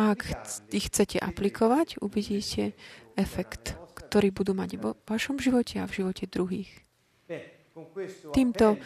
Ak 0.00 0.24
ich 0.72 0.88
chcete 0.88 1.20
aplikovať, 1.20 2.00
uvidíte 2.00 2.72
efekt, 3.12 3.76
ktorý 3.92 4.32
budú 4.32 4.56
mať 4.56 4.70
vo 4.80 4.96
vašom 5.04 5.36
živote 5.36 5.84
a 5.84 5.84
v 5.84 6.00
živote 6.00 6.24
druhých. 6.24 6.72
Týmto 8.32 8.80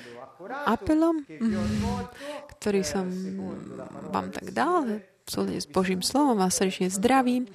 apelom, 0.66 1.22
ktorý 2.58 2.82
som 2.82 3.06
vám 4.10 4.34
tak 4.34 4.50
dal, 4.50 4.98
súlade 5.30 5.62
s 5.62 5.70
Božím 5.70 6.02
slovom 6.02 6.42
a 6.42 6.50
srdečne 6.50 6.90
zdravím. 6.90 7.46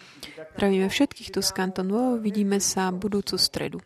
Zdravíme 0.55 0.87
všetkých 0.87 1.35
tu 1.35 1.43
z 1.43 1.51
kantonu. 1.51 2.15
Vidíme 2.23 2.63
sa 2.63 2.95
budúcu 2.95 3.35
stredu 3.35 3.83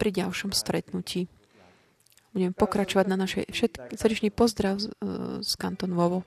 pri 0.00 0.10
ďalšom 0.16 0.56
stretnutí. 0.56 1.28
Budeme 2.32 2.56
pokračovať 2.56 3.06
na 3.10 3.20
našej 3.20 3.44
všetk- 3.52 4.00
srdečný 4.00 4.32
pozdrav 4.32 4.80
z, 4.80 4.88
z 5.44 5.52
Kanton 5.60 5.92
Vovo. 5.92 6.24